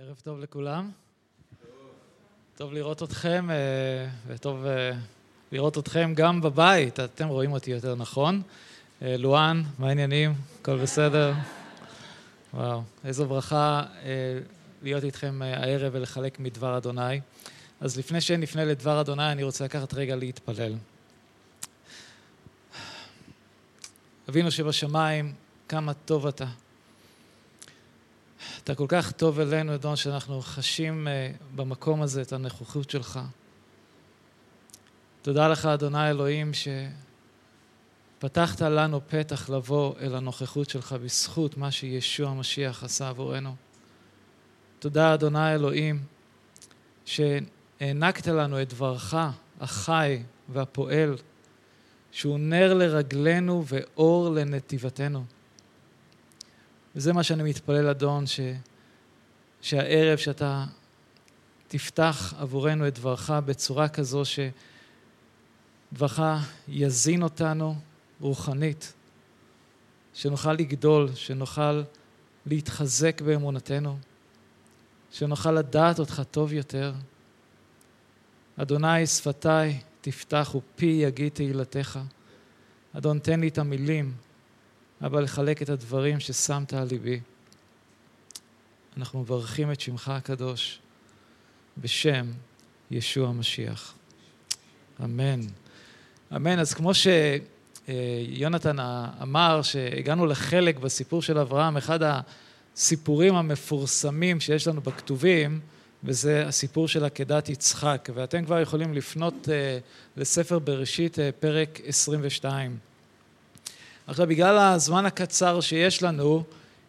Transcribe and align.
ערב 0.00 0.20
טוב 0.24 0.38
לכולם. 0.38 0.90
טוב 2.56 2.72
לראות 2.72 3.02
אתכם, 3.02 3.50
אה, 3.50 3.56
וטוב 4.26 4.64
אה, 4.64 4.92
לראות 5.52 5.78
אתכם 5.78 6.12
גם 6.16 6.40
בבית. 6.40 7.00
אתם 7.00 7.28
רואים 7.28 7.52
אותי 7.52 7.70
יותר 7.70 7.94
נכון. 7.94 8.42
אה, 9.02 9.16
לואן, 9.16 9.62
מה 9.78 9.88
העניינים? 9.88 10.34
הכל 10.60 10.78
בסדר? 10.82 11.32
וואו, 12.54 12.82
איזו 13.04 13.26
ברכה 13.26 13.82
להיות 14.82 15.04
איתכם 15.04 15.42
הערב 15.42 15.90
ולחלק 15.94 16.40
מדבר 16.40 16.76
אדוני. 16.76 17.20
אז 17.80 17.98
לפני 17.98 18.20
שנפנה 18.20 18.64
לדבר 18.64 19.00
אדוני, 19.00 19.32
אני 19.32 19.42
רוצה 19.42 19.64
לקחת 19.64 19.94
רגע 19.94 20.16
להתפלל. 20.16 20.74
אבינו 24.28 24.50
שבשמיים, 24.50 25.32
כמה 25.68 25.94
טוב 25.94 26.26
אתה. 26.26 26.46
אתה 28.68 28.76
כל 28.76 28.86
כך 28.88 29.12
טוב 29.12 29.40
אלינו, 29.40 29.74
אדון, 29.74 29.96
שאנחנו 29.96 30.40
חשים 30.40 31.08
אה, 31.08 31.30
במקום 31.54 32.02
הזה 32.02 32.22
את 32.22 32.32
הנוכחות 32.32 32.90
שלך. 32.90 33.20
תודה 35.22 35.48
לך, 35.48 35.66
אדוני 35.66 36.10
אלוהים, 36.10 36.50
שפתחת 38.18 38.60
לנו 38.60 39.00
פתח 39.08 39.50
לבוא 39.50 39.94
אל 40.00 40.14
הנוכחות 40.14 40.70
שלך 40.70 40.92
בזכות 40.92 41.56
מה 41.56 41.70
שישוע 41.70 42.30
המשיח 42.30 42.84
עשה 42.84 43.08
עבורנו. 43.08 43.54
תודה, 44.78 45.14
אדוני 45.14 45.54
אלוהים, 45.54 46.02
שהענקת 47.04 48.26
לנו 48.26 48.62
את 48.62 48.68
דברך 48.68 49.16
החי 49.60 50.22
והפועל, 50.48 51.16
שהוא 52.12 52.38
נר 52.38 52.74
לרגלינו 52.74 53.64
ואור 53.66 54.30
לנתיבתנו. 54.30 55.24
וזה 56.96 57.12
מה 57.12 57.22
שאני 57.22 57.42
מתפלל, 57.42 57.88
אדון, 57.88 58.26
ש... 58.26 58.40
שהערב 59.60 60.18
שאתה 60.18 60.64
תפתח 61.68 62.34
עבורנו 62.38 62.88
את 62.88 62.94
דברך 62.94 63.30
בצורה 63.30 63.88
כזו 63.88 64.22
שדברך 65.92 66.20
יזין 66.68 67.22
אותנו 67.22 67.74
רוחנית, 68.20 68.92
שנוכל 70.14 70.52
לגדול, 70.52 71.08
שנוכל 71.14 71.82
להתחזק 72.46 73.20
באמונתנו, 73.20 73.98
שנוכל 75.12 75.52
לדעת 75.52 75.98
אותך 75.98 76.22
טוב 76.30 76.52
יותר. 76.52 76.92
אדוני 78.56 79.06
שפתיי 79.06 79.80
תפתח 80.00 80.54
ופי 80.54 80.86
יגיד 80.86 81.32
תהילתך. 81.32 81.98
אדון, 82.92 83.18
תן 83.18 83.40
לי 83.40 83.48
את 83.48 83.58
המילים 83.58 84.12
אבא, 85.06 85.20
לחלק 85.20 85.62
את 85.62 85.68
הדברים 85.68 86.20
ששמת 86.20 86.72
על 86.74 86.88
ליבי. 86.90 87.20
אנחנו 88.96 89.20
מברכים 89.20 89.72
את 89.72 89.80
שמך 89.80 90.08
הקדוש 90.08 90.78
בשם 91.78 92.26
ישוע 92.90 93.28
המשיח. 93.28 93.94
אמן. 95.04 95.40
אמן. 96.36 96.58
אז 96.58 96.74
כמו 96.74 96.92
שיונתן 97.88 98.78
אמר, 99.22 99.62
שהגענו 99.62 100.26
לחלק 100.26 100.78
בסיפור 100.78 101.22
של 101.22 101.38
אברהם, 101.38 101.76
אחד 101.76 101.98
הסיפורים 102.02 103.34
המפורסמים 103.34 104.40
שיש 104.40 104.68
לנו 104.68 104.80
בכתובים, 104.80 105.60
וזה 106.04 106.46
הסיפור 106.46 106.88
של 106.88 107.04
עקדת 107.04 107.48
יצחק. 107.48 108.08
ואתם 108.14 108.44
כבר 108.44 108.60
יכולים 108.60 108.94
לפנות 108.94 109.48
אה, 109.48 109.78
לספר 110.16 110.58
בראשית, 110.58 111.18
אה, 111.18 111.30
פרק 111.40 111.80
22. 111.86 112.87
עכשיו, 114.08 114.26
בגלל 114.26 114.58
הזמן 114.58 115.06
הקצר 115.06 115.60
שיש 115.60 116.02
לנו, 116.02 116.42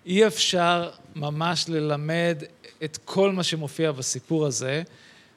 אי 0.06 0.28
אפשר 0.28 0.90
ממש 1.16 1.66
ללמד 1.70 2.44
את 2.84 2.98
כל 3.06 3.32
מה 3.32 3.44
שמופיע 3.44 3.92
בסיפור 3.92 4.46
הזה, 4.46 4.84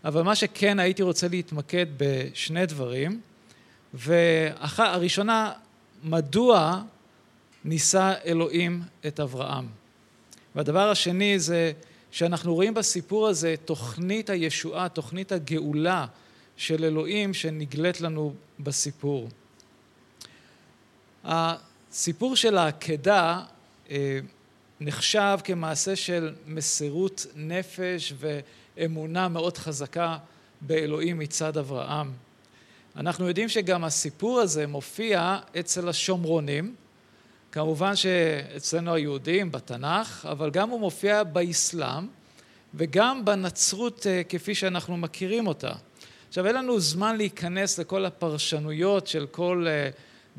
אבל 0.05 0.23
מה 0.23 0.35
שכן 0.35 0.79
הייתי 0.79 1.03
רוצה 1.03 1.29
להתמקד 1.29 1.87
בשני 1.97 2.67
דברים, 2.67 3.21
והראשונה, 3.95 5.53
מדוע 6.05 6.83
ניסה 7.65 8.15
אלוהים 8.25 8.83
את 9.07 9.21
אברהם? 9.21 9.67
והדבר 10.55 10.91
השני 10.91 11.39
זה 11.39 11.73
שאנחנו 12.11 12.55
רואים 12.55 12.75
בסיפור 12.75 13.29
הזה 13.29 13.55
תוכנית 13.65 14.31
הישועה, 14.31 14.89
תוכנית 14.89 15.33
הגאולה 15.33 16.07
של 16.57 16.85
אלוהים 16.85 17.35
שנגלית 17.35 18.01
לנו 18.01 18.35
בסיפור. 18.61 19.29
סיפור 21.92 22.36
של 22.36 22.58
העקדה 22.58 23.41
אה, 23.91 24.19
נחשב 24.80 25.39
כמעשה 25.45 25.97
של 25.97 26.35
מסירות 26.47 27.27
נפש 27.36 28.13
ואמונה 28.19 29.29
מאוד 29.29 29.58
חזקה 29.58 30.17
באלוהים 30.61 31.19
מצד 31.19 31.57
אברהם. 31.57 32.13
אנחנו 32.97 33.29
יודעים 33.29 33.48
שגם 33.48 33.85
הסיפור 33.85 34.41
הזה 34.41 34.67
מופיע 34.67 35.39
אצל 35.61 35.89
השומרונים, 35.89 36.75
כמובן 37.53 37.97
שאצלנו 37.97 38.95
היהודים 38.95 39.53
בתנ"ך, 39.53 40.27
אבל 40.30 40.51
גם 40.51 40.70
הוא 40.70 40.80
מופיע 40.80 41.23
באסלאם 41.23 42.07
וגם 42.74 43.24
בנצרות 43.24 44.07
אה, 44.07 44.23
כפי 44.29 44.55
שאנחנו 44.55 44.97
מכירים 44.97 45.47
אותה. 45.47 45.73
עכשיו 46.29 46.47
אין 46.47 46.55
לנו 46.55 46.80
זמן 46.80 47.17
להיכנס 47.17 47.79
לכל 47.79 48.05
הפרשנויות 48.05 49.07
של 49.07 49.27
כל 49.27 49.67
אה, 49.69 49.91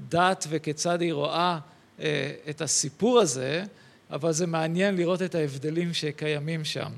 דת 0.09 0.45
וכיצד 0.49 1.01
היא 1.01 1.13
רואה 1.13 1.59
אה, 1.99 2.31
את 2.49 2.61
הסיפור 2.61 3.19
הזה, 3.19 3.63
אבל 4.11 4.31
זה 4.31 4.47
מעניין 4.47 4.95
לראות 4.95 5.21
את 5.21 5.35
ההבדלים 5.35 5.93
שקיימים 5.93 6.65
שם. 6.65 6.91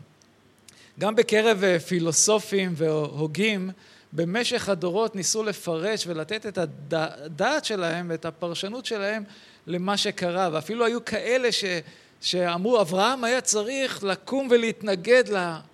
גם 0.99 1.15
בקרב 1.15 1.63
אה, 1.63 1.79
פילוסופים 1.79 2.73
והוגים, 2.75 3.71
במשך 4.13 4.69
הדורות 4.69 5.15
ניסו 5.15 5.43
לפרש 5.43 6.07
ולתת 6.07 6.45
את 6.45 6.57
הדעת 6.93 7.65
שלהם 7.65 8.07
ואת 8.09 8.25
הפרשנות 8.25 8.85
שלהם 8.85 9.23
למה 9.67 9.97
שקרה, 9.97 10.49
ואפילו 10.51 10.85
היו 10.85 11.05
כאלה 11.05 11.51
ש, 11.51 11.63
שאמרו, 12.21 12.81
אברהם 12.81 13.23
היה 13.23 13.41
צריך 13.41 14.03
לקום 14.03 14.47
ולהתנגד 14.51 15.23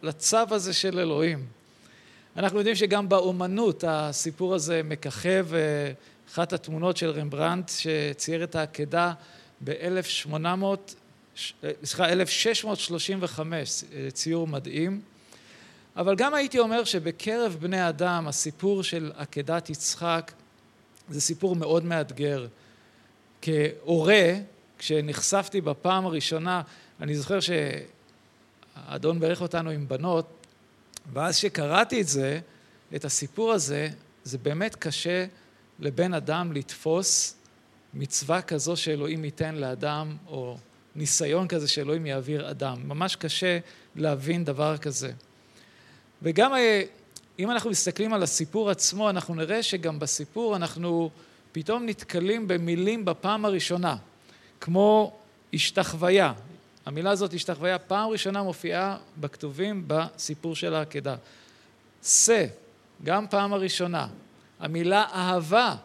לצו 0.04 0.38
הזה 0.50 0.74
של 0.74 1.00
אלוהים. 1.00 1.46
אנחנו 2.38 2.58
יודעים 2.58 2.76
שגם 2.76 3.10
באומנות 3.10 3.84
הסיפור 3.88 4.56
הזה 4.56 4.82
מככב 4.84 5.48
אה, 5.54 5.60
אחת 6.32 6.54
התמונות 6.54 6.98
של 6.98 7.10
רמברנט 7.10 7.72
שצייר 7.78 8.44
את 8.44 8.56
העקדה 8.56 9.14
ב-1800, 9.64 10.38
סליחה, 11.84 12.10
1635, 12.10 13.84
ציור 14.14 14.48
מדהים. 14.48 15.02
אבל 15.96 16.16
גם 16.16 16.34
הייתי 16.34 16.60
אומר 16.60 16.84
שבקרב 16.84 17.58
בני 17.60 17.90
אדם 17.90 18.28
הסיפור 18.28 18.84
של 18.84 19.12
עקדת 19.16 19.70
יצחק 19.70 20.32
זה 21.10 21.22
סיפור 21.22 21.56
מאוד 21.56 21.86
מאתגר. 21.86 22.48
כהורה, 23.42 24.34
כשנחשפתי 24.78 25.62
בפעם 25.62 26.06
הראשונה, 26.06 26.62
אני 27.02 27.16
זוכר 27.16 27.40
שהאדון 27.40 29.20
ברך 29.20 29.42
אותנו 29.42 29.70
עם 29.70 29.88
בנות, 29.88 30.28
ואז 31.14 31.38
שקראתי 31.38 32.02
את 32.02 32.08
זה, 32.08 32.40
את 32.96 33.06
הסיפור 33.06 33.52
הזה, 33.52 33.90
זה 34.24 34.38
באמת 34.38 34.76
קשה 34.76 35.26
לבן 35.82 36.14
אדם 36.14 36.52
לתפוס 36.52 37.36
מצווה 37.94 38.42
כזו 38.42 38.76
שאלוהים 38.76 39.26
ייתן 39.26 39.56
לאדם, 39.56 40.18
או 40.28 40.58
ניסיון 40.96 41.48
כזה 41.48 41.68
שאלוהים 41.68 42.06
יעביר 42.06 42.50
אדם. 42.50 42.78
ממש 42.88 43.16
קשה 43.16 43.60
להבין 43.96 44.46
דבר 44.46 44.78
כזה. 44.78 45.12
וגם 46.22 46.54
אה, 46.54 46.82
אם 47.40 47.52
אנחנו 47.52 47.70
מסתכלים 47.70 48.14
על 48.14 48.24
הסיפור 48.24 48.70
עצמו, 48.70 49.10
אנחנו 49.10 49.36
נראה 49.36 49.64
שגם 49.64 50.00
בסיפור 50.00 50.56
אנחנו 50.56 51.10
פתאום 51.52 51.86
נתקלים 51.86 52.48
במילים 52.48 53.06
בפעם 53.06 53.46
הראשונה, 53.46 53.96
כמו 54.62 55.18
השתחוויה. 55.54 56.34
המילה 56.86 57.12
הזאת, 57.12 57.34
השתחוויה, 57.34 57.80
פעם 57.80 58.10
ראשונה 58.10 58.44
מופיעה 58.44 58.98
בכתובים 59.18 59.84
בסיפור 59.88 60.56
של 60.56 60.74
העקדה. 60.74 61.16
שא, 62.04 62.46
גם 63.04 63.28
פעם 63.28 63.54
הראשונה. 63.54 64.08
המילה 64.62 65.06
אהבה 65.14 65.76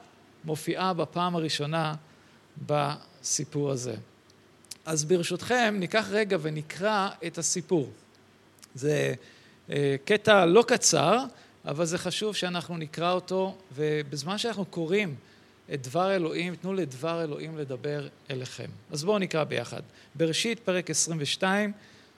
מופיעה 0.45 0.93
בפעם 0.93 1.37
הראשונה 1.37 1.95
בסיפור 2.67 3.71
הזה. 3.71 3.95
אז 4.87 5.05
ברשותכם 5.05 5.77
ניקח 5.79 6.07
רגע 6.11 6.37
ונקרא 6.43 7.09
את 7.27 7.39
הסיפור. 7.39 7.91
זה 8.75 9.15
אה, 9.71 9.97
קטע 10.05 10.47
לא 10.47 10.65
קצר, 10.69 11.25
אבל 11.65 11.85
זה 11.85 11.99
חשוב 11.99 12.37
שאנחנו 12.37 12.77
נקרא 12.77 13.13
אותו, 13.13 13.57
ובזמן 13.75 14.39
שאנחנו 14.39 14.65
קוראים 14.65 15.15
את 15.75 15.83
דבר 15.83 16.15
אלוהים, 16.15 16.55
תנו 16.55 16.75
לדבר 16.75 17.23
אלוהים 17.25 17.59
לדבר 17.59 18.09
אליכם. 18.31 18.71
אז 18.91 19.05
בואו 19.05 19.19
נקרא 19.19 19.45
ביחד. 19.45 19.83
בראשית 20.15 20.59
פרק 20.59 20.91
22, 20.91 21.73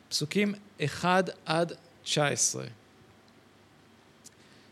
פסוקים 0.08 0.54
1 0.84 1.30
עד 1.46 1.72
19. 2.02 2.64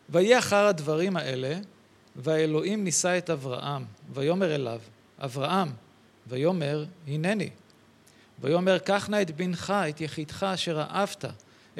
ויהי 0.09 0.39
אחר 0.39 0.67
הדברים 0.67 1.17
האלה, 1.17 1.59
והאלוהים 2.17 2.85
נישא 2.85 3.19
את 3.19 3.31
אברהם, 3.31 3.85
ויאמר 4.15 4.55
אליו, 4.55 4.81
אברהם, 5.19 5.69
ויאמר, 6.27 6.85
הנני. 7.07 7.51
ויאמר, 8.41 8.79
קח 8.79 9.09
נא 9.09 9.23
את 9.23 9.31
בנך, 9.31 9.71
את 9.89 10.01
יחידך 10.01 10.43
אשר 10.43 10.81
אהבת, 10.81 11.25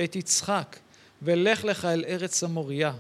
את 0.05 0.17
יצחק, 0.17 0.77
ולך 1.23 1.65
לך 1.65 1.85
אל 1.85 2.05
ארץ 2.09 2.45
המוריה, 2.45 2.93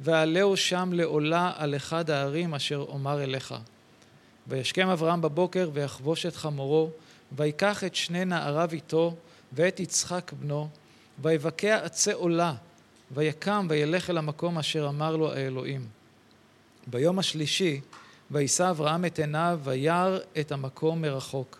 ועלהו 0.00 0.56
שם 0.56 0.90
לעולה 0.92 1.52
על 1.56 1.76
אחד 1.76 2.10
הערים 2.10 2.54
אשר 2.54 2.84
אומר 2.88 3.22
אליך. 3.22 3.54
וישכם 4.46 4.88
אברהם 4.88 5.20
בבוקר 5.20 5.70
ויחבוש 5.72 6.26
את 6.26 6.36
חמורו, 6.36 6.90
ויקח 7.32 7.84
את 7.84 7.94
שני 7.94 8.24
נעריו 8.24 8.68
איתו, 8.72 9.14
ואת 9.52 9.80
יצחק 9.80 10.32
בנו, 10.40 10.68
ויבקע 11.22 11.76
עצי 11.76 12.12
עולה, 12.12 12.54
ויקם 13.10 13.66
וילך 13.70 14.10
אל 14.10 14.18
המקום 14.18 14.58
אשר 14.58 14.88
אמר 14.88 15.16
לו 15.16 15.32
האלוהים. 15.32 15.97
ביום 16.90 17.18
השלישי, 17.18 17.80
וישא 18.30 18.70
אברהם 18.70 19.04
את 19.04 19.18
עיניו, 19.18 19.60
וירא 19.64 20.18
את 20.40 20.52
המקום 20.52 21.02
מרחוק. 21.02 21.58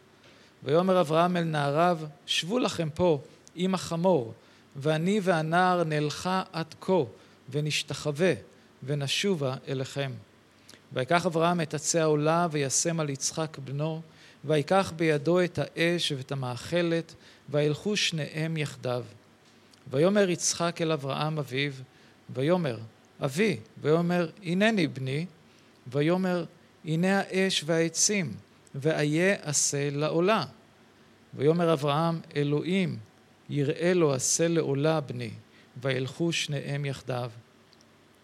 ויאמר 0.65 1.01
אברהם 1.01 1.37
אל 1.37 1.45
נעריו, 1.45 1.99
שבו 2.27 2.59
לכם 2.59 2.89
פה 2.95 3.21
עם 3.55 3.75
החמור, 3.75 4.35
ואני 4.77 5.21
והנער 5.23 5.85
נלכה 5.85 6.43
עד 6.53 6.75
כה, 6.81 6.93
ונשתחווה, 7.51 8.33
ונשובה 8.83 9.55
אליכם. 9.69 10.13
ויקח 10.93 11.27
אברהם 11.27 11.61
את 11.61 11.75
עצי 11.75 11.99
העולה, 11.99 12.47
וישם 12.51 13.01
על 13.01 13.11
יצחק 13.11 13.59
בנו, 13.65 14.03
ויקח 14.45 14.93
בידו 14.97 15.41
את 15.41 15.59
האש 15.63 16.13
ואת 16.17 16.33
המאכלת, 16.33 17.15
וילכו 17.49 17.97
שניהם 17.97 18.57
יחדיו. 18.57 19.05
ויאמר 19.91 20.31
יצחק 20.31 20.83
אל 20.83 20.93
אברהם 20.93 21.39
אביו, 21.39 21.73
ויאמר, 22.35 22.79
אבי, 23.25 23.57
ויאמר, 23.81 24.31
הנני 24.45 24.87
בני, 24.87 25.27
ויאמר, 25.87 26.45
הנה 26.85 27.21
האש 27.21 27.65
והעצים, 27.67 28.35
ואיה 28.75 29.37
עשה 29.43 29.91
לעולה. 29.91 30.45
ויאמר 31.35 31.73
אברהם, 31.73 32.21
אלוהים, 32.37 32.99
יראה 33.51 33.95
לו 33.95 34.15
עשה 34.15 34.49
לעולה 34.49 35.01
בני, 35.01 35.31
וילכו 35.83 36.33
שניהם 36.33 36.85
יחדיו. 36.85 37.31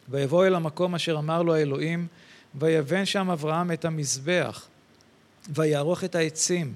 ויבוא 0.08 0.46
אל 0.46 0.55
המקום 0.55 0.94
אשר 0.94 1.19
אמר 1.19 1.43
לו 1.43 1.55
האלוהים, 1.55 2.06
ויבן 2.55 3.05
שם 3.05 3.31
אברהם 3.31 3.73
את 3.73 3.85
המזבח, 3.85 4.67
ויערוך 5.49 6.05
את 6.05 6.14
העצים, 6.14 6.75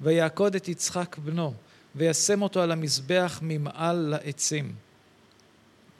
ויעקוד 0.00 0.54
את 0.54 0.68
יצחק 0.68 1.16
בנו, 1.18 1.54
וישם 1.94 2.42
אותו 2.42 2.62
על 2.62 2.72
המזבח 2.72 3.38
ממעל 3.42 3.96
לעצים. 3.96 4.74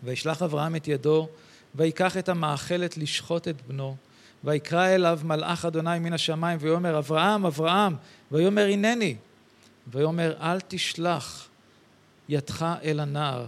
וישלח 0.02 0.42
אברהם 0.42 0.76
את 0.76 0.88
ידו, 0.88 1.28
ויקח 1.74 2.16
את 2.16 2.28
המאכלת 2.28 2.96
לשחוט 2.96 3.48
את 3.48 3.62
בנו, 3.66 3.96
ויקרא 4.44 4.88
אליו 4.88 5.20
מלאך 5.24 5.64
אדוני 5.64 5.98
מן 5.98 6.12
השמיים, 6.12 6.58
ויאמר 6.60 6.98
אברהם, 6.98 7.46
אברהם, 7.46 7.96
ויאמר 8.32 8.66
הנני. 8.66 9.16
ויאמר 9.86 10.36
אל 10.40 10.60
תשלח 10.68 11.48
ידך 12.28 12.66
אל 12.82 13.00
הנער, 13.00 13.46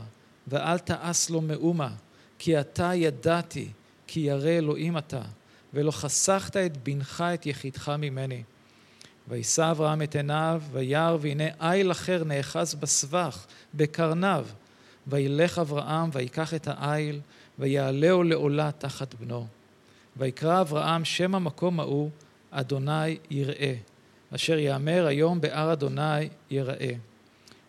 ואל 0.48 0.78
תעש 0.78 1.30
לו 1.30 1.40
מאומה, 1.40 1.90
כי 2.38 2.60
אתה 2.60 2.94
ידעתי, 2.94 3.68
כי 4.06 4.20
ירא 4.20 4.50
אלוהים 4.50 4.98
אתה, 4.98 5.22
ולא 5.74 5.90
חסכת 5.90 6.56
את 6.56 6.76
בנך 6.76 7.24
את 7.34 7.46
יחידך 7.46 7.88
ממני. 7.88 8.42
וישא 9.28 9.70
אברהם 9.70 10.02
את 10.02 10.16
עיניו, 10.16 10.62
וירא, 10.72 11.16
והנה 11.20 11.44
איל 11.60 11.90
אחר 11.90 12.24
נאחז 12.24 12.74
בסבך, 12.74 13.46
בקרניו. 13.74 14.46
וילך 15.06 15.58
אברהם, 15.58 16.10
ויקח 16.12 16.54
את 16.54 16.68
האיל, 16.70 17.20
ויעלהו 17.58 18.22
לעולה 18.22 18.70
תחת 18.78 19.14
בנו. 19.14 19.46
ויקרא 20.16 20.60
אברהם 20.60 21.04
שם 21.04 21.34
המקום 21.34 21.80
ההוא, 21.80 22.10
אדוני 22.50 23.18
יראה, 23.30 23.74
אשר 24.34 24.58
יאמר 24.58 25.06
היום 25.06 25.40
בהר 25.40 25.72
אדוני 25.72 26.28
יראה. 26.50 26.92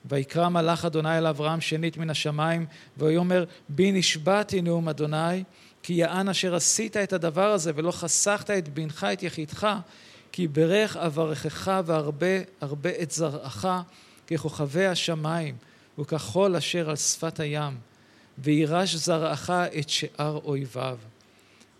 ויקרא 0.06 0.50
מלאך 0.50 0.86
אדוני 0.86 1.18
אל 1.18 1.28
אברהם 1.28 1.62
שנית 1.62 1.98
מן 1.98 2.10
השמיים, 2.10 2.66
ויאמר 2.98 3.46
בי 3.70 3.92
נשבעתי 3.92 4.62
נאום 4.62 4.90
אדוני, 4.90 5.44
כי 5.84 5.94
יען 5.94 6.30
אשר 6.30 6.56
עשית 6.56 6.98
את 6.98 7.14
הדבר 7.14 7.52
הזה 7.52 7.72
ולא 7.76 7.92
חסכת 7.92 8.50
את 8.50 8.70
בנך 8.70 9.08
את 9.14 9.24
יחידך, 9.24 9.68
כי 10.32 10.48
ברך 10.48 10.98
אברכך 10.98 11.82
והרבה 11.86 12.28
הרבה 12.62 12.90
את 13.02 13.12
זרעך 13.12 13.66
ככוכבי 14.28 14.86
השמיים 14.86 15.56
וכחול 16.00 16.56
אשר 16.56 16.90
על 16.90 16.96
שפת 16.96 17.40
הים, 17.40 17.78
וירש 18.38 18.96
זרעך 18.96 19.50
את 19.50 19.90
שאר 19.90 20.40
אויביו. 20.44 20.98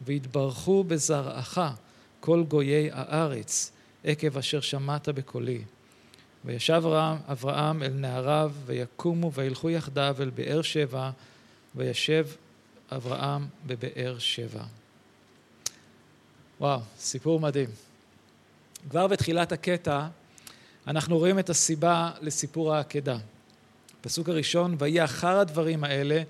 ויתברכו 0.06 0.84
בזרעך 0.84 1.60
כל 2.20 2.44
גויי 2.48 2.90
הארץ, 2.92 3.72
עקב 4.04 4.38
אשר 4.38 4.62
שמעת 4.62 5.10
בקולי. 5.10 5.62
וישב 6.46 6.74
אברהם, 6.74 7.18
אברהם 7.32 7.84
אל 7.84 7.94
נעריו, 7.94 8.52
ויקומו 8.66 9.34
וילכו 9.34 9.70
יחדיו 9.70 10.16
אל 10.20 10.30
באר 10.30 10.62
שבע, 10.62 11.10
וישב 11.76 12.28
אברהם 12.92 13.48
בבאר 13.66 14.20
שבע. 14.20 14.64
וואו, 16.60 16.80
סיפור 16.98 17.40
מדהים. 17.40 17.70
כבר 18.90 19.08
בתחילת 19.08 19.52
הקטע 19.52 20.08
אנחנו 20.88 21.18
רואים 21.18 21.40
את 21.40 21.50
הסיבה 21.50 22.12
לסיפור 22.22 22.74
העקדה. 22.74 23.18
הפסוק 24.04 24.30
הראשון, 24.30 24.76
ויהי 24.80 25.04
אחר 25.04 25.40
הדברים 25.40 25.84
האלה, 25.84 26.22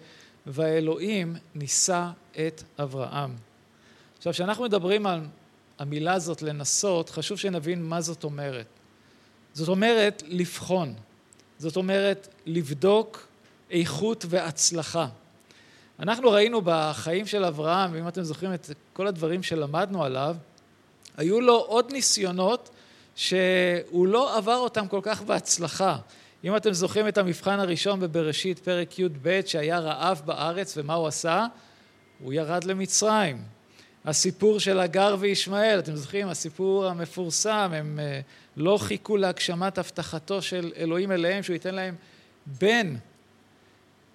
והאלוהים 0.46 1.36
נישא 1.56 2.10
את 2.48 2.64
אברהם. 2.80 3.36
עכשיו, 4.18 4.34
כשאנחנו 4.34 4.64
מדברים 4.64 5.06
על 5.06 5.22
המילה 5.80 6.14
הזאת 6.14 6.42
לנסות, 6.42 7.10
חשוב 7.10 7.38
שנבין 7.38 7.84
מה 7.84 8.02
זאת 8.02 8.24
אומרת. 8.24 8.66
זאת 9.54 9.68
אומרת 9.68 10.24
לבחון. 10.28 10.94
זאת 11.60 11.76
אומרת 11.76 12.28
לבדוק 12.46 13.28
איכות 13.72 14.26
והצלחה. 14.30 15.08
אנחנו 16.00 16.32
ראינו 16.32 16.62
בחיים 16.66 17.26
של 17.26 17.46
אברהם, 17.46 17.96
אם 17.96 18.08
אתם 18.08 18.24
זוכרים 18.24 18.54
את 18.54 18.70
כל 18.94 19.08
הדברים 19.08 19.44
שלמדנו 19.44 20.04
עליו, 20.04 20.36
היו 21.18 21.42
לו 21.42 21.58
עוד 21.58 21.92
ניסיונות 21.92 22.70
שהוא 23.16 24.08
לא 24.08 24.38
עבר 24.38 24.58
אותם 24.58 24.88
כל 24.88 25.00
כך 25.04 25.22
בהצלחה. 25.22 25.98
אם 26.44 26.56
אתם 26.56 26.74
זוכרים 26.74 27.08
את 27.08 27.18
המבחן 27.18 27.60
הראשון 27.60 28.00
בבראשית, 28.00 28.60
פרק 28.60 29.00
י"ב, 29.00 29.42
שהיה 29.46 29.80
רעב 29.80 30.22
בארץ, 30.26 30.78
ומה 30.78 30.94
הוא 30.94 31.08
עשה? 31.08 31.46
הוא 32.20 32.34
ירד 32.34 32.64
למצרים. 32.64 33.38
הסיפור 34.06 34.60
של 34.60 34.80
הגר 34.80 35.16
וישמעאל, 35.20 35.80
אתם 35.80 35.96
זוכרים? 35.96 36.28
הסיפור 36.28 36.86
המפורסם, 36.86 37.72
הם 37.74 38.00
אה, 38.00 38.20
לא 38.58 38.78
חיכו 38.82 39.18
להגשמת 39.18 39.78
הבטחתו 39.78 40.42
של 40.42 40.72
אלוהים 40.78 41.12
אליהם, 41.12 41.44
שהוא 41.44 41.54
ייתן 41.54 41.76
להם 41.76 41.96
בן. 42.46 42.96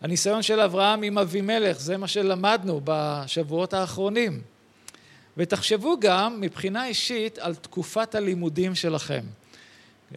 הניסיון 0.00 0.42
של 0.42 0.60
אברהם 0.60 1.02
עם 1.02 1.18
אבימלך, 1.18 1.80
זה 1.80 1.96
מה 1.96 2.08
שלמדנו 2.08 2.80
בשבועות 2.84 3.74
האחרונים. 3.74 4.40
ותחשבו 5.36 5.96
גם 6.00 6.40
מבחינה 6.40 6.86
אישית 6.86 7.38
על 7.38 7.54
תקופת 7.54 8.14
הלימודים 8.14 8.74
שלכם. 8.74 9.24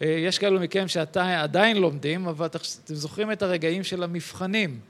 אה, 0.02 0.08
יש 0.08 0.38
כאלו 0.38 0.60
מכם 0.60 0.88
שעדיין 0.88 1.76
לומדים, 1.76 2.28
אבל 2.28 2.46
אתם 2.46 2.58
זוכרים 2.94 3.32
את 3.32 3.42
הרגעים 3.42 3.84
של 3.84 4.02
המבחנים, 4.02 4.80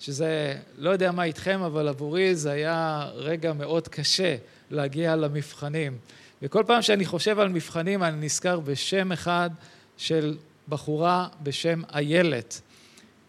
שזה, 0.00 0.56
לא 0.78 0.90
יודע 0.90 1.12
מה 1.12 1.24
איתכם, 1.24 1.60
אבל 1.62 1.88
עבורי 1.88 2.34
זה 2.34 2.50
היה 2.50 3.08
רגע 3.14 3.52
מאוד 3.52 3.88
קשה 3.88 4.36
להגיע 4.70 5.16
למבחנים. 5.16 5.98
וכל 6.42 6.64
פעם 6.66 6.82
שאני 6.82 7.04
חושב 7.04 7.38
על 7.38 7.48
מבחנים, 7.48 8.02
אני 8.02 8.26
נזכר 8.26 8.60
בשם 8.60 9.12
אחד 9.12 9.50
של 9.96 10.36
בחורה 10.68 11.28
בשם 11.42 11.82
איילת. 11.94 12.60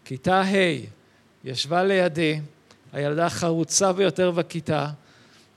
כיתה 0.04 0.42
ה', 0.42 0.86
ישבה 1.44 1.84
לידי, 1.84 2.40
הילדה 2.92 3.26
החרוצה 3.26 3.92
ביותר 3.92 4.30
בכיתה, 4.30 4.86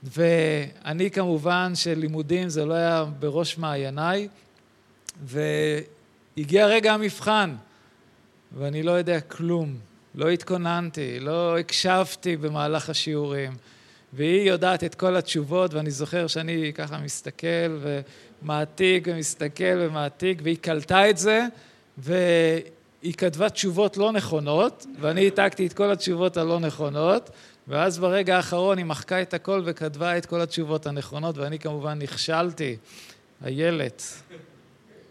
ואני 0.02 1.10
כמובן 1.10 1.72
שלימודים 1.74 2.48
זה 2.48 2.64
לא 2.64 2.74
היה 2.74 3.04
בראש 3.18 3.58
מעייניי, 3.58 4.28
והגיע 5.22 6.66
רגע 6.66 6.94
המבחן, 6.94 7.54
ואני 8.58 8.82
לא 8.82 8.90
יודע 8.90 9.20
כלום, 9.20 9.78
לא 10.14 10.30
התכוננתי, 10.30 11.20
לא 11.20 11.58
הקשבתי 11.58 12.36
במהלך 12.36 12.90
השיעורים, 12.90 13.52
והיא 14.12 14.50
יודעת 14.50 14.84
את 14.84 14.94
כל 14.94 15.16
התשובות, 15.16 15.74
ואני 15.74 15.90
זוכר 15.90 16.26
שאני 16.26 16.72
ככה 16.74 16.98
מסתכל 16.98 17.78
ומעתיק 18.42 19.08
ומסתכל 19.10 19.78
ומעתיק, 19.78 20.40
והיא 20.42 20.58
קלטה 20.60 21.10
את 21.10 21.18
זה, 21.18 21.46
והיא 21.98 23.14
כתבה 23.16 23.50
תשובות 23.50 23.96
לא 23.96 24.12
נכונות, 24.12 24.86
ואני 25.00 25.24
העתקתי 25.24 25.66
את 25.66 25.72
כל 25.72 25.90
התשובות 25.90 26.36
הלא 26.36 26.60
נכונות, 26.60 27.30
ואז 27.68 27.98
ברגע 27.98 28.36
האחרון 28.36 28.78
היא 28.78 28.86
מחקה 28.86 29.22
את 29.22 29.34
הכל 29.34 29.62
וכתבה 29.64 30.18
את 30.18 30.26
כל 30.26 30.40
התשובות 30.40 30.86
הנכונות, 30.86 31.38
ואני 31.38 31.58
כמובן 31.58 31.98
נכשלתי. 31.98 32.76
איילת, 33.44 34.02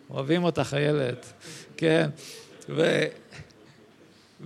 אוהבים 0.10 0.43
אותך, 0.43 0.74
איילת, 0.77 1.33
כן. 1.77 2.10
ו... 2.69 3.03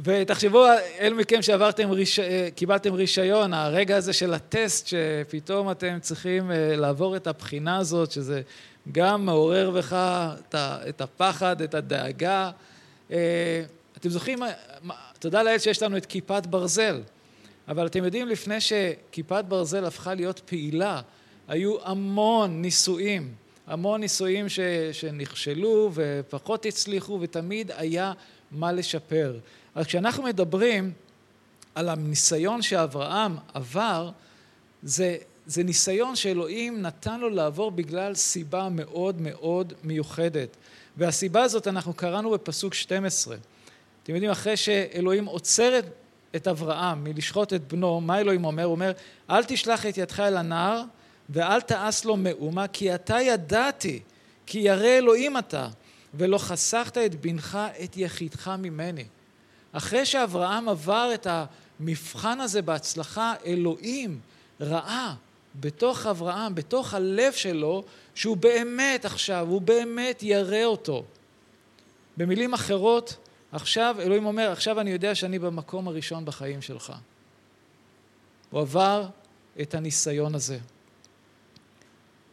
ותחשבו, 0.04 0.66
אלה 1.00 1.16
מכם 1.16 1.42
שעברתם, 1.42 1.92
ריש... 1.92 2.20
קיבלתם 2.56 2.94
רישיון, 2.94 3.54
הרגע 3.54 3.98
הזה 3.98 4.14
של 4.14 4.34
הטסט, 4.34 4.88
שפתאום 4.88 5.72
אתם 5.72 5.98
צריכים 6.02 6.52
אה, 6.52 6.76
לעבור 6.76 7.16
את 7.16 7.28
הבחינה 7.28 7.78
הזאת, 7.78 8.12
שזה 8.12 8.42
גם 8.92 9.26
מעורר 9.26 9.72
בך 9.72 9.96
את 10.90 11.02
הפחד, 11.02 11.62
את 11.62 11.74
הדאגה. 11.74 12.52
אה, 13.12 13.64
אתם 13.98 14.10
זוכרים, 14.10 14.40
תודה 15.20 15.44
לאל 15.44 15.58
שיש 15.58 15.84
לנו 15.84 15.98
את 15.98 16.06
כיפת 16.06 16.46
ברזל, 16.46 17.02
אבל 17.68 17.86
אתם 17.86 18.04
יודעים, 18.04 18.28
לפני 18.28 18.62
שכיפת 18.62 19.46
ברזל 19.48 19.86
הפכה 19.86 20.14
להיות 20.14 20.42
פעילה, 20.46 21.02
היו 21.48 21.76
המון 21.84 22.62
ניסויים, 22.62 23.34
המון 23.68 24.02
ניסויים 24.02 24.50
ש, 24.50 24.60
שנכשלו 24.92 25.92
ופחות 25.94 26.66
הצליחו, 26.66 27.18
ותמיד 27.22 27.72
היה 27.76 28.14
מה 28.52 28.72
לשפר. 28.72 29.40
אז 29.76 29.86
כשאנחנו 29.86 30.24
מדברים 30.24 30.92
על 31.76 31.90
הניסיון 31.90 32.62
שאברהם 32.62 33.36
עבר, 33.54 34.10
זה, 34.84 35.18
זה 35.46 35.64
ניסיון 35.64 36.16
שאלוהים 36.16 36.82
נתן 36.82 37.20
לו 37.20 37.30
לעבור 37.30 37.72
בגלל 37.72 38.16
סיבה 38.16 38.70
מאוד 38.72 39.22
מאוד 39.22 39.74
מיוחדת. 39.84 40.58
והסיבה 40.98 41.44
הזאת 41.44 41.68
אנחנו 41.68 41.94
קראנו 41.94 42.32
בפסוק 42.32 42.74
12. 42.74 43.38
אתם 44.04 44.14
יודעים, 44.14 44.32
אחרי 44.32 44.58
שאלוהים 44.58 45.26
עוצר 45.26 45.80
את, 46.36 46.48
אברהם 46.48 47.04
מלשחוט 47.04 47.54
את 47.54 47.74
בנו, 47.74 48.02
מה 48.02 48.20
אלוהים 48.20 48.46
אומר? 48.46 48.64
הוא 48.64 48.72
אומר, 48.72 48.92
אל 49.30 49.44
תשלח 49.44 49.86
את 49.86 49.98
ידך 49.98 50.20
אל 50.20 50.38
הנער 50.38 50.84
ואל 51.30 51.62
תעש 51.62 52.06
לו 52.06 52.18
מאומה, 52.18 52.68
כי 52.68 52.96
אתה 52.96 53.22
ידעתי, 53.22 54.00
כי 54.46 54.60
ירא 54.60 54.86
אלוהים 54.86 55.38
אתה, 55.38 55.68
ולא 56.14 56.38
חסכת 56.38 56.98
את 56.98 57.16
בנך, 57.22 57.58
את 57.84 57.98
יחידך 57.98 58.48
ממני. 58.48 59.06
אחרי 59.72 60.06
שאברהם 60.06 60.70
עבר 60.70 61.12
את 61.14 61.28
המבחן 61.30 62.42
הזה 62.42 62.62
בהצלחה, 62.62 63.34
אלוהים 63.46 64.20
ראה 64.62 65.14
בתוך 65.56 66.06
אברהם, 66.06 66.56
בתוך 66.56 66.94
הלב 66.94 67.34
שלו, 67.34 67.84
שהוא 68.16 68.38
באמת 68.38 69.06
עכשיו, 69.06 69.48
הוא 69.50 69.62
באמת 69.62 70.24
ירא 70.24 70.64
אותו. 70.64 71.04
במילים 72.18 72.54
אחרות, 72.54 73.18
עכשיו 73.52 73.96
אלוהים 74.00 74.26
אומר, 74.26 74.52
עכשיו 74.52 74.80
אני 74.80 74.92
יודע 74.92 75.16
שאני 75.16 75.40
במקום 75.40 75.88
הראשון 75.88 76.26
בחיים 76.26 76.62
שלך. 76.62 76.94
הוא 78.50 78.62
עבר 78.62 79.08
את 79.62 79.76
הניסיון 79.76 80.36
הזה. 80.36 80.58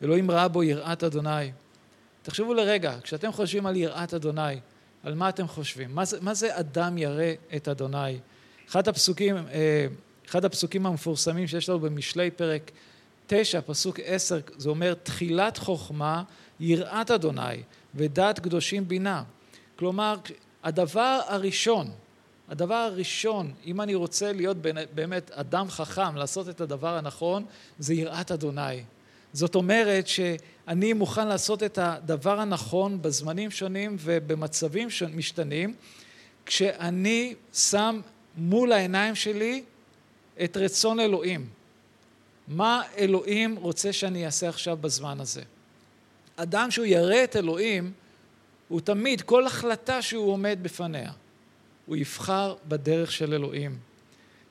אלוהים 0.05 0.31
ראה 0.31 0.49
בו 0.49 0.63
יראת 0.63 1.05
אדוני. 1.05 1.53
תחשבו 2.23 2.55
לרגע, 2.55 2.97
כשאתם 3.03 3.33
חושבים 3.33 3.67
על 3.67 3.77
יראת 3.77 4.15
אדוני, 4.15 4.61
על 5.03 5.15
מה 5.15 5.29
אתם 5.29 5.49
חושבים? 5.49 5.95
מה 5.95 6.05
זה, 6.05 6.19
מה 6.21 6.35
זה 6.35 6.59
אדם 6.59 6.99
ירא 6.99 7.33
את 7.57 7.69
אדוני? 7.69 8.19
אחד 8.69 8.89
הפסוקים, 8.89 9.37
אה, 9.37 9.87
אחד 10.29 10.45
הפסוקים 10.45 10.87
המפורסמים 10.87 11.47
שיש 11.47 11.69
לנו 11.69 11.81
במשלי 11.81 12.31
פרק 12.31 12.71
תשע, 13.27 13.61
פסוק 13.67 14.01
עשר, 14.05 14.41
זה 14.57 14.69
אומר 14.69 14.95
תחילת 14.95 15.59
חוכמה, 15.59 16.23
יראת 16.61 17.11
אדוני, 17.11 17.63
ודעת 17.95 18.39
קדושים 18.39 18.89
בינה. 18.89 19.23
כלומר, 19.77 20.17
הדבר 20.63 21.21
הראשון, 21.27 21.91
הדבר 22.49 22.75
הראשון, 22.75 23.53
אם 23.67 23.81
אני 23.81 23.95
רוצה 23.95 24.33
להיות 24.33 24.57
באמת 24.95 25.31
אדם 25.31 25.71
חכם, 25.71 26.17
לעשות 26.17 26.49
את 26.49 26.61
הדבר 26.61 26.97
הנכון, 26.97 27.45
זה 27.79 27.95
יראת 27.95 28.33
אדוני. 28.33 28.83
זאת 29.35 29.55
אומרת 29.55 30.09
שאני 30.09 30.93
מוכן 30.93 31.29
לעשות 31.29 31.63
את 31.63 31.79
הדבר 31.79 32.41
הנכון 32.41 33.03
בזמנים 33.03 33.51
שונים 33.51 33.97
ובמצבים 34.01 34.89
משתנים, 35.15 35.75
כשאני 36.47 37.35
שם 37.53 38.01
מול 38.37 38.73
העיניים 38.73 39.15
שלי 39.15 39.65
את 40.45 40.57
רצון 40.57 41.01
אלוהים. 41.01 41.47
מה 42.49 42.83
אלוהים 42.99 43.57
רוצה 43.57 43.93
שאני 43.93 44.27
אעשה 44.27 44.49
עכשיו 44.49 44.77
בזמן 44.77 45.21
הזה? 45.21 45.43
אדם 46.37 46.71
שהוא 46.71 46.87
ירא 46.87 47.25
את 47.25 47.37
אלוהים, 47.37 47.93
הוא 48.69 48.81
תמיד, 48.81 49.23
כל 49.23 49.47
החלטה 49.47 50.03
שהוא 50.03 50.33
עומד 50.33 50.59
בפניה, 50.63 51.13
הוא 51.87 51.97
יבחר 51.97 52.55
בדרך 52.69 53.13
של 53.13 53.35
אלוהים. 53.35 53.79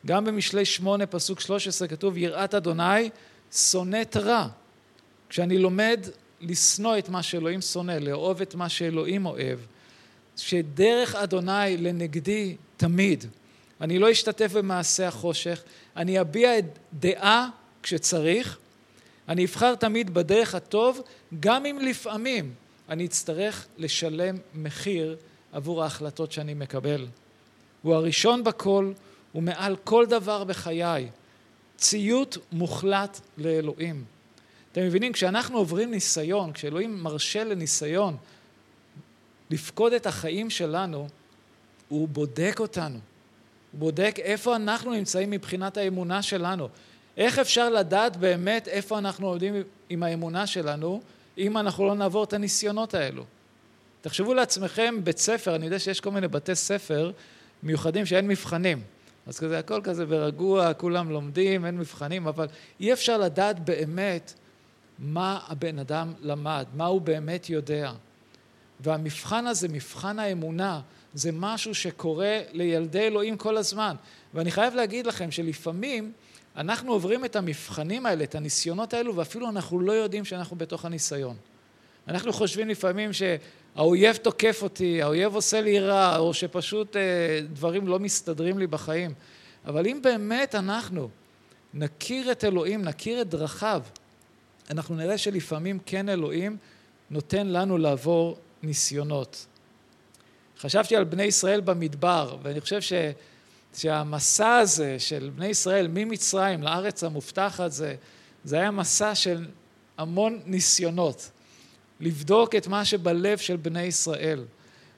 גם 0.06 0.26
במשלי 0.26 0.66
שמונה, 0.66 1.06
פסוק 1.06 1.40
שלוש 1.40 1.68
עשרה, 1.68 1.88
כתוב, 1.88 2.18
יראת 2.18 2.54
אדוני 2.54 3.10
שונאת 3.52 4.18
רע. 4.18 4.48
כשאני 5.34 5.58
לומד 5.58 6.00
לשנוא 6.42 6.98
את 6.98 7.10
מה 7.10 7.24
שאלוהים 7.24 7.62
שונא, 7.62 7.92
לאהוב 7.92 8.42
את 8.42 8.56
מה 8.56 8.70
שאלוהים 8.70 9.26
אוהב, 9.26 9.60
שדרך 10.38 11.16
אדוני 11.16 11.78
לנגדי 11.78 12.56
תמיד. 12.78 13.26
אני 13.82 14.00
לא 14.00 14.12
אשתתף 14.12 14.52
במעשה 14.54 15.08
החושך, 15.08 15.64
אני 15.96 16.22
אביע 16.22 16.60
את 16.60 16.66
דעה 16.94 17.50
כשצריך, 17.84 18.58
אני 19.30 19.46
אבחר 19.46 19.76
תמיד 19.76 20.14
בדרך 20.14 20.56
הטוב, 20.56 21.02
גם 21.40 21.66
אם 21.66 21.80
לפעמים 21.82 22.54
אני 22.90 23.06
אצטרך 23.06 23.66
לשלם 23.78 24.38
מחיר 24.56 25.18
עבור 25.52 25.84
ההחלטות 25.84 26.32
שאני 26.32 26.54
מקבל. 26.54 27.08
הוא 27.82 27.96
הראשון 27.96 28.44
בכל, 28.44 28.92
הוא 29.32 29.44
מעל 29.44 29.76
כל 29.84 30.06
דבר 30.06 30.44
בחיי. 30.44 31.10
ציות 31.78 32.38
מוחלט 32.52 33.20
לאלוהים. 33.38 34.13
אתם 34.74 34.82
מבינים, 34.82 35.14
כשאנחנו 35.14 35.58
עוברים 35.58 35.92
ניסיון, 35.92 36.54
כשאלוהים 36.54 37.04
מרשה 37.04 37.44
לניסיון 37.44 38.18
לפקוד 39.50 39.94
את 39.94 40.06
החיים 40.06 40.50
שלנו, 40.50 41.08
הוא 41.90 42.08
בודק 42.08 42.56
אותנו. 42.60 43.00
הוא 43.72 43.80
בודק 43.80 44.16
איפה 44.18 44.56
אנחנו 44.56 44.94
נמצאים 44.94 45.30
מבחינת 45.32 45.78
האמונה 45.78 46.22
שלנו. 46.22 46.70
איך 47.18 47.40
אפשר 47.40 47.70
לדעת 47.70 48.18
באמת 48.18 48.68
איפה 48.68 48.98
אנחנו 48.98 49.28
עובדים 49.28 49.56
עם 49.90 50.04
האמונה 50.04 50.48
שלנו, 50.48 51.02
אם 51.38 51.58
אנחנו 51.58 51.88
לא 51.88 51.96
נעבור 51.96 52.24
את 52.24 52.34
הניסיונות 52.34 52.94
האלו? 52.94 53.24
תחשבו 54.02 54.34
לעצמכם 54.34 54.96
בית 55.04 55.18
ספר, 55.18 55.56
אני 55.56 55.66
יודע 55.66 55.80
שיש 55.80 56.00
כל 56.00 56.12
מיני 56.12 56.28
בתי 56.28 56.56
ספר 56.56 57.12
מיוחדים 57.64 58.06
שאין 58.06 58.28
מבחנים. 58.28 58.82
אז 59.28 59.40
כזה, 59.40 59.60
הכל 59.60 59.82
כזה 59.84 60.06
ברגוע, 60.06 60.74
כולם 60.74 61.10
לומדים, 61.10 61.66
אין 61.66 61.78
מבחנים, 61.78 62.28
אבל 62.28 62.48
אי 62.80 62.94
אפשר 62.94 63.18
לדעת 63.18 63.60
באמת 63.60 64.34
מה 65.00 65.40
הבן 65.48 65.80
אדם 65.80 66.14
למד, 66.22 66.66
מה 66.74 66.86
הוא 66.86 67.02
באמת 67.02 67.50
יודע. 67.50 67.92
והמבחן 68.80 69.48
הזה, 69.48 69.68
מבחן 69.68 70.20
האמונה, 70.20 70.82
זה 71.14 71.32
משהו 71.34 71.76
שקורה 71.76 72.42
לילדי 72.52 73.00
אלוהים 73.00 73.38
כל 73.38 73.58
הזמן. 73.58 73.96
ואני 74.34 74.52
חייב 74.52 74.76
להגיד 74.76 75.08
לכם 75.08 75.32
שלפעמים 75.32 76.12
אנחנו 76.56 76.92
עוברים 76.92 77.26
את 77.26 77.36
המבחנים 77.36 78.06
האלה, 78.06 78.24
את 78.24 78.36
הניסיונות 78.36 78.94
האלו, 78.94 79.16
ואפילו 79.16 79.50
אנחנו 79.50 79.80
לא 79.80 79.92
יודעים 79.92 80.26
שאנחנו 80.26 80.56
בתוך 80.56 80.86
הניסיון. 80.86 81.36
אנחנו 82.08 82.34
חושבים 82.34 82.70
לפעמים 82.70 83.10
שהאויב 83.14 84.16
תוקף 84.16 84.60
אותי, 84.64 85.02
האויב 85.02 85.36
עושה 85.36 85.62
לי 85.62 85.80
רע, 85.80 86.18
או 86.18 86.34
שפשוט 86.34 86.96
אה, 86.96 87.02
דברים 87.54 87.88
לא 87.88 88.00
מסתדרים 88.00 88.60
לי 88.60 88.68
בחיים. 88.68 89.14
אבל 89.66 89.88
אם 89.88 90.00
באמת 90.02 90.56
אנחנו 90.56 91.10
נכיר 91.74 92.32
את 92.32 92.44
אלוהים, 92.44 92.82
נכיר 92.82 93.22
את 93.22 93.30
דרכיו, 93.30 93.82
אנחנו 94.70 94.96
נראה 94.96 95.18
שלפעמים 95.18 95.80
כן 95.86 96.10
אלוהים 96.10 96.58
נותן 97.10 97.48
לנו 97.48 97.78
לעבור 97.78 98.38
ניסיונות. 98.64 99.46
חשבתי 100.60 100.96
על 100.96 101.04
בני 101.04 101.24
ישראל 101.24 101.62
במדבר, 101.62 102.38
ואני 102.44 102.62
חושב 102.62 102.82
ש, 102.82 102.94
שהמסע 103.76 104.56
הזה 104.56 105.00
של 105.00 105.32
בני 105.36 105.48
ישראל 105.48 105.88
ממצרים 105.88 106.64
לארץ 106.64 107.04
המובטחת 107.04 107.72
זה, 107.72 107.96
זה 108.44 108.56
היה 108.56 108.72
מסע 108.72 109.16
של 109.16 109.46
המון 109.98 110.40
ניסיונות, 110.46 111.32
לבדוק 112.00 112.56
את 112.56 112.68
מה 112.68 112.86
שבלב 112.86 113.38
של 113.38 113.56
בני 113.56 113.84
ישראל. 113.84 114.46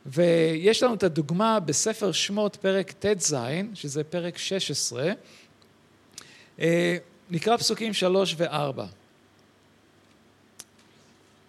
ויש 0.06 0.84
לנו 0.84 0.94
את 0.94 1.04
הדוגמה 1.04 1.60
בספר 1.60 2.12
שמות, 2.12 2.56
פרק 2.56 2.92
ט"ז, 2.92 3.36
שזה 3.74 4.04
פרק 4.04 4.38
16, 4.38 5.12
אה, 6.60 6.98
נקרא 7.30 7.58
פסוקים 7.58 7.94
שלוש 7.94 8.36
וארבע. 8.38 8.86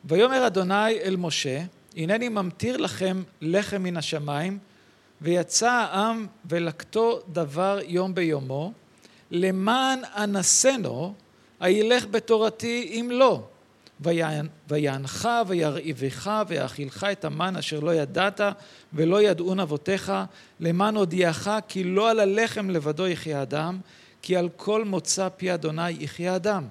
ויאמר 0.08 0.46
אדוני 0.46 1.00
אל 1.00 1.16
משה, 1.16 1.62
הנני 1.96 2.28
ממטיר 2.28 2.76
לכם 2.76 3.22
לחם 3.40 3.82
מן 3.82 3.96
השמיים, 3.96 4.58
ויצא 5.20 5.70
העם 5.70 6.26
ולקטו 6.44 7.20
דבר 7.32 7.78
יום 7.86 8.14
ביומו, 8.14 8.72
למען 9.30 9.98
אנסנו, 10.16 11.14
הילך 11.60 12.06
בתורתי 12.06 12.88
אם 13.00 13.10
לא. 13.12 13.42
ויענך 14.68 15.28
וירעיבך 15.46 16.30
ויאכילך 16.48 17.06
את 17.12 17.24
המן 17.24 17.56
אשר 17.56 17.80
לא 17.80 17.94
ידעת 17.94 18.40
ולא 18.92 19.22
ידעון 19.22 19.60
אבותיך 19.60 20.12
למען 20.60 20.96
הודיעך 20.96 21.48
כי 21.68 21.84
לא 21.84 22.10
על 22.10 22.20
הלחם 22.20 22.70
לבדו 22.70 23.06
יחיה 23.06 23.42
אדם 23.42 23.78
כי 24.22 24.36
על 24.36 24.48
כל 24.56 24.84
מוצא 24.84 25.28
פי 25.36 25.54
אדוני 25.54 25.90
יחיה 25.90 26.36
אדם 26.36 26.64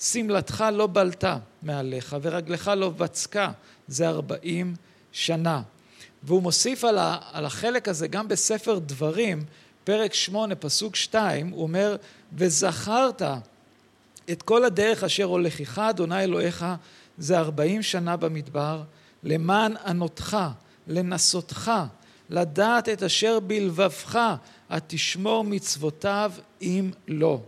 שמלתך 0.00 0.64
לא 0.72 0.86
בלטה 0.86 1.38
מעליך 1.62 2.16
ורגלך 2.22 2.70
לא 2.76 2.90
בצקה, 2.90 3.52
זה 3.88 4.08
ארבעים 4.08 4.74
שנה. 5.12 5.62
והוא 6.22 6.42
מוסיף 6.42 6.84
על, 6.84 6.98
ה, 6.98 7.18
על 7.32 7.44
החלק 7.44 7.88
הזה 7.88 8.08
גם 8.08 8.28
בספר 8.28 8.78
דברים, 8.78 9.44
פרק 9.84 10.14
שמונה, 10.14 10.54
פסוק 10.54 10.96
שתיים, 10.96 11.48
הוא 11.48 11.62
אומר, 11.62 11.96
וזכרת 12.32 13.22
את 14.30 14.42
כל 14.42 14.64
הדרך 14.64 15.04
אשר 15.04 15.24
הולכך 15.24 15.78
אדוני 15.78 16.24
אלוהיך 16.24 16.64
זה 17.18 17.38
ארבעים 17.38 17.82
שנה 17.82 18.16
במדבר, 18.16 18.82
למען 19.22 19.76
ענותך, 19.86 20.36
לנסותך, 20.86 21.70
לדעת 22.30 22.88
את 22.88 23.02
אשר 23.02 23.40
בלבבך, 23.40 24.18
התשמור 24.70 25.44
מצוותיו 25.44 26.32
אם 26.62 26.90
לא. 27.08 27.40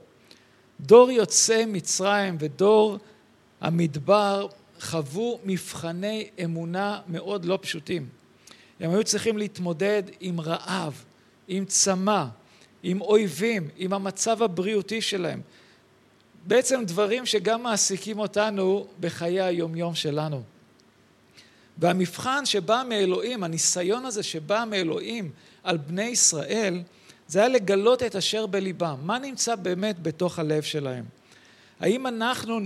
דור 0.82 1.10
יוצאי 1.10 1.64
מצרים 1.64 2.36
ודור 2.40 2.98
המדבר 3.60 4.46
חוו 4.80 5.40
מבחני 5.44 6.28
אמונה 6.44 7.00
מאוד 7.08 7.44
לא 7.44 7.58
פשוטים. 7.62 8.08
הם 8.80 8.90
היו 8.90 9.04
צריכים 9.04 9.38
להתמודד 9.38 10.02
עם 10.20 10.40
רעב, 10.40 11.04
עם 11.48 11.64
צמא, 11.64 12.24
עם 12.82 13.00
אויבים, 13.00 13.68
עם 13.76 13.92
המצב 13.92 14.42
הבריאותי 14.42 15.00
שלהם. 15.00 15.40
בעצם 16.46 16.82
דברים 16.86 17.26
שגם 17.26 17.62
מעסיקים 17.62 18.18
אותנו 18.18 18.86
בחיי 19.00 19.42
היומיום 19.42 19.94
שלנו. 19.94 20.42
והמבחן 21.78 22.46
שבא 22.46 22.82
מאלוהים, 22.88 23.44
הניסיון 23.44 24.04
הזה 24.04 24.22
שבא 24.22 24.64
מאלוהים 24.70 25.30
על 25.62 25.76
בני 25.76 26.04
ישראל, 26.04 26.82
זה 27.32 27.38
היה 27.38 27.48
לגלות 27.48 28.02
את 28.02 28.16
אשר 28.16 28.46
בליבם. 28.46 28.96
מה 29.02 29.18
נמצא 29.18 29.54
באמת 29.54 30.02
בתוך 30.02 30.38
הלב 30.38 30.62
שלהם? 30.62 31.04
האם 31.80 32.06
אנחנו 32.06 32.60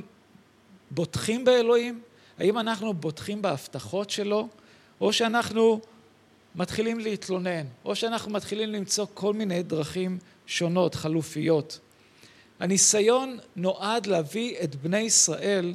בוטחים 0.90 1.44
באלוהים? 1.44 2.00
האם 2.38 2.58
אנחנו 2.58 2.94
בוטחים 2.94 3.42
בהבטחות 3.42 4.10
שלו? 4.10 4.48
או 5.00 5.12
שאנחנו 5.12 5.80
מתחילים 6.54 6.98
להתלונן, 6.98 7.66
או 7.84 7.96
שאנחנו 7.96 8.32
מתחילים 8.32 8.68
למצוא 8.68 9.06
כל 9.14 9.34
מיני 9.34 9.62
דרכים 9.62 10.18
שונות, 10.46 10.94
חלופיות. 10.94 11.78
הניסיון 12.60 13.38
נועד 13.56 14.06
להביא 14.06 14.56
את 14.64 14.74
בני 14.74 15.00
ישראל 15.00 15.74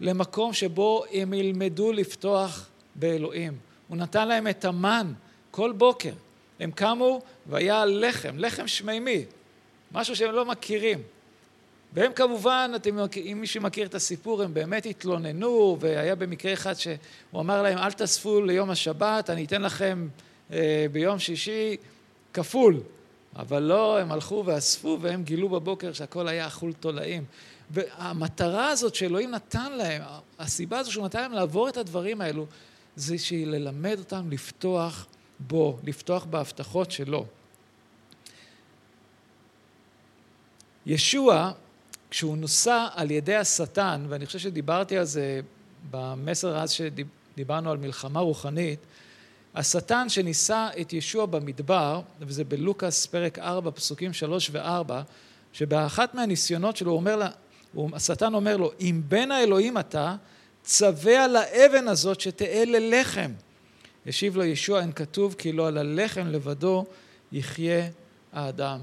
למקום 0.00 0.52
שבו 0.52 1.04
הם 1.12 1.32
ילמדו 1.32 1.92
לפתוח 1.92 2.68
באלוהים. 2.94 3.58
הוא 3.88 3.96
נתן 3.96 4.28
להם 4.28 4.48
את 4.48 4.64
המן 4.64 5.12
כל 5.50 5.72
בוקר. 5.72 6.12
הם 6.60 6.70
קמו 6.70 7.20
והיה 7.46 7.84
לחם, 7.84 8.38
לחם 8.38 8.66
שמימי, 8.66 9.24
משהו 9.92 10.16
שהם 10.16 10.32
לא 10.32 10.44
מכירים. 10.44 11.02
והם 11.92 12.12
כמובן, 12.12 12.70
אתם, 12.76 12.98
אם 13.16 13.38
מישהו 13.40 13.62
מכיר 13.62 13.86
את 13.86 13.94
הסיפור, 13.94 14.42
הם 14.42 14.54
באמת 14.54 14.86
התלוננו, 14.86 15.76
והיה 15.80 16.14
במקרה 16.14 16.52
אחד 16.52 16.74
שהוא 16.74 16.96
אמר 17.34 17.62
להם, 17.62 17.78
אל 17.78 17.92
תאספו 17.92 18.40
ליום 18.40 18.70
השבת, 18.70 19.30
אני 19.30 19.44
אתן 19.44 19.62
לכם 19.62 20.08
אה, 20.52 20.86
ביום 20.92 21.18
שישי 21.18 21.76
כפול. 22.32 22.80
אבל 23.36 23.62
לא, 23.62 23.98
הם 23.98 24.12
הלכו 24.12 24.42
ואספו, 24.46 24.98
והם 25.00 25.22
גילו 25.22 25.48
בבוקר 25.48 25.92
שהכל 25.92 26.28
היה 26.28 26.46
אכול 26.46 26.72
תולעים. 26.72 27.24
והמטרה 27.70 28.68
הזאת 28.68 28.94
שאלוהים 28.94 29.30
נתן 29.30 29.72
להם, 29.72 30.02
הסיבה 30.38 30.78
הזו 30.78 30.92
שהוא 30.92 31.04
נתן 31.04 31.20
להם 31.20 31.32
לעבור 31.32 31.68
את 31.68 31.76
הדברים 31.76 32.20
האלו, 32.20 32.46
זה 32.96 33.18
שהיא 33.18 33.46
ללמד 33.46 33.98
אותם 33.98 34.30
לפתוח 34.30 35.06
בו, 35.46 35.78
לפתוח 35.84 36.24
בהבטחות 36.24 36.90
שלו. 36.90 37.26
ישוע, 40.86 41.52
כשהוא 42.10 42.36
נוסע 42.36 42.86
על 42.94 43.10
ידי 43.10 43.36
השטן, 43.36 44.06
ואני 44.08 44.26
חושב 44.26 44.38
שדיברתי 44.38 44.98
על 44.98 45.04
זה 45.04 45.40
במסר 45.90 46.58
אז 46.58 46.70
שדיברנו 46.70 47.70
על 47.70 47.76
מלחמה 47.76 48.20
רוחנית, 48.20 48.78
השטן 49.54 50.08
שניסה 50.08 50.68
את 50.80 50.92
ישוע 50.92 51.26
במדבר, 51.26 52.00
וזה 52.20 52.44
בלוקאס 52.44 53.06
פרק 53.06 53.38
4, 53.38 53.70
פסוקים 53.70 54.12
3 54.12 54.50
ו-4, 54.52 54.92
שבאחת 55.52 56.14
מהניסיונות 56.14 56.76
שלו 56.76 56.92
אומר 56.92 57.16
לה, 57.16 57.28
השטן 57.92 58.34
אומר 58.34 58.56
לו, 58.56 58.72
אם 58.80 59.02
בן 59.08 59.30
האלוהים 59.30 59.78
אתה, 59.78 60.16
צווה 60.62 61.24
על 61.24 61.36
האבן 61.36 61.88
הזאת 61.88 62.20
שתהיה 62.20 62.64
ללחם. 62.64 63.30
השיב 64.06 64.36
לו 64.36 64.44
ישוע, 64.44 64.80
אין 64.80 64.92
כתוב 64.92 65.34
כי 65.38 65.52
לא 65.52 65.68
על 65.68 65.78
הלחם 65.78 66.26
לבדו 66.26 66.84
יחיה 67.32 67.88
האדם. 68.32 68.80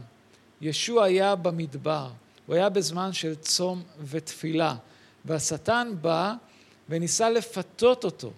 ישוע 0.61 1.03
היה 1.03 1.35
במדבר, 1.35 2.09
הוא 2.45 2.55
היה 2.55 2.69
בזמן 2.69 3.13
של 3.13 3.35
צום 3.35 3.83
ותפילה, 4.05 4.75
והשטן 5.25 5.91
בא 6.01 6.33
וניסה 6.89 7.29
לפתות 7.29 8.03
אותו. 8.03 8.31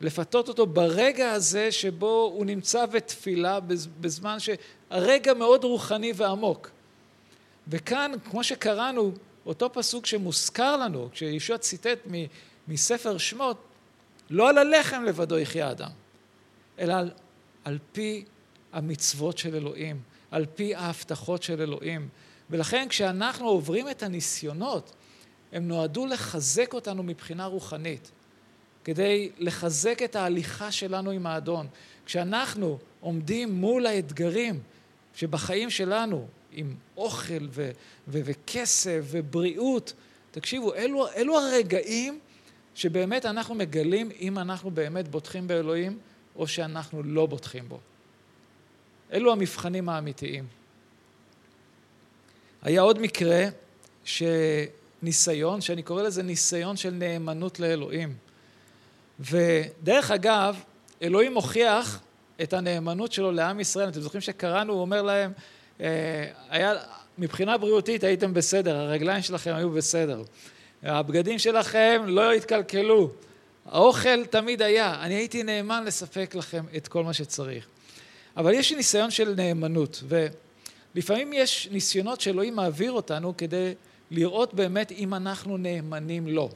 לפתות 0.00 0.48
אותו 0.48 0.66
ברגע 0.66 1.30
הזה 1.30 1.72
שבו 1.72 2.32
הוא 2.34 2.46
נמצא 2.46 2.86
בתפילה, 2.86 3.58
בזמן 4.00 4.36
שהרגע 4.40 5.34
מאוד 5.34 5.64
רוחני 5.64 6.12
ועמוק. 6.16 6.70
וכאן, 7.68 8.12
כמו 8.30 8.44
שקראנו, 8.44 9.12
אותו 9.46 9.72
פסוק 9.72 10.06
שמוזכר 10.06 10.76
לנו, 10.76 11.08
כשישוע 11.12 11.58
ציטט 11.58 11.98
מספר 12.68 13.18
שמות, 13.18 13.56
לא 14.30 14.48
על 14.48 14.58
הלחם 14.58 15.04
לבדו 15.04 15.38
יחיה 15.38 15.70
אדם, 15.70 15.90
אלא 16.78 16.92
על, 16.92 17.10
על 17.64 17.78
פי 17.92 18.24
המצוות 18.72 19.38
של 19.38 19.54
אלוהים, 19.54 20.00
על 20.30 20.46
פי 20.54 20.74
ההבטחות 20.74 21.42
של 21.42 21.62
אלוהים. 21.62 22.08
ולכן 22.50 22.86
כשאנחנו 22.88 23.48
עוברים 23.48 23.88
את 23.88 24.02
הניסיונות, 24.02 24.92
הם 25.52 25.68
נועדו 25.68 26.06
לחזק 26.06 26.74
אותנו 26.74 27.02
מבחינה 27.02 27.46
רוחנית, 27.46 28.10
כדי 28.84 29.30
לחזק 29.38 30.02
את 30.02 30.16
ההליכה 30.16 30.72
שלנו 30.72 31.10
עם 31.10 31.26
האדון. 31.26 31.66
כשאנחנו 32.06 32.78
עומדים 33.00 33.52
מול 33.52 33.86
האתגרים 33.86 34.60
שבחיים 35.14 35.70
שלנו, 35.70 36.26
עם 36.52 36.74
אוכל 36.96 37.46
ו- 37.50 37.70
ו- 38.08 38.20
וכסף 38.24 39.00
ובריאות. 39.06 39.92
תקשיבו, 40.30 40.74
אלו, 40.74 41.08
אלו 41.16 41.38
הרגעים 41.38 42.18
שבאמת 42.74 43.26
אנחנו 43.26 43.54
מגלים 43.54 44.10
אם 44.20 44.38
אנחנו 44.38 44.70
באמת 44.70 45.08
בוטחים 45.08 45.48
באלוהים 45.48 45.98
או 46.36 46.46
שאנחנו 46.48 47.02
לא 47.02 47.26
בוטחים 47.26 47.68
בו. 47.68 47.80
אלו 49.12 49.32
המבחנים 49.32 49.88
האמיתיים. 49.88 50.44
היה 52.62 52.80
עוד 52.80 52.98
מקרה 53.00 53.44
שניסיון, 54.04 55.60
שאני 55.60 55.82
קורא 55.82 56.02
לזה 56.02 56.22
ניסיון 56.22 56.76
של 56.76 56.90
נאמנות 56.90 57.60
לאלוהים. 57.60 58.14
ודרך 59.20 60.10
אגב, 60.10 60.60
אלוהים 61.02 61.34
מוכיח 61.34 62.00
את 62.42 62.52
הנאמנות 62.52 63.12
שלו 63.12 63.32
לעם 63.32 63.60
ישראל. 63.60 63.88
אתם 63.88 64.00
זוכרים 64.00 64.20
שקראנו, 64.20 64.72
הוא 64.72 64.80
אומר 64.80 65.02
להם, 65.02 65.32
אה, 65.80 66.26
היה, 66.48 66.74
מבחינה 67.18 67.58
בריאותית 67.58 68.04
הייתם 68.04 68.34
בסדר, 68.34 68.76
הרגליים 68.76 69.22
שלכם 69.22 69.54
היו 69.54 69.70
בסדר, 69.70 70.22
הבגדים 70.84 71.38
שלכם 71.38 72.02
לא 72.06 72.32
התקלקלו, 72.32 73.10
האוכל 73.66 74.26
תמיד 74.26 74.62
היה, 74.62 75.02
אני 75.02 75.14
הייתי 75.14 75.42
נאמן 75.42 75.84
לספק 75.84 76.34
לכם 76.34 76.64
את 76.76 76.88
כל 76.88 77.04
מה 77.04 77.12
שצריך. 77.12 77.66
אבל 78.36 78.54
יש 78.54 78.72
ניסיון 78.72 79.10
של 79.10 79.34
נאמנות, 79.34 80.02
ולפעמים 80.94 81.32
יש 81.32 81.68
ניסיונות 81.70 82.20
שאלוהים 82.20 82.56
מעביר 82.56 82.92
אותנו 82.92 83.36
כדי 83.36 83.74
לראות 84.10 84.54
באמת 84.54 84.92
אם 84.92 85.14
אנחנו 85.14 85.56
נאמנים 85.56 86.28
לו. 86.28 86.50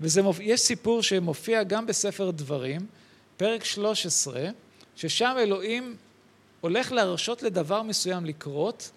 ויש 0.00 0.60
סיפור 0.60 1.02
שמופיע 1.02 1.62
גם 1.62 1.86
בספר 1.86 2.30
דברים, 2.30 2.80
פרק 3.36 3.64
13, 3.64 4.48
ששם 4.96 5.36
אלוהים 5.38 5.96
הולך 6.60 6.92
להרשות 6.92 7.42
לדבר 7.42 7.82
מסוים 7.82 8.24
לקרות 8.24 8.90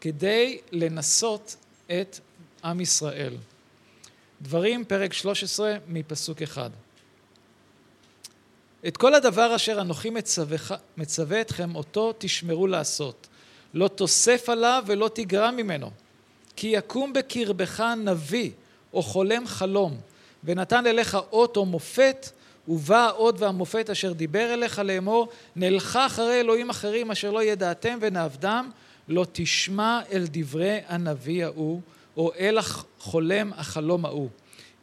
כדי 0.00 0.58
לנסות 0.72 1.56
את 1.86 2.20
עם 2.64 2.80
ישראל. 2.80 3.34
דברים, 4.42 4.84
פרק 4.84 5.12
13, 5.12 5.76
מפסוק 5.88 6.42
אחד. 6.42 6.70
את 8.88 8.96
כל 8.96 9.14
הדבר 9.14 9.56
אשר 9.56 9.80
אנוכי 9.80 10.10
מצווה, 10.10 10.76
מצווה 10.96 11.40
אתכם, 11.40 11.74
אותו 11.74 12.12
תשמרו 12.18 12.66
לעשות. 12.66 13.26
לא 13.74 13.88
תוסף 13.88 14.48
עליו 14.48 14.84
ולא 14.86 15.10
תגרע 15.14 15.50
ממנו. 15.50 15.90
כי 16.56 16.66
יקום 16.66 17.12
בקרבך 17.12 17.80
נביא, 17.80 18.50
או 18.92 19.02
חולם 19.02 19.46
חלום, 19.46 19.96
ונתן 20.44 20.86
אליך 20.86 21.18
אות 21.32 21.56
או 21.56 21.66
מופת, 21.66 22.28
ובא 22.68 23.06
האות 23.06 23.40
והמופת 23.40 23.90
אשר 23.90 24.12
דיבר 24.12 24.54
אליך 24.54 24.78
לאמור, 24.78 25.28
נלכה 25.56 26.06
אחרי 26.06 26.40
אלוהים 26.40 26.70
אחרים 26.70 27.10
אשר 27.10 27.30
לא 27.30 27.42
ידעתם 27.42 27.98
ונעבדם, 28.00 28.70
לא 29.08 29.26
תשמע 29.32 30.00
אל 30.12 30.24
דברי 30.30 30.78
הנביא 30.88 31.44
ההוא, 31.44 31.80
או 32.16 32.32
אל 32.38 32.58
החולם 32.58 33.52
החלום 33.52 34.04
ההוא. 34.04 34.28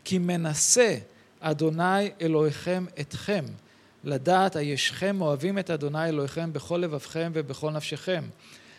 כי 0.04 0.18
מנסה 0.18 0.96
אדוני 1.40 2.12
אלוהיכם 2.22 2.86
אתכם, 3.00 3.46
לדעת 4.04 4.56
הישכם 4.56 5.22
אוהבים 5.22 5.60
את 5.60 5.70
אדוני 5.70 6.10
אלוהיכם 6.10 6.54
בכל 6.54 6.78
לבבכם 6.78 7.32
ובכל 7.34 7.72
נפשכם. 7.72 8.24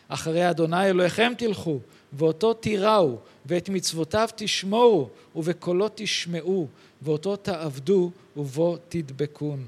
אחרי 0.08 0.50
אדוני 0.50 0.86
אלוהיכם 0.86 1.32
תלכו, 1.38 1.78
ואותו 2.12 2.54
תיראו, 2.54 3.18
ואת 3.46 3.68
מצוותיו 3.68 4.28
תשמורו, 4.36 5.08
ובקולו 5.36 5.88
תשמעו, 5.94 6.66
ואותו 7.02 7.36
תעבדו, 7.36 8.10
ובו 8.36 8.76
תדבקון. 8.88 9.66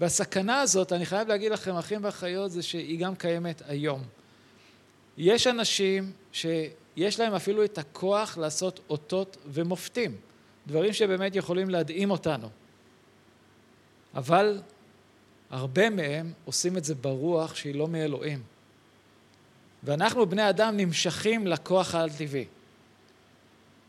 והסכנה 0.00 0.60
הזאת, 0.60 0.92
אני 0.92 1.06
חייב 1.06 1.28
להגיד 1.28 1.52
לכם, 1.52 1.76
אחים 1.76 2.04
ואחיות, 2.04 2.50
זה 2.50 2.62
שהיא 2.62 2.98
גם 2.98 3.16
קיימת 3.16 3.62
היום. 3.66 4.02
יש 5.18 5.46
אנשים 5.46 6.12
שיש 6.98 7.20
להם 7.20 7.34
אפילו 7.34 7.64
את 7.64 7.78
הכוח 7.78 8.38
לעשות 8.38 8.80
אותות 8.90 9.36
ומופתים, 9.46 10.16
דברים 10.66 10.92
שבאמת 10.92 11.36
יכולים 11.36 11.70
להדהים 11.70 12.10
אותנו. 12.10 12.48
אבל 14.14 14.60
הרבה 15.50 15.90
מהם 15.90 16.32
עושים 16.44 16.76
את 16.76 16.84
זה 16.84 16.94
ברוח 16.94 17.54
שהיא 17.54 17.74
לא 17.74 17.88
מאלוהים. 17.88 18.42
ואנחנו 19.82 20.26
בני 20.26 20.48
אדם 20.50 20.76
נמשכים 20.76 21.46
לכוח 21.46 21.94
העל-טבעי. 21.94 22.44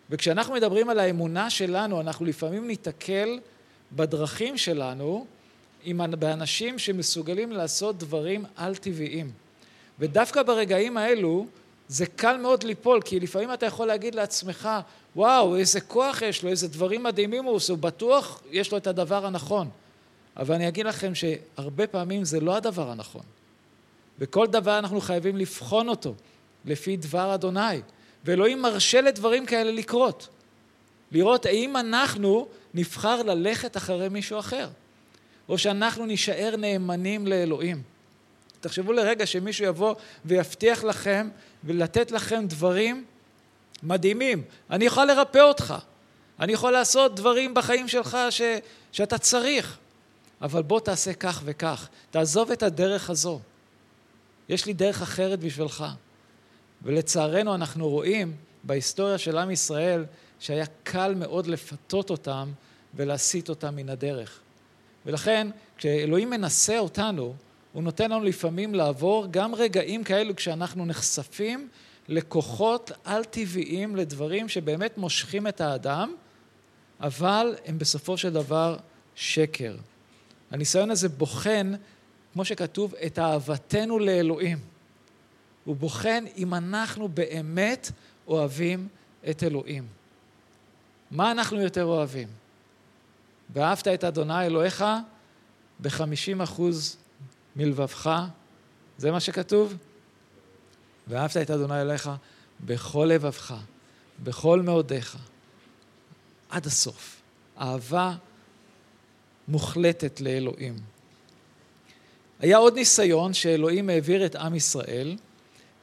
וכשאנחנו 0.10 0.54
מדברים 0.54 0.90
על 0.90 1.00
האמונה 1.00 1.50
שלנו, 1.50 2.02
אנחנו 2.02 2.26
לפעמים 2.26 2.68
ניתקל 2.68 3.40
בדרכים 3.92 4.58
שלנו 4.58 5.26
עם, 5.84 6.02
באנשים 6.20 6.80
שמסוגלים 6.80 7.52
לעשות 7.52 7.98
דברים 7.98 8.46
על-טבעיים. 8.56 9.32
ודווקא 10.00 10.44
ברגעים 10.44 10.98
האלו 10.98 11.48
זה 11.90 12.06
קל 12.06 12.38
מאוד 12.38 12.64
ליפול, 12.64 13.02
כי 13.02 13.20
לפעמים 13.20 13.54
אתה 13.54 13.66
יכול 13.66 13.88
להגיד 13.88 14.16
לעצמך, 14.16 14.70
וואו, 15.16 15.56
איזה 15.56 15.82
כוח 15.82 16.22
יש 16.22 16.44
לו, 16.44 16.50
איזה 16.50 16.68
דברים 16.68 17.04
מדהימים 17.04 17.46
הוא 17.46 17.56
עושה, 17.56 17.74
הוא 17.74 17.80
בטוח 17.80 18.42
יש 18.52 18.72
לו 18.72 18.78
את 18.78 18.88
הדבר 18.88 19.26
הנכון. 19.26 19.70
אבל 20.38 20.56
אני 20.56 20.68
אגיד 20.68 20.86
לכם 20.86 21.16
שהרבה 21.16 21.88
פעמים 21.88 22.26
זה 22.26 22.40
לא 22.40 22.56
הדבר 22.56 22.92
הנכון. 22.92 23.22
וכל 24.20 24.48
דבר 24.48 24.80
אנחנו 24.80 25.02
חייבים 25.02 25.38
לבחון 25.38 25.90
אותו 25.90 26.14
לפי 26.66 26.98
דבר 26.98 27.34
אדוני. 27.34 27.82
ואלוהים 28.26 28.62
מרשה 28.62 29.02
לדברים 29.02 29.46
כאלה 29.46 29.72
לקרות. 29.72 30.28
לראות 31.12 31.46
האם 31.46 31.78
אנחנו 31.78 32.48
נבחר 32.74 33.24
ללכת 33.24 33.78
אחרי 33.78 34.10
מישהו 34.10 34.40
אחר, 34.40 34.70
או 35.50 35.58
שאנחנו 35.58 36.06
נישאר 36.06 36.56
נאמנים 36.58 37.28
לאלוהים. 37.28 37.82
תחשבו 38.62 38.94
לרגע 38.94 39.26
שמישהו 39.26 39.66
יבוא 39.66 39.96
ויבטיח 40.26 40.84
לכם 40.84 41.30
ולתת 41.64 42.12
לכם 42.12 42.46
דברים 42.48 43.06
מדהימים. 43.84 44.44
אני 44.70 44.86
יכול 44.86 45.06
לרפא 45.06 45.40
אותך, 45.40 45.76
אני 46.40 46.54
יכול 46.54 46.72
לעשות 46.72 47.16
דברים 47.16 47.54
בחיים 47.54 47.88
שלך 47.88 48.18
ש, 48.30 48.42
שאתה 48.92 49.18
צריך, 49.18 49.78
אבל 50.42 50.62
בוא 50.62 50.80
תעשה 50.80 51.14
כך 51.14 51.42
וכך, 51.46 51.90
תעזוב 52.12 52.52
את 52.52 52.64
הדרך 52.64 53.10
הזו. 53.10 53.40
יש 54.50 54.66
לי 54.66 54.74
דרך 54.74 55.02
אחרת 55.02 55.40
בשבילך. 55.40 55.86
ולצערנו 56.84 57.56
אנחנו 57.56 57.90
רואים 57.90 58.36
בהיסטוריה 58.64 59.18
של 59.18 59.38
עם 59.38 59.52
ישראל 59.52 60.06
שהיה 60.40 60.66
קל 60.84 61.14
מאוד 61.16 61.48
לפתות 61.48 62.10
אותם 62.10 62.52
ולהסיט 62.94 63.50
אותם 63.50 63.76
מן 63.76 63.90
הדרך. 63.90 64.40
ולכן 65.06 65.48
כשאלוהים 65.78 66.30
מנסה 66.30 66.80
אותנו, 66.80 67.34
הוא 67.74 67.84
נותן 67.84 68.12
לנו 68.12 68.24
לפעמים 68.24 68.76
לעבור 68.76 69.28
גם 69.32 69.56
רגעים 69.56 70.04
כאלו 70.04 70.36
כשאנחנו 70.36 70.86
נחשפים 70.86 71.70
לכוחות 72.08 72.92
על-טבעיים, 73.04 73.96
לדברים 73.96 74.50
שבאמת 74.50 74.98
מושכים 74.98 75.48
את 75.48 75.62
האדם, 75.62 76.14
אבל 77.00 77.56
הם 77.66 77.80
בסופו 77.80 78.18
של 78.18 78.34
דבר 78.34 78.78
שקר. 79.16 79.76
הניסיון 80.52 80.92
הזה 80.92 81.10
בוחן, 81.10 81.72
כמו 82.34 82.46
שכתוב, 82.46 82.96
את 82.96 83.20
אהבתנו 83.20 84.00
לאלוהים. 84.00 84.58
הוא 85.66 85.76
בוחן 85.76 86.24
אם 86.38 86.54
אנחנו 86.54 87.08
באמת 87.08 87.92
אוהבים 88.28 88.88
את 89.30 89.44
אלוהים. 89.44 89.88
מה 91.12 91.32
אנחנו 91.32 91.62
יותר 91.62 91.86
אוהבים? 91.86 92.28
ואהבת 93.54 93.88
את 93.88 94.04
אדוני 94.04 94.46
אלוהיך 94.46 94.86
בחמישים 95.82 96.42
אחוז 96.42 96.98
מלבבך, 97.60 98.26
זה 98.98 99.12
מה 99.12 99.20
שכתוב? 99.20 99.74
ואהבת 101.08 101.38
את 101.38 101.52
אדוני 101.52 101.82
אלוהיך 101.82 102.10
בכל 102.66 103.10
לבבך, 103.14 103.56
בכל 104.24 104.62
מאודיך, 104.62 105.18
עד 106.50 106.66
הסוף. 106.66 107.22
אהבה 107.62 108.16
מוחלטת 109.48 110.22
לאלוהים. 110.22 110.76
היה 112.40 112.58
עוד 112.58 112.76
ניסיון 112.76 113.34
שאלוהים 113.34 113.90
העביר 113.90 114.26
את 114.26 114.36
עם 114.36 114.56
ישראל, 114.56 115.18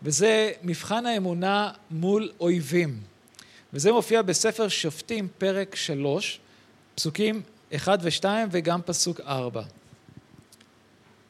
וזה 0.02 0.52
מבחן 0.62 1.06
האמונה 1.06 1.72
מול 1.90 2.32
אויבים. 2.40 3.00
וזה 3.72 3.92
מופיע 3.92 4.22
בספר 4.22 4.68
שופטים, 4.68 5.28
פרק 5.38 5.74
שלוש, 5.74 6.40
פסוקים 6.94 7.42
אחד 7.74 7.98
ושתיים 8.02 8.48
וגם 8.50 8.82
פסוק 8.82 9.20
ארבע. 9.20 9.62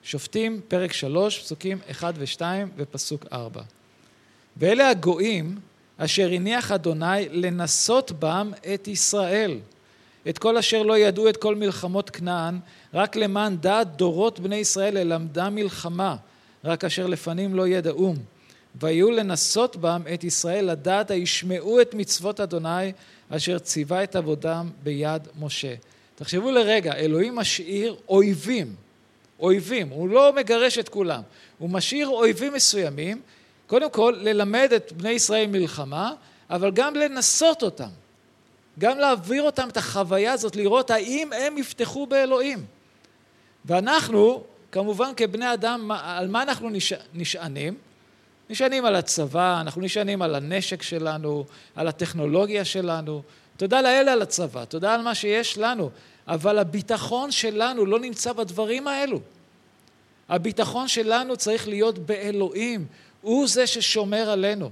שופטים, 0.07 0.61
פרק 0.69 0.92
שלוש, 0.92 1.38
פסוקים 1.38 1.79
אחד 1.90 2.12
ושתיים 2.16 2.69
ופסוק 2.77 3.27
ארבע. 3.33 3.62
ואלה 4.57 4.90
הגויים 4.90 5.59
אשר 5.97 6.31
הניח 6.33 6.73
אדוני 6.73 7.29
לנסות 7.31 8.12
בם 8.12 8.53
את 8.75 8.88
ישראל. 8.88 9.59
את 10.29 10.38
כל 10.38 10.57
אשר 10.57 10.83
לא 10.83 10.99
ידעו 10.99 11.29
את 11.29 11.37
כל 11.37 11.55
מלחמות 11.55 12.11
כנען, 12.11 12.59
רק 12.95 13.16
למען 13.16 13.57
דעת 13.57 13.97
דורות 13.97 14.40
בני 14.40 14.57
ישראל 14.57 14.99
ללמדה 14.99 15.51
מלחמה, 15.51 16.16
רק 16.64 16.85
אשר 16.85 17.07
לפנים 17.07 17.55
לא 17.55 17.69
ידעום. 17.69 18.16
ויהיו 18.81 19.11
לנסות 19.11 19.77
בם 19.77 20.03
את 20.14 20.25
ישראל 20.25 20.71
לדעת 20.71 21.11
הישמעו 21.11 21.81
את 21.81 21.95
מצוות 21.95 22.40
אדוני 22.40 22.92
אשר 23.29 23.59
ציווה 23.59 24.05
את 24.05 24.16
עבודם 24.16 24.71
ביד 24.83 25.29
משה. 25.40 25.75
תחשבו 26.14 26.51
לרגע, 26.51 26.95
אלוהים 26.95 27.37
משאיר 27.37 27.97
אויבים, 28.09 28.86
אויבים, 29.40 29.88
הוא 29.88 30.09
לא 30.09 30.33
מגרש 30.33 30.79
את 30.79 30.88
כולם, 30.88 31.22
הוא 31.59 31.70
משאיר 31.70 32.09
אויבים 32.09 32.53
מסוימים, 32.53 33.20
קודם 33.66 33.90
כל 33.90 34.14
ללמד 34.20 34.72
את 34.77 34.92
בני 34.92 35.11
ישראל 35.11 35.46
מלחמה, 35.46 36.12
אבל 36.51 36.70
גם 36.70 36.94
לנסות 36.94 37.62
אותם, 37.62 37.88
גם 38.79 38.99
להעביר 38.99 39.42
אותם 39.42 39.68
את 39.68 39.77
החוויה 39.77 40.33
הזאת, 40.33 40.57
לראות 40.57 40.90
האם 40.90 41.31
הם 41.33 41.59
יפתחו 41.59 42.07
באלוהים. 42.07 42.64
ואנחנו, 43.64 44.44
כמובן 44.72 45.12
כבני 45.16 45.53
אדם, 45.53 45.90
על 45.90 46.29
מה 46.29 46.42
אנחנו 46.42 46.70
נשענים? 47.14 47.75
נשענים 48.51 48.85
על 48.85 48.96
הצבא, 48.96 49.61
אנחנו 49.61 49.83
נשענים 49.83 50.22
על 50.22 50.35
הנשק 50.35 50.83
שלנו, 50.83 51.44
על 51.77 51.88
הטכנולוגיה 51.88 52.64
שלנו. 52.64 53.22
תודה 53.57 53.83
לאל 53.83 54.09
על 54.09 54.22
הצבא, 54.22 54.64
תודה 54.64 54.94
על 54.94 55.03
מה 55.03 55.14
שיש 55.14 55.59
לנו, 55.59 55.90
אבל 56.28 56.58
הביטחון 56.58 57.30
שלנו 57.30 57.86
לא 57.86 58.00
נמצא 58.00 58.32
בדברים 58.32 58.88
האלו. 58.88 59.20
הביטחון 60.28 60.88
שלנו 60.88 61.36
צריך 61.36 61.68
להיות 61.68 61.98
באלוהים, 61.98 62.86
הוא 63.20 63.48
זה 63.48 63.66
ששומר 63.66 64.30
עלינו. 64.30 64.70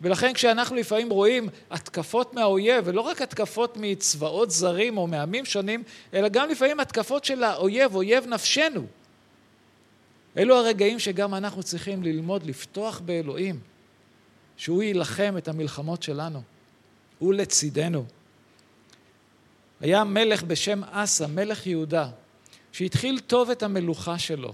ולכן 0.00 0.32
כשאנחנו 0.32 0.76
לפעמים 0.76 1.10
רואים 1.10 1.48
התקפות 1.70 2.34
מהאויב, 2.34 2.84
ולא 2.86 3.00
רק 3.00 3.22
התקפות 3.22 3.76
מצבאות 3.76 4.50
זרים 4.50 4.98
או 4.98 5.06
מעמים 5.06 5.44
שונים, 5.44 5.82
אלא 6.14 6.28
גם 6.28 6.48
לפעמים 6.48 6.80
התקפות 6.80 7.24
של 7.24 7.44
האויב, 7.44 7.94
אויב 7.94 8.26
נפשנו. 8.26 8.86
אלו 10.36 10.56
הרגעים 10.56 10.98
שגם 10.98 11.34
אנחנו 11.34 11.62
צריכים 11.62 12.02
ללמוד 12.02 12.46
לפתוח 12.46 13.00
באלוהים, 13.04 13.60
שהוא 14.56 14.82
יילחם 14.82 15.34
את 15.38 15.48
המלחמות 15.48 16.02
שלנו. 16.02 16.42
הוא 17.18 17.34
לצידנו. 17.34 18.04
היה 19.80 20.04
מלך 20.04 20.42
בשם 20.42 20.80
אסא, 20.90 21.26
מלך 21.34 21.66
יהודה, 21.66 22.08
שהתחיל 22.72 23.20
טוב 23.20 23.50
את 23.50 23.62
המלוכה 23.62 24.18
שלו. 24.18 24.52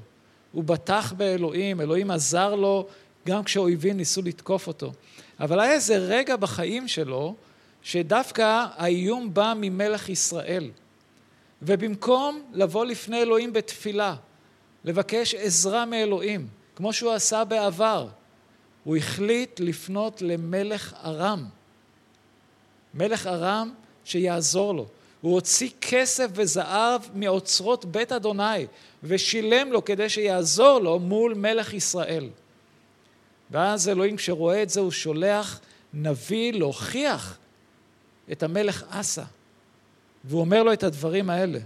הוא 0.52 0.64
בטח 0.64 1.12
באלוהים, 1.16 1.80
אלוהים 1.80 2.10
עזר 2.10 2.54
לו 2.54 2.86
גם 3.26 3.44
כשאויבים 3.44 3.96
ניסו 3.96 4.22
לתקוף 4.22 4.66
אותו. 4.66 4.92
אבל 5.40 5.60
היה 5.60 5.72
איזה 5.72 5.96
רגע 5.96 6.36
בחיים 6.36 6.88
שלו 6.88 7.34
שדווקא 7.82 8.64
האיום 8.76 9.34
בא 9.34 9.54
ממלך 9.56 10.08
ישראל. 10.08 10.70
ובמקום 11.62 12.42
לבוא 12.52 12.84
לפני 12.84 13.22
אלוהים 13.22 13.52
בתפילה, 13.52 14.14
לבקש 14.84 15.34
עזרה 15.34 15.84
מאלוהים, 15.86 16.48
כמו 16.76 16.92
שהוא 16.92 17.12
עשה 17.12 17.44
בעבר, 17.44 18.08
הוא 18.84 18.96
החליט 18.96 19.60
לפנות 19.60 20.22
למלך 20.22 20.94
ארם. 21.04 21.44
מלך 22.94 23.26
ארם 23.26 23.70
שיעזור 24.04 24.74
לו. 24.74 24.86
הוא 25.26 25.34
הוציא 25.34 25.70
כסף 25.80 26.26
וזהב 26.32 27.00
מאוצרות 27.14 27.84
בית 27.84 28.12
אדוני 28.12 28.66
ושילם 29.02 29.72
לו 29.72 29.84
כדי 29.84 30.08
שיעזור 30.08 30.78
לו 30.78 30.98
מול 30.98 31.34
מלך 31.34 31.74
ישראל. 31.74 32.28
ואז 33.50 33.88
אלוהים 33.88 34.16
כשרואה 34.16 34.62
את 34.62 34.70
זה 34.70 34.80
הוא 34.80 34.90
שולח 34.90 35.60
נביא 35.94 36.52
להוכיח 36.52 37.38
את 38.32 38.42
המלך 38.42 38.84
אסא. 38.88 39.22
והוא 40.24 40.40
אומר 40.40 40.62
לו 40.62 40.72
את 40.72 40.82
הדברים 40.82 41.30
האלה, 41.30 41.58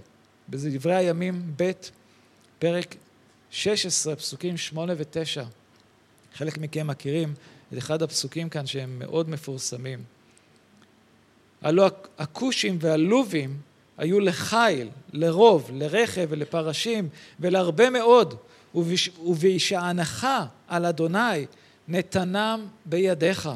בדברי 0.49 0.94
הימים 0.94 1.42
ב', 1.57 1.70
פרק 2.59 2.94
16, 3.51 4.16
פסוקים 4.16 4.57
8 4.57 4.92
ו-9. 4.96 5.44
חלק 6.35 6.59
מכם 6.59 6.87
מכירים 6.87 7.35
את 7.73 7.79
אחד 7.79 8.03
הפסוקים 8.03 8.49
כאן 8.49 8.66
שהם 8.66 8.99
מאוד 8.99 9.31
מפורסמים. 9.31 10.20
הלא 11.62 11.90
הכושים 12.18 12.79
והלובים 12.81 13.57
היו 13.99 14.20
לחיל, 14.20 14.88
לרוב, 15.12 15.70
לרכב 15.75 16.27
ולפרשים 16.29 17.09
ולהרבה 17.40 17.90
מאוד, 17.90 18.35
ובהישענך 18.75 20.27
על 20.68 20.87
אדוני 20.87 21.46
נתנם 21.88 22.66
בידיך. 22.85 23.49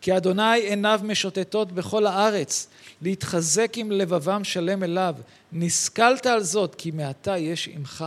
כי 0.00 0.16
אדוני 0.16 0.58
עיניו 0.58 1.00
משוטטות 1.04 1.72
בכל 1.72 2.06
הארץ, 2.06 2.68
להתחזק 3.02 3.72
עם 3.76 3.92
לבבם 3.92 4.44
שלם 4.44 4.82
אליו. 4.82 5.14
נסכלת 5.52 6.26
על 6.26 6.42
זאת, 6.42 6.74
כי 6.74 6.90
מעתה 6.90 7.38
יש 7.38 7.68
עמך 7.68 8.04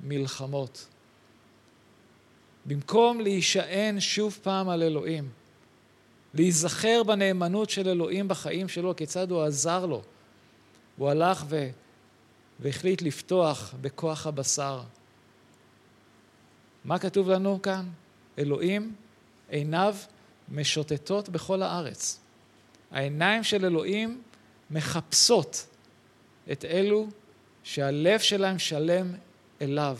מלחמות. 0.00 0.86
במקום 2.66 3.20
להישען 3.20 4.00
שוב 4.00 4.38
פעם 4.42 4.68
על 4.68 4.82
אלוהים, 4.82 5.28
להיזכר 6.34 7.02
בנאמנות 7.02 7.70
של 7.70 7.88
אלוהים 7.88 8.28
בחיים 8.28 8.68
שלו, 8.68 8.96
כיצד 8.96 9.30
הוא 9.30 9.42
עזר 9.42 9.86
לו, 9.86 10.02
הוא 10.96 11.10
הלך 11.10 11.44
ו... 11.48 11.68
והחליט 12.60 13.02
לפתוח 13.02 13.74
בכוח 13.80 14.26
הבשר. 14.26 14.80
מה 16.84 16.98
כתוב 16.98 17.28
לנו 17.28 17.62
כאן? 17.62 17.88
אלוהים, 18.38 18.94
עיניו 19.48 19.96
משוטטות 20.48 21.28
בכל 21.28 21.62
הארץ. 21.62 22.20
העיניים 22.90 23.44
של 23.44 23.64
אלוהים 23.64 24.22
מחפשות 24.70 25.66
את 26.52 26.64
אלו 26.64 27.08
שהלב 27.64 28.20
שלהם 28.20 28.58
שלם 28.58 29.14
אליו, 29.62 29.98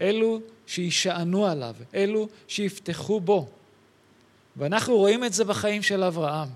אלו 0.00 0.40
שישענו 0.66 1.46
עליו, 1.46 1.74
אלו 1.94 2.28
שיפתחו 2.48 3.20
בו. 3.20 3.48
ואנחנו 4.58 4.96
רואים 4.96 5.24
את 5.24 5.32
זה 5.32 5.44
בחיים 5.44 5.82
של 5.82 6.04
אברהם. 6.04 6.48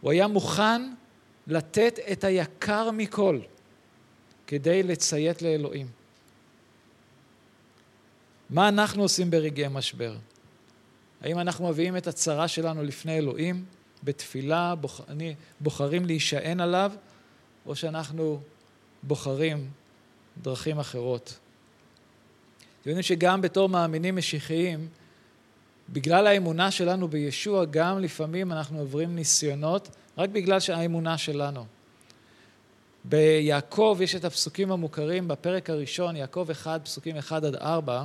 הוא 0.00 0.10
היה 0.10 0.26
מוכן 0.26 0.92
לתת 1.46 1.98
את 2.12 2.24
היקר 2.24 2.90
מכל 2.90 3.40
כדי 4.46 4.82
לציית 4.82 5.42
לאלוהים. 5.42 5.86
מה 8.50 8.68
אנחנו 8.68 9.02
עושים 9.02 9.30
ברגעי 9.30 9.68
משבר? 9.70 10.16
האם 11.20 11.38
אנחנו 11.38 11.68
מביאים 11.68 11.96
את 11.96 12.06
הצרה 12.06 12.48
שלנו 12.48 12.82
לפני 12.82 13.18
אלוהים 13.18 13.64
בתפילה, 14.04 14.74
בוח... 14.74 15.00
בוחרים 15.60 16.06
להישען 16.06 16.60
עליו, 16.60 16.92
או 17.66 17.76
שאנחנו 17.76 18.40
בוחרים 19.02 19.70
דרכים 20.42 20.78
אחרות? 20.78 21.38
אתם 22.80 22.90
יודעים 22.90 23.02
שגם 23.02 23.40
בתור 23.40 23.68
מאמינים 23.68 24.16
משיחיים, 24.16 24.88
בגלל 25.92 26.26
האמונה 26.26 26.70
שלנו 26.70 27.08
בישוע, 27.08 27.64
גם 27.64 27.98
לפעמים 27.98 28.52
אנחנו 28.52 28.78
עוברים 28.78 29.16
ניסיונות 29.16 29.88
רק 30.18 30.30
בגלל 30.30 30.58
האמונה 30.72 31.18
שלנו. 31.18 31.64
ביעקב 33.04 33.98
יש 34.00 34.14
את 34.14 34.24
הפסוקים 34.24 34.72
המוכרים 34.72 35.28
בפרק 35.28 35.70
הראשון, 35.70 36.16
יעקב 36.16 36.46
1, 36.52 36.84
פסוקים 36.84 37.16
1 37.16 37.44
עד 37.44 37.54
4. 37.54 38.04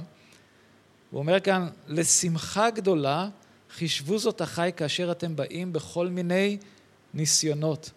הוא 1.12 1.20
אומר 1.20 1.40
כאן, 1.40 1.68
לשמחה 1.88 2.70
גדולה 2.70 3.30
חישבו 3.72 4.20
זאת 4.20 4.42
החי 4.42 4.72
כאשר 4.78 5.12
אתם 5.12 5.36
באים 5.36 5.74
בכל 5.74 6.08
מיני 6.08 6.58
ניסיונות. 7.14 7.92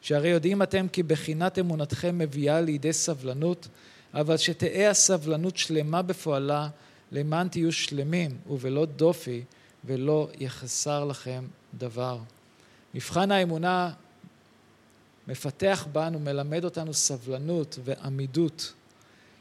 שהרי 0.00 0.28
יודעים 0.28 0.62
אתם 0.62 0.86
כי 0.88 1.02
בחינת 1.02 1.58
אמונתכם 1.58 2.18
מביאה 2.18 2.60
לידי 2.60 2.92
סבלנות, 2.92 3.68
אבל 4.14 4.36
שתהא 4.36 4.90
הסבלנות 4.90 5.56
שלמה 5.56 6.02
בפועלה, 6.02 6.68
למען 7.12 7.48
תהיו 7.48 7.72
שלמים 7.72 8.36
ובלא 8.50 8.84
דופי, 8.84 9.42
ולא 9.84 10.28
יחסר 10.38 11.04
לכם 11.04 11.44
דבר. 11.78 12.18
מבחן 12.94 13.30
האמונה 13.30 13.90
מפתח 15.28 15.86
בנו, 15.92 16.18
מלמד 16.18 16.64
אותנו 16.64 16.94
סבלנות 16.94 17.78
ועמידות. 17.84 18.72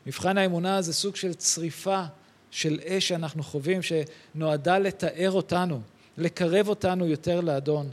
מבחן 0.05 0.37
האמונה 0.37 0.81
זה 0.81 0.93
סוג 0.93 1.15
של 1.15 1.33
צריפה 1.33 2.03
של 2.51 2.79
אש 2.85 3.07
שאנחנו 3.07 3.43
חווים, 3.43 3.79
שנועדה 3.81 4.79
לתאר 4.79 5.31
אותנו, 5.31 5.81
לקרב 6.17 6.67
אותנו 6.67 7.07
יותר 7.07 7.41
לאדון. 7.41 7.89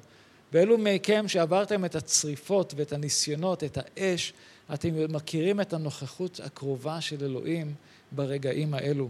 ואלו 0.52 0.78
מכם 0.78 1.28
שעברתם 1.28 1.84
את 1.84 1.94
הצריפות 1.94 2.74
ואת 2.76 2.92
הניסיונות, 2.92 3.64
את 3.64 3.78
האש, 3.80 4.32
אתם 4.74 5.12
מכירים 5.12 5.60
את 5.60 5.72
הנוכחות 5.72 6.40
הקרובה 6.44 7.00
של 7.00 7.24
אלוהים 7.24 7.74
ברגעים 8.12 8.74
האלו. 8.74 9.08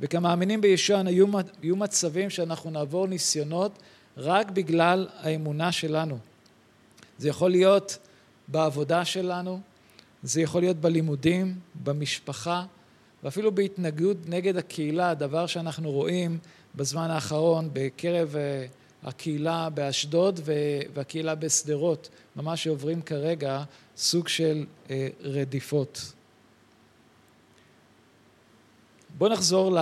וכמאמינים 0.00 0.60
בישוע 0.60 1.02
יהיו, 1.06 1.26
יהיו 1.62 1.76
מצבים 1.76 2.30
שאנחנו 2.30 2.70
נעבור 2.70 3.06
ניסיונות 3.06 3.78
רק 4.16 4.50
בגלל 4.50 5.08
האמונה 5.20 5.72
שלנו. 5.72 6.18
זה 7.18 7.28
יכול 7.28 7.50
להיות 7.50 7.98
בעבודה 8.48 9.04
שלנו, 9.04 9.60
זה 10.22 10.40
יכול 10.40 10.60
להיות 10.62 10.76
בלימודים, 10.76 11.54
במשפחה, 11.84 12.64
ואפילו 13.22 13.52
בהתנגדות 13.52 14.16
נגד 14.26 14.56
הקהילה, 14.56 15.14
דבר 15.14 15.46
שאנחנו 15.46 15.90
רואים 15.90 16.38
בזמן 16.74 17.10
האחרון 17.10 17.70
בקרב 17.72 18.36
אה, 18.36 18.66
הקהילה 19.04 19.70
באשדוד 19.70 20.40
והקהילה 20.94 21.34
בשדרות, 21.34 22.08
ממש 22.36 22.64
שעוברים 22.64 23.02
כרגע 23.02 23.62
סוג 23.96 24.28
של 24.28 24.64
אה, 24.90 25.08
רדיפות. 25.20 26.12
בואו 29.18 29.32
נחזור 29.32 29.76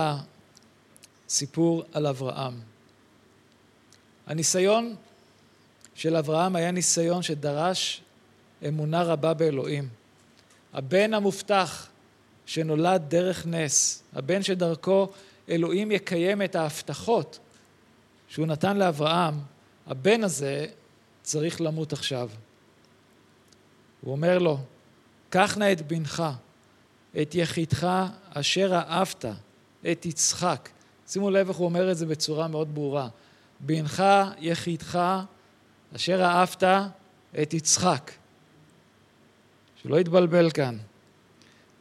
לסיפור 1.27 1.83
על 1.93 2.07
אברהם. 2.07 2.59
הניסיון 4.27 4.95
של 5.95 6.15
אברהם 6.15 6.55
היה 6.55 6.71
ניסיון 6.71 7.23
שדרש 7.23 8.01
אמונה 8.67 9.03
רבה 9.03 9.33
באלוהים. 9.33 9.89
הבן 10.73 11.13
המובטח 11.13 11.87
שנולד 12.45 13.03
דרך 13.07 13.45
נס, 13.45 14.03
הבן 14.13 14.43
שדרכו 14.43 15.07
אלוהים 15.49 15.91
יקיים 15.91 16.41
את 16.41 16.55
ההבטחות 16.55 17.39
שהוא 18.27 18.47
נתן 18.47 18.77
לאברהם, 18.77 19.39
הבן 19.87 20.23
הזה 20.23 20.65
צריך 21.21 21.61
למות 21.61 21.93
עכשיו. 21.93 22.29
הוא 24.01 24.11
אומר 24.11 24.37
לו, 24.37 24.57
קח 25.29 25.57
נא 25.57 25.71
את 25.71 25.81
בנך, 25.81 26.23
את 27.21 27.35
יחידך 27.35 27.87
אשר 28.33 28.73
אהבת, 28.73 29.25
את 29.91 30.05
יצחק. 30.05 30.69
שימו 31.07 31.31
לב 31.31 31.47
איך 31.47 31.57
הוא 31.57 31.65
אומר 31.65 31.91
את 31.91 31.97
זה 31.97 32.05
בצורה 32.05 32.47
מאוד 32.47 32.75
ברורה. 32.75 33.07
בנך 33.59 34.03
יחידך 34.39 35.19
אשר 35.95 36.21
אהבת 36.23 36.63
את 37.41 37.53
יצחק. 37.53 38.11
שלא 39.83 39.99
יתבלבל 39.99 40.51
כאן. 40.51 40.77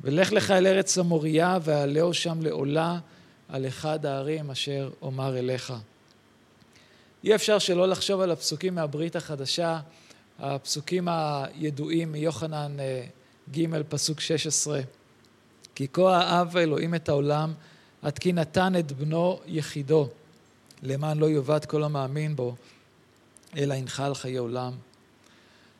ולך 0.00 0.32
לך 0.32 0.50
אל 0.50 0.66
ארץ 0.66 0.98
המוריה 0.98 1.58
ועלהו 1.62 2.14
שם 2.14 2.42
לעולה 2.42 2.98
על 3.48 3.68
אחד 3.68 4.06
הערים 4.06 4.50
אשר 4.50 4.90
אומר 5.02 5.38
אליך. 5.38 5.72
אי 7.24 7.34
אפשר 7.34 7.58
שלא 7.58 7.88
לחשוב 7.88 8.20
על 8.20 8.30
הפסוקים 8.30 8.74
מהברית 8.74 9.16
החדשה, 9.16 9.80
הפסוקים 10.38 11.08
הידועים 11.08 12.12
מיוחנן 12.12 12.80
אה, 12.80 13.04
ג' 13.56 13.82
פסוק 13.88 14.20
16. 14.20 14.80
כי 15.74 15.86
כה 15.92 16.22
אהב 16.22 16.56
אלוהים 16.56 16.94
את 16.94 17.08
העולם 17.08 17.52
עד 18.02 18.18
כי 18.18 18.32
נתן 18.32 18.72
את 18.78 18.92
בנו 18.92 19.40
יחידו, 19.46 20.08
למען 20.82 21.18
לא 21.18 21.30
יאבד 21.30 21.64
כל 21.64 21.84
המאמין 21.84 22.36
בו, 22.36 22.54
אלא 23.56 23.74
ינחל 23.74 24.14
חיי 24.14 24.36
עולם. 24.36 24.72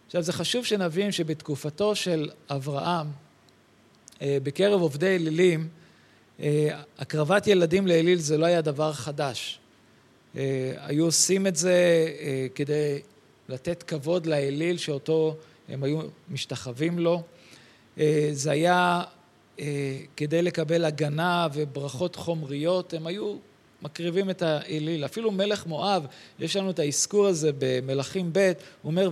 עכשיו 0.07 0.23
זה 0.23 0.33
חשוב 0.33 0.65
שנבין 0.65 1.13
שבתקופתו 1.13 1.95
של 1.95 2.31
אברהם, 2.51 3.07
אה, 4.23 4.39
בקרב 4.43 4.81
עובדי 4.81 5.17
אלילים, 5.17 5.69
אה, 6.41 6.81
הקרבת 6.99 7.47
ילדים 7.47 7.87
לאליל 7.87 8.19
זה 8.19 8.39
לא 8.39 8.47
היה 8.47 8.61
דבר 8.61 8.93
חדש. 8.93 9.59
אה, 10.37 10.73
היו 10.79 11.05
עושים 11.05 11.47
את 11.47 11.57
זה 11.57 12.09
כדי 12.55 12.99
לתת 13.49 13.83
כבוד 13.83 14.27
לאליל 14.27 14.77
שאותו 14.77 15.37
הם 15.69 15.83
היו 15.83 16.01
משתחווים 16.31 16.99
לו. 16.99 17.23
זה 18.33 18.51
היה 18.51 19.03
כדי 20.17 20.43
לקבל 20.43 20.85
הגנה 20.85 21.47
וברכות 21.53 22.17
חומריות, 22.17 22.95
הם 22.95 23.07
היו 23.07 23.37
מקריבים 23.83 24.31
את 24.31 24.43
האליל. 24.43 25.05
אפילו 25.05 25.31
מלך 25.31 25.67
מואב, 25.67 26.07
יש 26.39 26.57
לנו 26.57 26.71
את 26.71 26.79
האזכור 26.79 27.27
הזה 27.27 27.51
במלכים 27.59 28.31
ב', 28.33 28.53
הוא 28.83 28.91
אומר, 28.91 29.11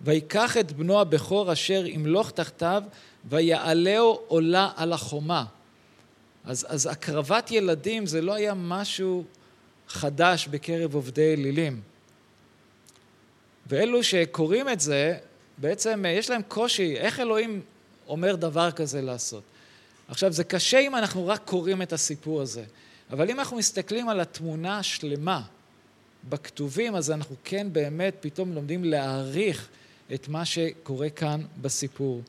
ויקח 0.00 0.56
את 0.56 0.72
בנו 0.72 1.00
הבכור 1.00 1.52
אשר 1.52 1.86
ימלוך 1.86 2.30
תחתיו 2.30 2.82
ויעלהו 3.24 4.20
עולה 4.28 4.70
על 4.76 4.92
החומה. 4.92 5.44
אז, 6.44 6.66
אז 6.68 6.86
הקרבת 6.86 7.50
ילדים 7.50 8.06
זה 8.06 8.20
לא 8.20 8.34
היה 8.34 8.54
משהו 8.54 9.24
חדש 9.88 10.48
בקרב 10.48 10.94
עובדי 10.94 11.32
אלילים. 11.32 11.80
ואלו 13.66 14.04
שקוראים 14.04 14.68
את 14.68 14.80
זה, 14.80 15.18
בעצם 15.58 16.04
יש 16.08 16.30
להם 16.30 16.42
קושי, 16.48 16.96
איך 16.96 17.20
אלוהים 17.20 17.60
אומר 18.08 18.34
דבר 18.34 18.70
כזה 18.70 19.02
לעשות? 19.02 19.42
עכשיו, 20.08 20.32
זה 20.32 20.44
קשה 20.44 20.78
אם 20.78 20.96
אנחנו 20.96 21.26
רק 21.26 21.42
קוראים 21.44 21.82
את 21.82 21.92
הסיפור 21.92 22.40
הזה, 22.40 22.64
אבל 23.10 23.30
אם 23.30 23.38
אנחנו 23.38 23.56
מסתכלים 23.56 24.08
על 24.08 24.20
התמונה 24.20 24.78
השלמה 24.78 25.42
בכתובים, 26.28 26.94
אז 26.94 27.10
אנחנו 27.10 27.36
כן 27.44 27.66
באמת 27.72 28.14
פתאום 28.20 28.52
לומדים 28.52 28.84
להעריך 28.84 29.68
את 30.14 30.28
מה 30.28 30.44
שקורה 30.44 31.10
כאן 31.10 31.40
בסיפור. 31.60 32.22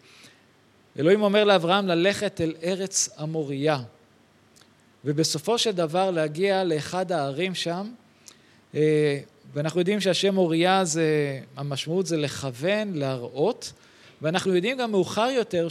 אלוהים 1.00 1.22
אומר 1.22 1.44
לאברהם 1.44 1.88
ללכת 1.88 2.42
אל 2.42 2.54
ארץ 2.64 3.10
המוריה, 3.18 3.80
ובסופו 5.06 5.58
של 5.58 5.72
דבר 5.72 6.12
להגיע 6.12 6.64
לאחד 6.64 7.12
הערים 7.12 7.56
שם, 7.56 7.92
אה, 8.76 9.20
ואנחנו 9.54 9.80
יודעים 9.80 10.02
שהשם 10.02 10.38
אוריה 10.38 10.86
זה, 10.86 11.40
המשמעות 11.56 12.06
זה 12.06 12.18
לכוון, 12.18 12.94
להראות, 12.94 13.74
ואנחנו 14.22 14.56
יודעים 14.56 14.78
גם 14.78 14.92
מאוחר 14.92 15.30
יותר 15.36 15.70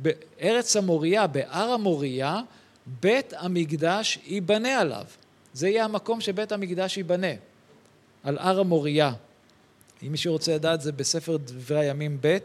שבארץ 0.00 0.76
המוריה, 0.76 1.26
בהר 1.26 1.70
המוריה, 1.70 2.40
בית 3.00 3.32
המקדש 3.36 4.18
ייבנה 4.26 4.78
עליו. 4.80 5.04
זה 5.52 5.68
יהיה 5.68 5.84
המקום 5.84 6.20
שבית 6.20 6.52
המקדש 6.52 6.96
ייבנה, 6.96 7.32
על 8.22 8.38
הר 8.38 8.60
המוריה. 8.60 9.12
אם 10.02 10.12
מישהו 10.12 10.32
רוצה 10.32 10.54
לדעת, 10.54 10.80
זה 10.80 10.92
בספר 10.92 11.36
דברי 11.36 11.78
הימים 11.78 12.18
ב', 12.20 12.38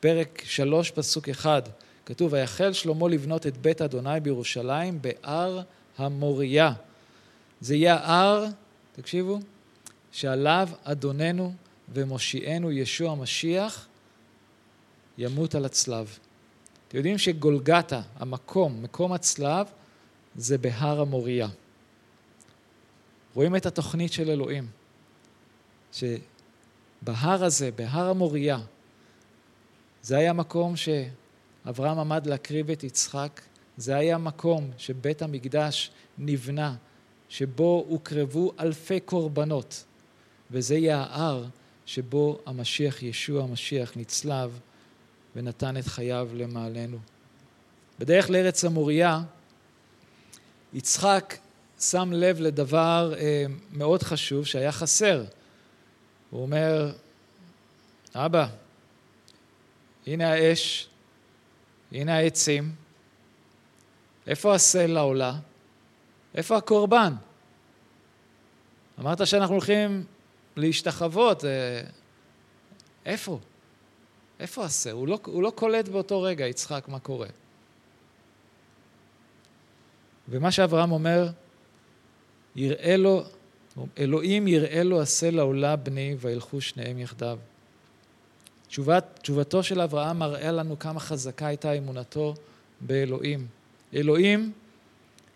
פרק 0.00 0.42
שלוש, 0.44 0.90
פסוק 0.90 1.28
אחד. 1.28 1.62
כתוב, 2.06 2.32
ויחל 2.32 2.72
שלמה 2.72 3.08
לבנות 3.08 3.46
את 3.46 3.56
בית 3.56 3.82
אדוני 3.82 4.20
בירושלים 4.20 5.02
בהר 5.02 5.60
המוריה. 5.98 6.72
זה 7.60 7.74
יהיה 7.74 7.94
ההר, 7.94 8.46
תקשיבו, 8.92 9.38
שעליו 10.12 10.68
אדוננו 10.84 11.52
ומושיענו 11.94 12.72
ישוע 12.72 13.10
המשיח 13.12 13.86
ימות 15.18 15.54
על 15.54 15.64
הצלב. 15.64 16.18
אתם 16.90 16.98
יודעים 16.98 17.18
שגולגתה, 17.18 18.00
המקום, 18.16 18.82
מקום 18.82 19.12
הצלב, 19.12 19.66
זה 20.36 20.58
בהר 20.58 21.00
המוריה. 21.00 21.48
רואים 23.34 23.56
את 23.56 23.66
התוכנית 23.66 24.12
של 24.12 24.30
אלוהים, 24.30 24.66
שבהר 25.92 27.44
הזה, 27.44 27.70
בהר 27.70 28.10
המוריה, 28.10 28.58
זה 30.02 30.16
היה 30.16 30.32
מקום 30.32 30.74
שאברהם 30.76 31.98
עמד 31.98 32.26
להקריב 32.26 32.70
את 32.70 32.84
יצחק, 32.84 33.40
זה 33.76 33.96
היה 33.96 34.18
מקום 34.18 34.70
שבית 34.78 35.22
המקדש 35.22 35.90
נבנה, 36.18 36.74
שבו 37.28 37.84
הוקרבו 37.88 38.52
אלפי 38.60 39.00
קורבנות, 39.00 39.84
וזה 40.50 40.74
יהיה 40.74 40.98
ההר 40.98 41.44
שבו 41.86 42.38
המשיח, 42.46 43.02
ישוע 43.02 43.42
המשיח, 43.42 43.92
נצלב 43.96 44.60
ונתן 45.36 45.76
את 45.76 45.86
חייו 45.86 46.28
למעלנו. 46.34 46.98
בדרך 47.98 48.30
לארץ 48.30 48.64
המוריה, 48.64 49.20
יצחק 50.72 51.36
שם 51.80 52.10
לב 52.12 52.40
לדבר 52.40 53.14
אה, 53.18 53.44
מאוד 53.72 54.02
חשוב 54.02 54.46
שהיה 54.46 54.72
חסר. 54.72 55.24
הוא 56.30 56.42
אומר, 56.42 56.92
אבא, 58.14 58.46
הנה 60.06 60.32
האש, 60.32 60.88
הנה 61.92 62.16
העצים, 62.16 62.74
איפה 64.26 64.54
הסלע 64.54 65.00
עולה? 65.00 65.34
איפה 66.34 66.56
הקורבן? 66.56 67.12
אמרת 69.00 69.26
שאנחנו 69.26 69.54
הולכים 69.54 70.04
להשתחוות, 70.56 71.44
אה, 71.44 71.82
איפה? 73.06 73.38
איפה 74.40 74.64
הסלע? 74.64 74.92
הוא 74.92 75.08
לא, 75.08 75.18
הוא 75.26 75.42
לא 75.42 75.52
קולט 75.54 75.88
באותו 75.88 76.22
רגע, 76.22 76.46
יצחק, 76.46 76.84
מה 76.88 76.98
קורה. 76.98 77.28
ומה 80.28 80.50
שאברהם 80.50 80.92
אומר, 80.92 81.28
יראה 82.56 82.96
לו, 82.96 83.22
אלוהים 83.98 84.48
יראה 84.48 84.82
לו 84.82 85.02
הסלע 85.02 85.42
עולה 85.42 85.76
בני 85.76 86.16
וילכו 86.20 86.60
שניהם 86.60 86.98
יחדיו. 86.98 87.38
תשובת, 88.68 89.18
תשובתו 89.22 89.62
של 89.62 89.80
אברהם 89.80 90.18
מראה 90.18 90.52
לנו 90.52 90.78
כמה 90.78 91.00
חזקה 91.00 91.46
הייתה 91.46 91.72
אמונתו 91.72 92.34
באלוהים. 92.80 93.46
אלוהים 93.94 94.52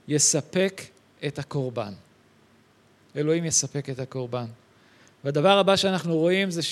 יספק 0.08 0.82
את 1.26 1.38
הקורבן. 1.38 1.92
אלוהים 3.16 3.44
יספק 3.44 3.90
את 3.90 3.98
הקורבן. 3.98 4.46
והדבר 5.24 5.58
הבא 5.58 5.76
שאנחנו 5.76 6.16
רואים 6.16 6.50
זה 6.50 6.62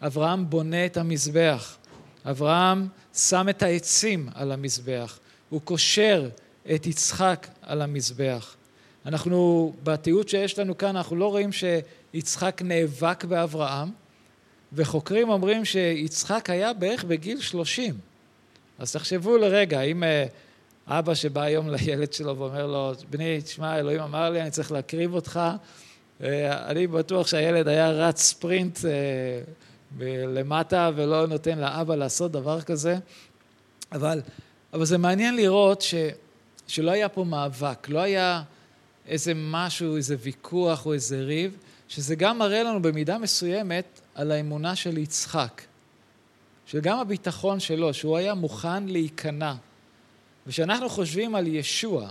שאברהם 0.00 0.50
בונה 0.50 0.86
את 0.86 0.96
המזבח. 0.96 1.76
אברהם 2.30 2.88
שם 3.14 3.46
את 3.50 3.62
העצים 3.62 4.28
על 4.34 4.52
המזבח. 4.52 5.18
הוא 5.48 5.60
קושר 5.60 6.28
את 6.74 6.86
יצחק 6.86 7.46
על 7.62 7.82
המזבח. 7.82 8.56
אנחנו, 9.06 9.72
בתיעוד 9.82 10.28
שיש 10.28 10.58
לנו 10.58 10.78
כאן, 10.78 10.96
אנחנו 10.96 11.16
לא 11.16 11.30
רואים 11.30 11.50
שיצחק 11.52 12.62
נאבק 12.64 13.24
באברהם, 13.24 13.88
וחוקרים 14.72 15.28
אומרים 15.28 15.64
שיצחק 15.64 16.50
היה 16.50 16.72
בערך 16.72 17.04
בגיל 17.04 17.40
שלושים. 17.40 17.94
אז 18.78 18.92
תחשבו 18.92 19.36
לרגע, 19.36 19.80
אם 19.80 20.04
אה, 20.04 20.26
אבא 20.86 21.14
שבא 21.14 21.42
היום 21.42 21.70
לילד 21.70 22.12
שלו 22.12 22.38
ואומר 22.38 22.66
לו, 22.66 22.92
בני, 23.10 23.42
תשמע, 23.42 23.78
אלוהים 23.78 24.00
אמר 24.00 24.30
לי, 24.30 24.42
אני 24.42 24.50
צריך 24.50 24.72
להקריב 24.72 25.14
אותך, 25.14 25.40
אה, 26.22 26.70
אני 26.70 26.86
בטוח 26.86 27.26
שהילד 27.26 27.68
היה 27.68 27.90
רץ 27.90 28.20
ספרינט 28.22 28.84
אה, 28.84 28.90
למטה 29.98 30.90
ולא 30.96 31.26
נותן 31.26 31.58
לאבא 31.58 31.94
לעשות 31.94 32.32
דבר 32.32 32.60
כזה, 32.60 32.96
אבל, 33.92 34.20
אבל 34.72 34.84
זה 34.84 34.98
מעניין 34.98 35.36
לראות 35.36 35.82
ש, 35.82 35.94
שלא 36.66 36.90
היה 36.90 37.08
פה 37.08 37.24
מאבק, 37.24 37.88
לא 37.88 37.98
היה 37.98 38.42
איזה 39.06 39.32
משהו, 39.36 39.96
איזה 39.96 40.16
ויכוח 40.20 40.86
או 40.86 40.92
איזה 40.92 41.20
ריב, 41.20 41.56
שזה 41.88 42.14
גם 42.14 42.38
מראה 42.38 42.62
לנו 42.62 42.82
במידה 42.82 43.18
מסוימת 43.18 44.00
על 44.14 44.30
האמונה 44.30 44.76
של 44.76 44.98
יצחק, 44.98 45.62
שגם 46.66 46.98
הביטחון 46.98 47.60
שלו, 47.60 47.94
שהוא 47.94 48.16
היה 48.16 48.34
מוכן 48.34 48.86
להיכנע. 48.86 49.54
וכשאנחנו 50.46 50.88
חושבים 50.88 51.34
על 51.34 51.46
ישוע, 51.46 52.10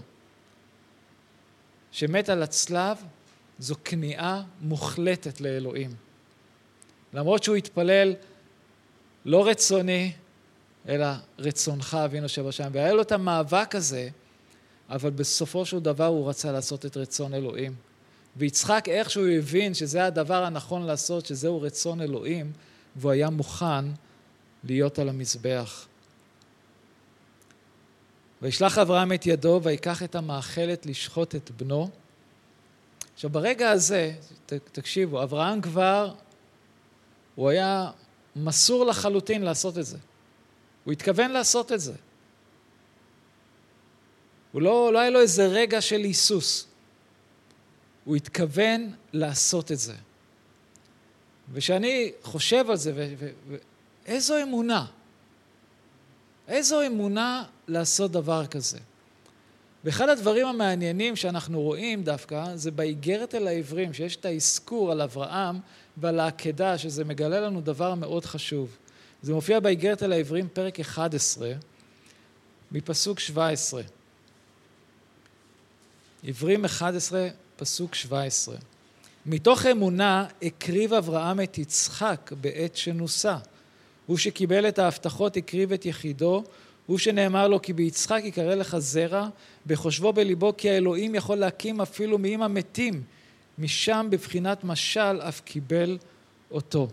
שמת 1.92 2.30
על 2.30 2.44
הצלב, 2.44 2.98
זו 3.60 3.76
כניעה 3.84 4.44
מוחלטת 4.62 5.42
לאלוהים. 5.42 6.05
למרות 7.16 7.44
שהוא 7.44 7.56
התפלל 7.56 8.14
לא 9.26 9.48
רצוני, 9.48 10.12
אלא 10.88 11.08
רצונך 11.40 11.98
אבינו 12.06 12.30
שבשמיים. 12.30 12.72
והיה 12.76 12.94
לו 12.94 13.02
את 13.02 13.12
המאבק 13.12 13.76
הזה, 13.76 14.10
אבל 14.90 15.10
בסופו 15.10 15.66
של 15.66 15.80
דבר 15.80 16.06
הוא 16.06 16.30
רצה 16.30 16.52
לעשות 16.52 16.86
את 16.86 16.98
רצון 16.98 17.34
אלוהים. 17.34 17.74
ויצחק 18.38 18.86
איכשהו 18.88 19.28
הבין 19.28 19.74
שזה 19.74 20.06
הדבר 20.06 20.44
הנכון 20.44 20.84
לעשות, 20.84 21.26
שזהו 21.26 21.62
רצון 21.62 22.02
אלוהים, 22.02 22.52
והוא 22.96 23.12
היה 23.12 23.30
מוכן 23.30 23.86
להיות 24.64 25.00
על 25.00 25.10
המזבח. 25.10 25.86
וישלח 28.42 28.78
אברהם 28.78 29.14
את 29.14 29.26
ידו 29.26 29.60
ויקח 29.64 30.04
את 30.04 30.16
המאכלת 30.16 30.86
לשחוט 30.86 31.36
את 31.36 31.52
בנו. 31.58 31.90
עכשיו 33.14 33.30
ברגע 33.30 33.70
הזה, 33.70 34.14
תקשיבו, 34.72 35.24
אברהם 35.24 35.62
כבר, 35.62 36.14
הוא 37.36 37.50
היה 37.50 37.92
מסור 38.36 38.86
לחלוטין 38.86 39.42
לעשות 39.42 39.78
את 39.78 39.86
זה. 39.86 39.98
הוא 40.84 40.92
התכוון 40.92 41.32
לעשות 41.32 41.72
את 41.72 41.80
זה. 41.80 41.94
הוא 44.52 44.62
לא, 44.62 44.94
לא 44.94 45.00
היה 45.00 45.10
לו 45.10 45.20
איזה 45.20 45.48
רגע 45.48 45.82
של 45.82 46.00
היסוס. 46.00 46.68
הוא 48.06 48.16
התכוון 48.16 48.94
לעשות 49.14 49.72
את 49.72 49.80
זה. 49.80 49.94
וכשאני 51.54 52.12
חושב 52.24 52.70
על 52.70 52.78
זה, 52.78 53.16
ואיזו 54.06 54.44
אמונה, 54.44 54.86
איזו 56.48 56.88
אמונה 56.88 57.44
לעשות 57.68 58.12
דבר 58.12 58.48
כזה. 58.48 58.80
ואחד 59.86 60.10
הדברים 60.10 60.48
המעניינים 60.48 61.16
שאנחנו 61.16 61.62
רואים 61.62 62.04
דווקא, 62.04 62.56
זה 62.56 62.72
באיגרת 62.72 63.36
אל 63.36 63.48
העברים, 63.48 63.94
שיש 63.94 64.16
את 64.16 64.26
האזכור 64.26 64.92
על 64.92 65.02
אברהם 65.02 65.60
ועל 65.98 66.20
העקדה, 66.20 66.78
שזה 66.78 67.04
מגלה 67.04 67.40
לנו 67.40 67.62
דבר 67.62 67.96
מאוד 67.96 68.26
חשוב. 68.26 68.78
זה 69.22 69.34
מופיע 69.34 69.60
באיגרת 69.60 70.04
אל 70.04 70.12
העברים, 70.12 70.48
פרק 70.54 70.80
11, 70.80 71.52
מפסוק 72.72 73.20
17. 73.20 73.82
עברים 76.28 76.66
11, 76.66 77.28
פסוק 77.56 77.96
17. 77.96 78.56
מתוך 79.26 79.66
אמונה 79.66 80.26
הקריב 80.42 80.94
אברהם 80.94 81.42
את 81.42 81.58
יצחק 81.58 82.32
בעת 82.42 82.76
שנוסה. 82.78 83.38
הוא 84.06 84.18
שקיבל 84.18 84.68
את 84.68 84.80
ההבטחות 84.80 85.38
הקריב 85.38 85.74
את 85.74 85.86
יחידו, 85.86 86.44
הוא 86.86 86.98
שנאמר 86.98 87.48
לו 87.48 87.62
כי 87.62 87.74
ביצחק 87.74 88.22
יקרא 88.24 88.56
לך 88.56 88.78
זרע, 88.78 89.28
בחושבו 89.66 90.14
בליבו 90.14 90.54
כי 90.58 90.70
האלוהים 90.70 91.16
יכול 91.16 91.38
להקים 91.38 91.82
אפילו 91.82 92.18
מאם 92.18 92.42
המתים, 92.42 93.04
משם 93.58 94.08
בבחינת 94.10 94.64
משל 94.64 95.22
אף 95.22 95.42
קיבל 95.42 95.98
אותו. 96.52 96.88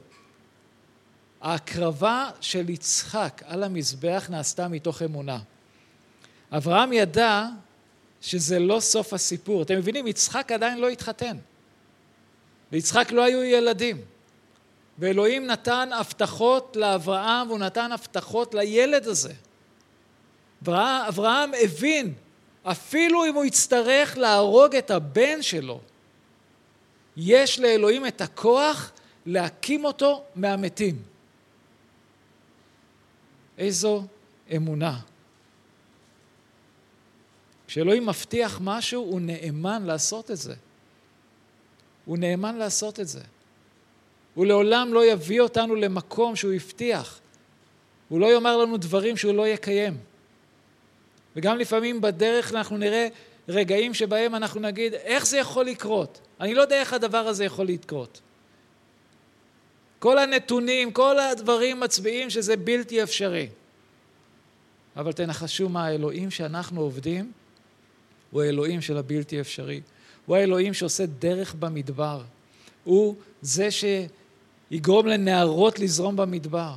ההקרבה 1.41 2.31
של 2.41 2.71
יצחק 2.71 3.43
על 3.47 3.63
המזבח 3.63 4.27
נעשתה 4.31 4.69
מתוך 4.69 5.03
אמונה. 5.03 5.39
אברהם 6.53 6.93
ידע 6.93 7.47
שזה 8.21 8.59
לא 8.59 8.81
סוף 8.81 9.13
הסיפור. 9.13 9.63
אתם 9.63 9.77
מבינים, 9.77 10.07
יצחק 10.07 10.53
עדיין 10.53 10.79
לא 10.79 10.89
התחתן. 10.89 11.37
ליצחק 12.73 13.13
לא 13.13 13.25
היו 13.25 13.43
ילדים. 13.43 14.01
ואלוהים 14.99 15.47
נתן 15.47 15.89
הבטחות 15.93 16.77
לאברהם 16.81 17.49
והוא 17.49 17.59
נתן 17.59 17.93
הבטחות 17.93 18.55
לילד 18.55 19.07
הזה. 19.09 19.33
אברהם 20.69 21.51
הבין, 21.65 22.15
אפילו 22.63 23.25
אם 23.25 23.35
הוא 23.35 23.45
יצטרך 23.45 24.19
להרוג 24.19 24.77
את 24.77 24.91
הבן 24.91 25.43
שלו, 25.43 25.81
יש 27.17 27.59
לאלוהים 27.59 28.07
את 28.07 28.21
הכוח 28.21 28.93
להקים 29.27 29.85
אותו 29.85 30.25
מהמתים. 30.35 31.03
איזו 33.59 34.05
אמונה. 34.57 34.99
כשאלוהים 37.67 38.07
מבטיח 38.07 38.61
משהו, 38.63 39.03
הוא 39.03 39.21
נאמן 39.21 39.83
לעשות 39.83 40.31
את 40.31 40.37
זה. 40.37 40.55
הוא 42.05 42.19
נאמן 42.19 42.57
לעשות 42.57 43.01
את 43.01 43.09
זה. 43.09 43.21
הוא 44.35 44.47
לעולם 44.47 44.95
לא 44.95 45.05
יביא 45.05 45.41
אותנו 45.41 45.75
למקום 45.75 46.37
שהוא 46.37 46.53
הבטיח. 46.53 47.21
הוא 48.09 48.21
לא 48.21 48.27
יאמר 48.27 48.57
לנו 48.57 48.77
דברים 48.77 49.17
שהוא 49.17 49.35
לא 49.35 49.49
יקיים. 49.49 50.12
וגם 51.37 51.59
לפעמים 51.59 52.01
בדרך 52.01 52.53
אנחנו 52.53 52.77
נראה 52.77 53.09
רגעים 53.49 53.95
שבהם 53.95 54.35
אנחנו 54.35 54.61
נגיד, 54.61 54.95
איך 54.95 55.27
זה 55.27 55.39
יכול 55.39 55.67
לקרות? 55.67 56.21
אני 56.41 56.55
לא 56.55 56.63
יודע 56.63 56.81
איך 56.81 56.93
הדבר 56.93 57.19
הזה 57.19 57.45
יכול 57.45 57.67
לקרות. 57.67 58.21
כל 59.99 60.19
הנתונים, 60.19 60.93
כל 60.93 61.19
הדברים 61.19 61.81
מצביעים 61.81 62.31
שזה 62.31 62.57
בלתי 62.57 63.03
אפשרי. 63.03 63.49
אבל 64.97 65.13
תנחשו 65.13 65.69
מה, 65.69 65.87
האלוהים 65.87 66.31
שאנחנו 66.31 66.81
עובדים 66.81 67.33
הוא 68.31 68.43
האלוהים 68.43 68.81
של 68.81 68.97
הבלתי 68.97 69.41
אפשרי. 69.41 69.81
הוא 70.27 70.37
האלוהים 70.37 70.75
שעושה 70.75 71.07
דרך 71.07 71.55
במדבר. 71.55 72.23
הוא 72.85 73.15
זה 73.43 73.69
שיגרום 73.71 75.07
לנערות 75.07 75.79
לזרום 75.79 76.17
במדבר. 76.17 76.75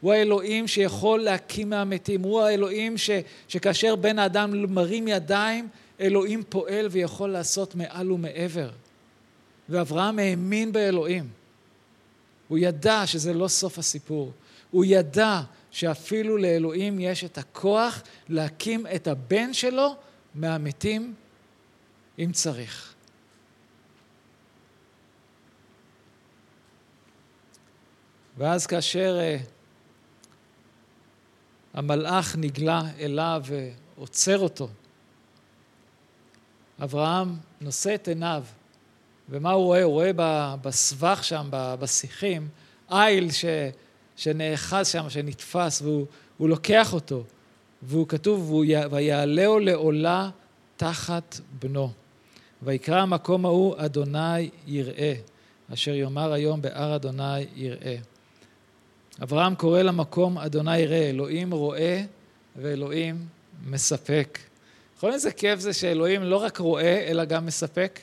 הוא 0.00 0.12
האלוהים 0.12 0.68
שיכול 0.68 1.20
להקים 1.20 1.70
מהמתים. 1.70 2.22
הוא 2.22 2.40
האלוהים 2.40 2.98
ש, 2.98 3.10
שכאשר 3.48 3.96
בן 3.96 4.18
האדם 4.18 4.74
מרים 4.74 5.08
ידיים, 5.08 5.68
אלוהים 6.00 6.42
פועל 6.48 6.86
ויכול 6.90 7.30
לעשות 7.30 7.74
מעל 7.74 8.12
ומעבר. 8.12 8.70
ואברהם 9.68 10.18
האמין 10.18 10.72
באלוהים. 10.72 11.28
הוא 12.48 12.58
ידע 12.58 13.06
שזה 13.06 13.34
לא 13.34 13.48
סוף 13.48 13.78
הסיפור. 13.78 14.32
הוא 14.70 14.84
ידע 14.88 15.40
שאפילו 15.70 16.36
לאלוהים 16.36 17.00
יש 17.00 17.24
את 17.24 17.38
הכוח 17.38 18.02
להקים 18.28 18.86
את 18.94 19.08
הבן 19.08 19.54
שלו 19.54 19.96
מהמתים 20.34 21.14
אם 22.18 22.32
צריך. 22.32 22.94
ואז 28.38 28.66
כאשר 28.66 29.18
uh, 29.18 29.57
המלאך 31.74 32.36
נגלה 32.38 32.82
אליו 33.00 33.42
ועוצר 33.96 34.38
אותו, 34.38 34.68
אברהם 36.82 37.36
נושא 37.60 37.94
את 37.94 38.08
עיניו, 38.08 38.44
ומה 39.28 39.50
הוא 39.50 39.64
רואה? 39.64 39.82
הוא 39.82 39.92
רואה 39.92 40.10
בסבך 40.62 41.24
שם, 41.24 41.48
בשיחים, 41.50 42.48
איל 42.90 43.30
ש, 43.30 43.44
שנאחז 44.16 44.88
שם, 44.88 45.10
שנתפס, 45.10 45.82
והוא 45.82 46.48
לוקח 46.48 46.92
אותו. 46.92 47.24
והוא 47.82 48.08
כתוב, 48.08 48.52
ויעלהו 48.90 49.58
לעולה 49.58 50.30
תחת 50.76 51.40
בנו. 51.58 51.90
ויקרא 52.62 53.00
המקום 53.00 53.44
ההוא 53.44 53.74
אדוני 53.78 54.50
יראה, 54.66 55.14
אשר 55.72 55.94
יאמר 55.94 56.32
היום 56.32 56.62
בהר 56.62 56.96
אדוני 56.96 57.46
יראה. 57.54 57.96
אברהם 59.22 59.54
קורא 59.54 59.82
למקום 59.82 60.38
אדוני 60.38 60.78
יראה, 60.78 61.10
אלוהים 61.10 61.54
רואה 61.54 62.02
ואלוהים 62.56 63.26
מספק. 63.66 64.38
יכול 64.96 65.12
איזה 65.12 65.32
כיף 65.32 65.60
זה 65.60 65.72
שאלוהים 65.72 66.22
לא 66.22 66.36
רק 66.36 66.58
רואה, 66.58 67.06
אלא 67.08 67.24
גם 67.24 67.46
מספק? 67.46 68.00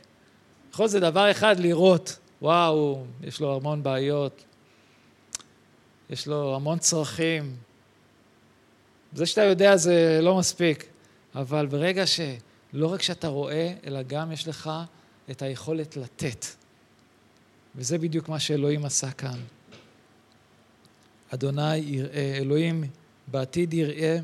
יכול 0.74 0.88
זה 0.88 1.00
דבר 1.00 1.32
אחד 1.32 1.60
לראות, 1.60 2.18
וואו, 2.42 3.04
יש 3.24 3.40
לו 3.40 3.56
המון 3.56 3.84
בעיות, 3.84 4.44
יש 6.10 6.28
לו 6.28 6.56
המון 6.56 6.80
צרכים, 6.80 7.56
זה 9.14 9.26
שאתה 9.26 9.42
יודע 9.42 9.78
זה 9.78 10.20
לא 10.22 10.38
מספיק, 10.38 10.86
אבל 11.36 11.66
ברגע 11.66 12.04
שלא 12.08 12.94
רק 12.94 13.02
שאתה 13.02 13.28
רואה, 13.28 13.74
אלא 13.86 14.02
גם 14.04 14.32
יש 14.32 14.48
לך 14.48 14.70
את 15.32 15.42
היכולת 15.42 15.98
לתת. 15.98 16.46
וזה 17.76 17.98
בדיוק 17.98 18.30
מה 18.30 18.40
שאלוהים 18.40 18.86
עשה 18.86 19.12
כאן. 19.12 19.40
אדוני 21.34 21.78
יראה, 21.78 22.38
אלוהים 22.38 22.84
בעתיד 23.28 23.74
יראה 23.74 24.18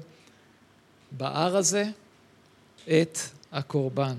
בהר 1.11 1.57
הזה 1.57 1.85
את 2.85 3.17
הקורבן. 3.51 4.17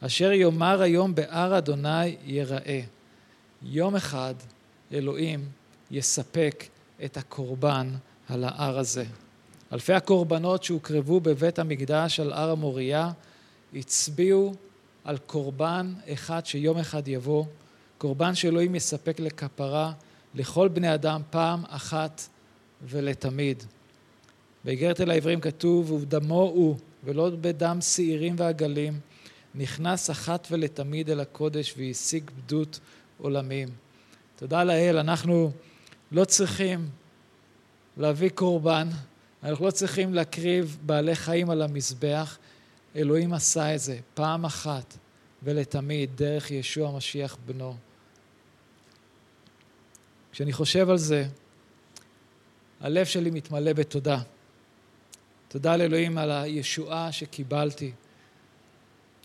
אשר 0.00 0.32
יאמר 0.32 0.82
היום 0.82 1.14
בהר 1.14 1.58
אדוני 1.58 2.16
יראה. 2.24 2.80
יום 3.62 3.96
אחד 3.96 4.34
אלוהים 4.92 5.48
יספק 5.90 6.64
את 7.04 7.16
הקורבן 7.16 7.90
על 8.28 8.44
ההר 8.44 8.78
הזה. 8.78 9.04
אלפי 9.72 9.92
הקורבנות 9.92 10.64
שהוקרבו 10.64 11.20
בבית 11.20 11.58
המקדש 11.58 12.20
על 12.20 12.32
הר 12.32 12.50
המוריה 12.50 13.10
הצביעו 13.74 14.54
על 15.04 15.18
קורבן 15.18 15.94
אחד 16.12 16.46
שיום 16.46 16.78
אחד 16.78 17.08
יבוא, 17.08 17.44
קורבן 17.98 18.34
שאלוהים 18.34 18.74
יספק 18.74 19.20
לכפרה 19.20 19.92
לכל 20.34 20.68
בני 20.68 20.94
אדם 20.94 21.22
פעם 21.30 21.62
אחת 21.68 22.28
ולתמיד. 22.82 23.62
באיגרת 24.64 25.00
אל 25.00 25.10
העברים 25.10 25.40
כתוב, 25.40 25.90
ובדמו 25.90 26.42
הוא, 26.42 26.76
ולא 27.04 27.30
בדם 27.40 27.80
שעירים 27.80 28.34
ועגלים, 28.38 29.00
נכנס 29.54 30.10
אחת 30.10 30.48
ולתמיד 30.50 31.10
אל 31.10 31.20
הקודש 31.20 31.74
והשיג 31.78 32.30
בדות 32.30 32.80
עולמים. 33.18 33.68
תודה 34.36 34.64
לאל, 34.64 34.98
אנחנו 34.98 35.50
לא 36.12 36.24
צריכים 36.24 36.88
להביא 37.96 38.28
קורבן, 38.28 38.88
אנחנו 39.42 39.66
לא 39.66 39.70
צריכים 39.70 40.14
להקריב 40.14 40.78
בעלי 40.82 41.14
חיים 41.14 41.50
על 41.50 41.62
המזבח. 41.62 42.38
אלוהים 42.96 43.32
עשה 43.32 43.74
את 43.74 43.80
זה 43.80 43.98
פעם 44.14 44.44
אחת 44.44 44.96
ולתמיד 45.42 46.10
דרך 46.14 46.50
ישוע 46.50 46.88
המשיח 46.88 47.36
בנו. 47.46 47.74
כשאני 50.34 50.52
חושב 50.52 50.90
על 50.90 50.98
זה, 50.98 51.26
הלב 52.80 53.06
שלי 53.06 53.30
מתמלא 53.30 53.72
בתודה. 53.72 54.18
תודה 55.48 55.76
לאלוהים 55.76 56.18
על 56.18 56.30
הישועה 56.30 57.12
שקיבלתי. 57.12 57.92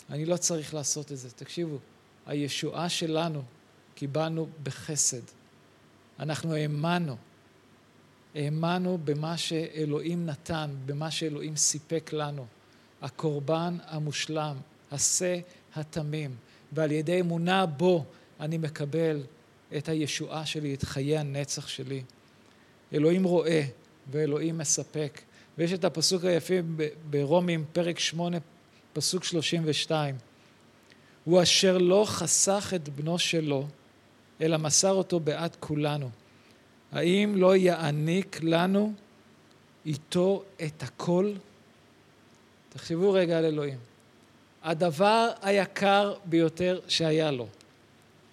אני 0.10 0.26
לא 0.26 0.38
צריך 0.38 0.74
לעשות 0.74 1.12
את 1.12 1.18
זה. 1.18 1.32
תקשיבו, 1.32 1.78
הישועה 2.26 2.90
שלנו 2.90 3.44
קיבלנו 3.96 4.48
בחסד. 4.64 5.22
אנחנו 6.20 6.56
האמנו. 6.56 7.16
האמנו 8.36 8.98
במה 9.04 9.38
שאלוהים 9.38 10.26
נתן, 10.26 10.70
במה 10.86 11.12
שאלוהים 11.12 11.56
סיפק 11.56 12.10
לנו. 12.14 12.46
הקורבן 13.02 13.78
המושלם, 13.86 14.58
השה 14.92 15.40
התמים, 15.76 16.36
ועל 16.72 16.92
ידי 16.92 17.20
אמונה 17.20 17.66
בו 17.66 18.06
אני 18.40 18.58
מקבל 18.58 19.24
את 19.78 19.90
הישועה 19.90 20.46
שלי, 20.46 20.74
את 20.74 20.84
חיי 20.84 21.18
הנצח 21.18 21.68
שלי. 21.68 22.04
אלוהים 22.94 23.24
רואה 23.24 23.62
ואלוהים 24.12 24.58
מספק. 24.58 25.22
ויש 25.58 25.74
את 25.74 25.84
הפסוק 25.84 26.24
היפה 26.24 26.54
ברומים, 27.10 27.66
פרק 27.74 28.00
שמונה, 28.00 28.38
פסוק 28.94 29.24
שלושים 29.24 29.62
ושתיים. 29.66 30.16
הוא 31.24 31.44
אשר 31.44 31.78
לא 31.78 32.04
חסך 32.08 32.74
את 32.76 32.90
בנו 32.90 33.20
שלו, 33.20 33.68
אלא 34.42 34.58
מסר 34.58 34.92
אותו 34.92 35.20
בעד 35.20 35.56
כולנו. 35.60 36.10
האם 36.92 37.36
לא 37.36 37.56
יעניק 37.56 38.40
לנו 38.44 38.94
איתו 39.86 40.44
את 40.66 40.84
הכל? 40.84 41.34
תחשבו 42.70 43.12
רגע 43.12 43.38
על 43.38 43.46
אלוהים. 43.46 43.78
הדבר 44.64 45.32
היקר 45.42 46.14
ביותר 46.26 46.80
שהיה 46.88 47.32
לו, 47.32 47.48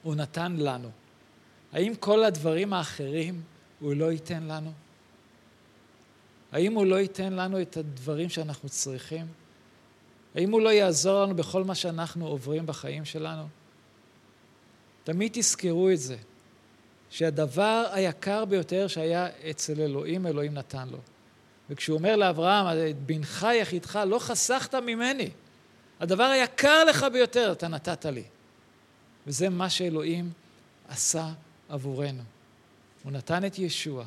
הוא 0.03 0.14
נתן 0.14 0.57
לנו. 0.57 0.91
האם 1.77 1.95
כל 1.95 2.24
הדברים 2.24 2.72
האחרים 2.72 3.43
הוא 3.81 3.95
לא 3.95 4.12
ייתן 4.12 4.43
לנו? 4.43 4.72
האם 6.53 6.72
הוא 6.72 6.87
לא 6.87 6.97
ייתן 7.01 7.33
לנו 7.33 7.62
את 7.62 7.77
הדברים 7.77 8.29
שאנחנו 8.29 8.68
צריכים? 8.68 9.27
האם 10.35 10.51
הוא 10.51 10.61
לא 10.61 10.68
יעזור 10.68 11.22
לנו 11.22 11.37
בכל 11.37 11.64
מה 11.64 11.74
שאנחנו 11.74 12.27
עוברים 12.27 12.66
בחיים 12.66 13.05
שלנו? 13.05 13.49
תמיד 15.05 15.33
תזכרו 15.35 15.91
את 15.91 15.99
זה. 15.99 16.16
שהדבר 17.11 17.87
היקר 17.93 18.45
ביותר 18.45 18.87
שהיה 18.89 19.29
אצל 19.51 19.81
אלוהים, 19.81 20.27
אלוהים 20.27 20.55
נתן 20.55 20.89
לו. 20.89 20.99
וכשהוא 21.70 21.99
אומר 21.99 22.16
לאברהם, 22.16 22.91
את 22.91 22.99
בנך 22.99 23.47
יחידך 23.61 24.01
לא 24.07 24.18
חסכת 24.18 24.74
ממני. 24.74 25.31
הדבר 26.01 26.24
היקר 26.24 26.85
לך 26.85 27.07
ביותר 27.12 27.53
אתה 27.53 27.68
נתת 27.68 28.07
לי. 28.07 28.24
וזה 29.27 29.49
מה 29.49 29.70
שאלוהים 29.70 30.31
עשה 30.89 31.33
עבורנו. 31.68 32.22
הוא 33.02 33.12
נתן 33.12 33.44
את 33.44 33.58
ישוע, 33.58 34.04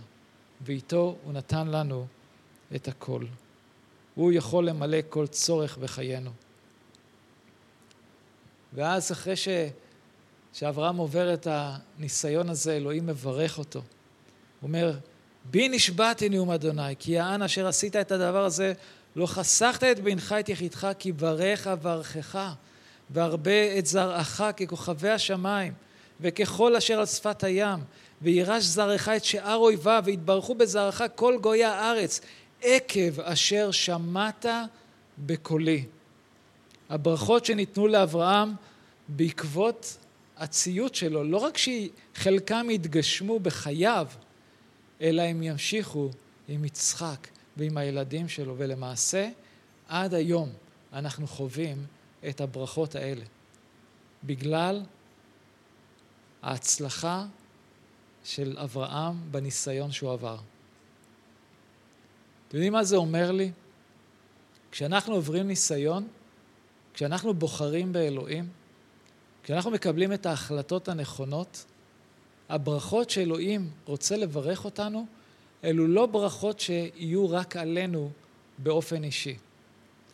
ואיתו 0.62 1.16
הוא 1.24 1.34
נתן 1.34 1.68
לנו 1.68 2.08
את 2.76 2.88
הכל. 2.88 3.26
הוא 4.16 4.32
יכול 4.32 4.66
למלא 4.66 4.98
כל 5.10 5.28
צורך 5.28 5.78
בחיינו. 5.78 6.32
ואז 8.74 9.12
אחרי 9.12 9.36
ש... 9.36 9.48
כשאברהם 10.54 10.98
עובר 10.98 11.34
את 11.34 11.48
הניסיון 11.52 12.50
הזה, 12.50 12.78
אלוהים 12.78 13.06
מברך 13.06 13.58
אותו. 13.58 13.80
הוא 13.80 14.68
אומר, 14.68 14.98
בי 15.46 15.70
נשבעתי 15.70 16.30
נאום 16.30 16.52
אדוני, 16.52 16.96
כי 17.00 17.12
יען 17.12 17.42
אשר 17.42 17.68
עשית 17.68 17.96
את 17.96 18.12
הדבר 18.12 18.46
הזה, 18.46 18.74
לא 19.16 19.26
חסכת 19.26 19.84
את 19.84 20.00
בנך 20.00 20.36
את 20.40 20.50
יחידך, 20.50 20.88
כי 21.00 21.12
ברך 21.12 21.68
אברכך, 21.68 22.54
והרבה 23.10 23.78
את 23.78 23.86
זרעך 23.86 24.42
ככוכבי 24.58 25.10
השמיים, 25.10 25.74
וככל 26.22 26.76
אשר 26.76 27.00
על 27.00 27.06
שפת 27.06 27.44
הים, 27.44 27.80
וירש 28.22 28.64
זרעך 28.64 29.10
את 29.10 29.26
שאר 29.26 29.56
אויביו, 29.56 30.04
ויתברכו 30.06 30.56
בזרעך 30.56 31.02
כל 31.16 31.38
גויי 31.42 31.64
הארץ, 31.64 32.22
עקב 32.62 33.20
אשר 33.20 33.72
שמעת 33.72 34.46
בקולי. 35.18 35.86
הברכות 36.90 37.46
שניתנו 37.46 37.88
לאברהם 37.88 38.54
בעקבות 39.08 39.98
הציות 40.38 40.96
שלו, 40.96 41.24
לא 41.24 41.38
רק 41.38 41.58
שחלקם 41.58 42.68
יתגשמו 42.70 43.40
בחייו, 43.40 44.08
אלא 45.02 45.22
הם 45.22 45.44
ימשיכו 45.44 46.10
עם 46.48 46.66
יצחק 46.66 47.28
ועם 47.58 47.78
הילדים 47.78 48.30
שלו, 48.30 48.56
ולמעשה 48.58 49.30
עד 49.88 50.14
היום 50.14 50.50
אנחנו 50.94 51.28
חווים 51.28 51.86
את 52.30 52.42
הברכות 52.42 52.96
האלה, 52.96 53.24
בגלל 54.24 54.82
ההצלחה 56.42 57.26
של 58.24 58.58
אברהם 58.58 59.16
בניסיון 59.32 59.92
שהוא 59.92 60.12
עבר. 60.12 60.38
אתם 62.48 62.58
יודעים 62.58 62.74
מה 62.74 62.84
זה 62.84 62.96
אומר 62.96 63.32
לי? 63.32 63.52
כשאנחנו 64.72 65.14
עוברים 65.16 65.48
ניסיון, 65.48 66.08
כשאנחנו 66.94 67.34
בוחרים 67.34 67.94
באלוהים, 67.94 68.48
כשאנחנו 69.44 69.72
מקבלים 69.72 70.14
את 70.14 70.26
ההחלטות 70.26 70.88
הנכונות, 70.88 71.66
הברכות 72.50 73.10
שאלוהים 73.10 73.70
רוצה 73.86 74.18
לברך 74.18 74.66
אותנו, 74.66 75.06
אלו 75.64 75.88
לא 75.88 76.06
ברכות 76.06 76.60
שיהיו 76.60 77.30
רק 77.30 77.58
עלינו 77.58 78.12
באופן 78.58 79.04
אישי. 79.04 79.38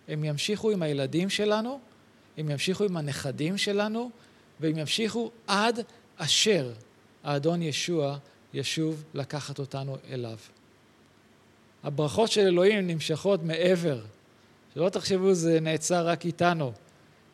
הם 0.08 0.24
ימשיכו 0.24 0.72
עם 0.72 0.82
הילדים 0.82 1.30
שלנו, 1.30 1.80
הם 2.38 2.50
ימשיכו 2.50 2.84
עם 2.84 2.98
הנכדים 2.98 3.58
שלנו, 3.58 4.10
והם 4.60 4.78
ימשיכו 4.78 5.32
עד 5.48 5.80
אשר 6.18 6.72
האדון 7.24 7.62
ישוע 7.62 8.18
ישוב 8.54 9.04
לקחת 9.14 9.60
אותנו 9.60 9.98
אליו. 10.10 10.38
הברכות 11.84 12.32
של 12.32 12.42
אלוהים 12.42 12.88
נמשכות 12.88 13.44
מעבר. 13.44 14.02
שלא 14.74 14.90
תחשבו 14.90 15.34
זה 15.34 15.60
נעצר 15.60 16.08
רק 16.08 16.26
איתנו, 16.26 16.72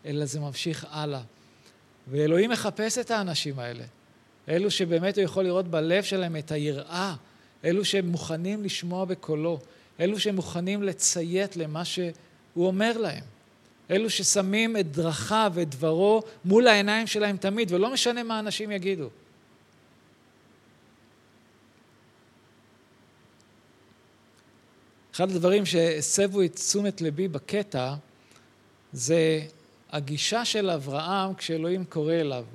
אלא 0.06 0.26
זה 0.26 0.40
ממשיך 0.40 0.88
הלאה. 0.90 1.22
ואלוהים 2.08 2.50
מחפש 2.50 2.98
את 2.98 3.12
האנשים 3.12 3.60
האלה. 3.60 3.84
אלו 4.50 4.72
שבאמת 4.72 5.18
הוא 5.18 5.24
יכול 5.24 5.44
לראות 5.44 5.68
בלב 5.68 6.04
שלהם 6.04 6.36
את 6.36 6.52
היראה, 6.52 7.16
אלו 7.66 7.86
שמוכנים 7.86 8.64
לשמוע 8.64 9.06
בקולו, 9.06 9.60
אלו 10.00 10.20
שמוכנים 10.20 10.84
לציית 10.84 11.58
למה 11.58 11.86
שהוא 11.86 12.14
אומר 12.58 12.98
להם, 12.98 13.24
אלו 13.90 14.10
ששמים 14.10 14.78
את 14.78 14.92
דרכיו 14.92 15.52
ואת 15.56 15.70
דברו 15.70 16.22
מול 16.46 16.68
העיניים 16.68 17.08
שלהם 17.08 17.38
תמיד, 17.38 17.72
ולא 17.72 17.94
משנה 17.94 18.24
מה 18.24 18.40
אנשים 18.40 18.72
יגידו. 18.72 19.10
אחד 25.16 25.32
הדברים 25.32 25.66
שהסבו 25.66 26.42
את 26.42 26.56
תשומת 26.56 27.02
ליבי 27.02 27.28
בקטע 27.28 27.94
זה 28.94 29.42
הגישה 29.92 30.46
של 30.46 30.70
אברהם 30.70 31.34
כשאלוהים 31.34 31.86
קורא 31.86 32.14
אליו. 32.14 32.46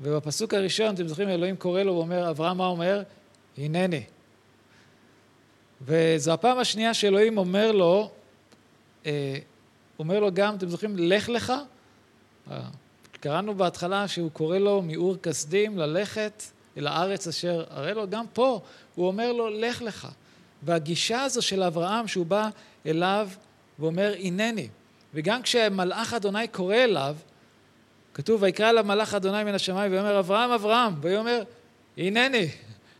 ובפסוק 0.00 0.54
הראשון, 0.54 0.94
אתם 0.94 1.08
זוכרים, 1.08 1.28
אלוהים 1.28 1.56
קורא 1.56 1.82
לו 1.82 1.94
ואומר, 1.94 2.30
אברהם 2.30 2.58
מה 2.58 2.66
אומר? 2.66 3.02
הנני. 3.58 4.02
וזו 5.82 6.32
הפעם 6.32 6.58
השנייה 6.58 6.94
שאלוהים 6.94 7.38
אומר 7.38 7.72
לו, 7.72 8.10
אה, 9.06 9.38
אומר 9.98 10.20
לו 10.20 10.34
גם, 10.34 10.54
אתם 10.54 10.68
זוכרים, 10.68 10.96
לך 10.98 11.28
לך? 11.28 11.52
אה, 12.50 12.60
קראנו 13.20 13.54
בהתחלה 13.54 14.08
שהוא 14.08 14.30
קורא 14.30 14.58
לו 14.58 14.82
מאור 14.82 15.16
כסדים 15.16 15.78
ללכת 15.78 16.42
אל 16.76 16.86
הארץ 16.86 17.28
אשר 17.28 17.64
אראה 17.70 17.94
לו, 17.94 18.10
גם 18.10 18.24
פה 18.32 18.60
הוא 18.94 19.06
אומר 19.06 19.32
לו, 19.32 19.48
לך 19.48 19.82
לך. 19.82 20.08
והגישה 20.62 21.22
הזו 21.22 21.42
של 21.42 21.62
אברהם, 21.62 22.08
שהוא 22.08 22.26
בא 22.26 22.48
אליו 22.86 23.28
ואומר, 23.78 24.14
הנני. 24.22 24.68
וגם 25.14 25.42
כשמלאך 25.42 26.14
אדוני 26.14 26.48
קורא 26.48 26.76
אליו, 26.76 27.16
כתוב, 28.14 28.42
ויקרא 28.42 28.70
אליו 28.70 28.84
מלאך 28.84 29.14
אדוני 29.14 29.44
מן 29.44 29.54
השמיים, 29.54 29.92
ואומר, 29.92 30.18
אברהם, 30.18 30.50
אברהם, 30.50 30.94
והוא 31.00 31.16
אומר, 31.16 31.42
הנני. 31.96 32.48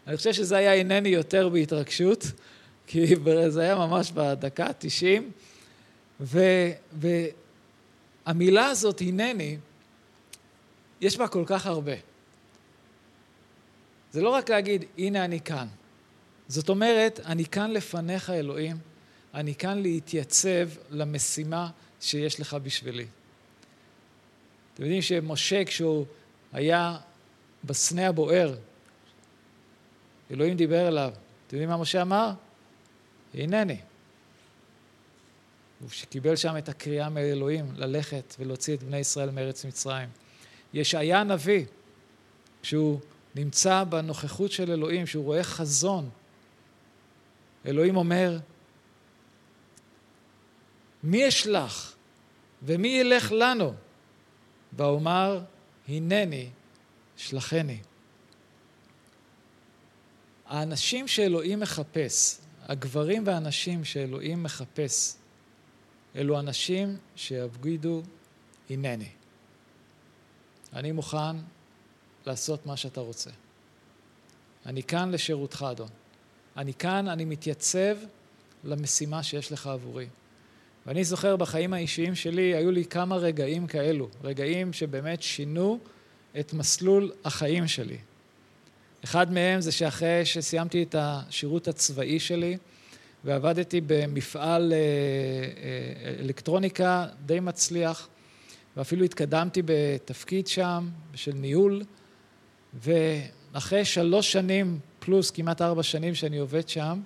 אני 0.07 0.17
חושב 0.17 0.33
שזה 0.33 0.57
היה 0.57 0.75
הנני 0.75 1.09
יותר 1.09 1.49
בהתרגשות, 1.49 2.25
כי 2.87 3.07
זה 3.49 3.61
היה 3.61 3.75
ממש 3.75 4.13
בדקה 4.13 4.67
ה-90. 4.67 5.23
והמילה 8.27 8.67
הזאת, 8.67 9.01
הנני, 9.01 9.59
יש 11.01 11.17
בה 11.17 11.29
כל 11.29 11.45
כך 11.47 11.67
הרבה. 11.67 11.93
זה 14.13 14.23
לא 14.23 14.31
רק 14.31 14.51
להגיד, 14.51 14.85
הנה 14.99 15.25
אני 15.25 15.41
כאן. 15.41 15.67
זאת 16.49 16.69
אומרת, 16.69 17.21
אני 17.21 17.45
כאן 17.45 17.71
לפניך, 17.71 18.31
אלוהים, 18.31 18.77
אני 19.35 19.55
כאן 19.55 19.83
להתייצב 19.83 20.69
למשימה 20.91 21.71
שיש 22.01 22.41
לך 22.41 22.55
בשבילי. 22.55 23.07
אתם 24.75 24.83
יודעים 24.83 25.03
שמשה, 25.03 25.65
כשהוא 25.65 26.07
היה 26.53 26.97
בסנה 27.65 28.09
הבוער, 28.09 28.55
אלוהים 30.31 30.57
דיבר 30.57 30.89
אליו. 30.89 31.13
אתם 31.47 31.57
יודעים 31.57 31.69
מה 31.69 31.77
משה 31.77 32.03
אמר? 32.03 32.31
הנני. 33.35 33.79
הוא 35.81 35.89
קיבל 36.11 36.37
שם 36.37 36.57
את 36.57 36.69
הקריאה 36.69 37.09
מאלוהים 37.09 37.73
ללכת 37.77 38.35
ולהוציא 38.39 38.75
את 38.75 38.83
בני 38.83 38.99
ישראל 38.99 39.31
מארץ 39.31 39.65
מצרים. 39.65 40.09
ישעיה 40.75 41.21
הנביא, 41.21 41.65
כשהוא 42.63 43.01
נמצא 43.35 43.85
בנוכחות 43.85 44.53
של 44.53 44.71
אלוהים, 44.71 45.07
שהוא 45.07 45.25
רואה 45.25 45.45
חזון, 45.45 46.11
אלוהים 47.67 47.97
אומר, 47.97 48.39
מי 51.03 51.29
אשלח 51.29 51.97
ומי 52.63 52.89
ילך 52.89 53.33
לנו? 53.33 53.75
ואומר, 54.73 55.41
הנני, 55.89 56.49
שלחני. 57.17 57.79
האנשים 60.47 61.09
שאלוהים 61.09 61.61
מחפש, 61.61 62.39
הגברים 62.63 63.23
והנשים 63.27 63.85
שאלוהים 63.85 64.43
מחפש, 64.43 65.17
אלו 66.17 66.41
אנשים 66.41 66.97
שיגידו, 67.17 68.03
הנני. 68.71 69.09
אני 70.73 70.93
מוכן 70.93 71.37
לעשות 72.27 72.67
מה 72.67 72.77
שאתה 72.77 73.01
רוצה. 73.01 73.31
אני 74.67 74.83
כאן 74.83 75.11
לשירותך, 75.11 75.67
אדון. 75.71 75.89
אני 76.57 76.75
כאן, 76.75 77.09
אני 77.09 77.25
מתייצב 77.25 77.97
למשימה 78.65 79.23
שיש 79.23 79.53
לך 79.53 79.67
עבורי. 79.67 80.07
ואני 80.87 81.05
זוכר 81.05 81.37
בחיים 81.37 81.73
האישיים 81.73 82.15
שלי, 82.15 82.55
היו 82.55 82.71
לי 82.71 82.85
כמה 82.85 83.17
רגעים 83.17 83.67
כאלו, 83.67 84.09
רגעים 84.25 84.73
שבאמת 84.73 85.23
שינו 85.23 85.79
את 86.41 86.53
מסלול 86.53 87.13
החיים 87.25 87.69
שלי. 87.69 87.99
אחד 89.05 89.33
מהם 89.33 89.61
זה 89.61 89.73
שאחרי 89.73 90.25
שסיימתי 90.25 90.83
את 90.83 90.95
השירות 90.99 91.69
הצבאי 91.69 92.21
שלי, 92.21 92.57
ועבדתי 93.27 93.81
במפעל 93.87 94.73
אה, 94.73 94.79
אה, 94.79 96.15
אלקטרוניקה 96.21 97.07
די 97.27 97.41
מצליח, 97.41 98.09
ואפילו 98.77 99.05
התקדמתי 99.05 99.63
בתפקיד 99.65 100.47
שם, 100.47 100.89
של 101.15 101.33
ניהול, 101.35 101.83
ואחרי 102.75 103.85
שלוש 103.85 104.33
שנים 104.33 104.79
פלוס 104.99 105.31
כמעט 105.31 105.63
ארבע 105.63 105.83
שנים 105.83 106.15
שאני 106.15 106.39
עובד 106.39 106.69
שם, 106.69 107.01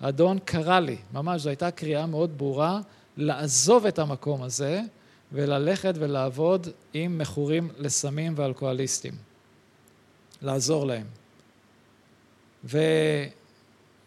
האדון 0.00 0.38
קרא 0.44 0.80
לי, 0.80 0.96
ממש 1.12 1.42
זו 1.42 1.48
הייתה 1.48 1.70
קריאה 1.70 2.06
מאוד 2.06 2.38
ברורה, 2.38 2.80
לעזוב 3.16 3.86
את 3.86 3.98
המקום 3.98 4.42
הזה 4.42 4.80
וללכת 5.32 5.94
ולעבוד 5.96 6.68
עם 6.94 7.18
מכורים 7.18 7.70
לסמים 7.78 8.32
ואלכוהוליסטים. 8.36 9.14
לעזור 10.42 10.86
להם. 10.86 11.06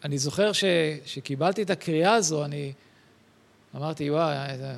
ואני 0.03 0.17
זוכר 0.17 0.51
ש... 0.51 0.63
שקיבלתי 1.05 1.61
את 1.61 1.69
הקריאה 1.69 2.13
הזו, 2.13 2.45
אני 2.45 2.73
אמרתי, 3.75 4.11
וואי, 4.11 4.35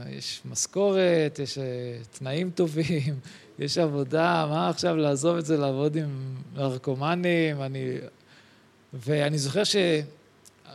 יש 0.09 0.41
משכורת, 0.45 1.39
יש 1.39 1.57
אה, 1.57 1.63
תנאים 2.11 2.49
טובים, 2.49 3.19
יש 3.59 3.77
עבודה, 3.77 4.45
מה 4.49 4.69
עכשיו 4.69 4.95
לעזוב 4.95 5.37
את 5.37 5.45
זה, 5.45 5.57
לעבוד 5.57 5.95
עם 5.95 6.35
נרקומנים? 6.55 7.61
אני... 7.61 7.97
ואני 8.93 9.37
זוכר 9.37 9.63
ש... 9.63 9.75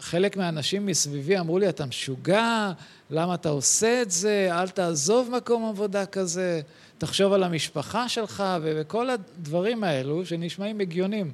חלק 0.01 0.37
מהאנשים 0.37 0.87
מסביבי 0.87 1.39
אמרו 1.39 1.59
לי, 1.59 1.69
אתה 1.69 1.87
משוגע, 1.87 2.73
למה 3.11 3.35
אתה 3.35 3.49
עושה 3.49 4.03
את 4.03 4.11
זה, 4.11 4.49
אל 4.51 4.69
תעזוב 4.69 5.31
מקום 5.37 5.69
עבודה 5.69 6.07
כזה, 6.07 6.61
תחשוב 6.99 7.33
על 7.33 7.43
המשפחה 7.43 8.09
שלך, 8.09 8.45
וכל 8.63 9.11
הדברים 9.11 9.85
האלו 9.85 10.27
שנשמעים 10.27 10.81
הגיונים. 10.81 11.33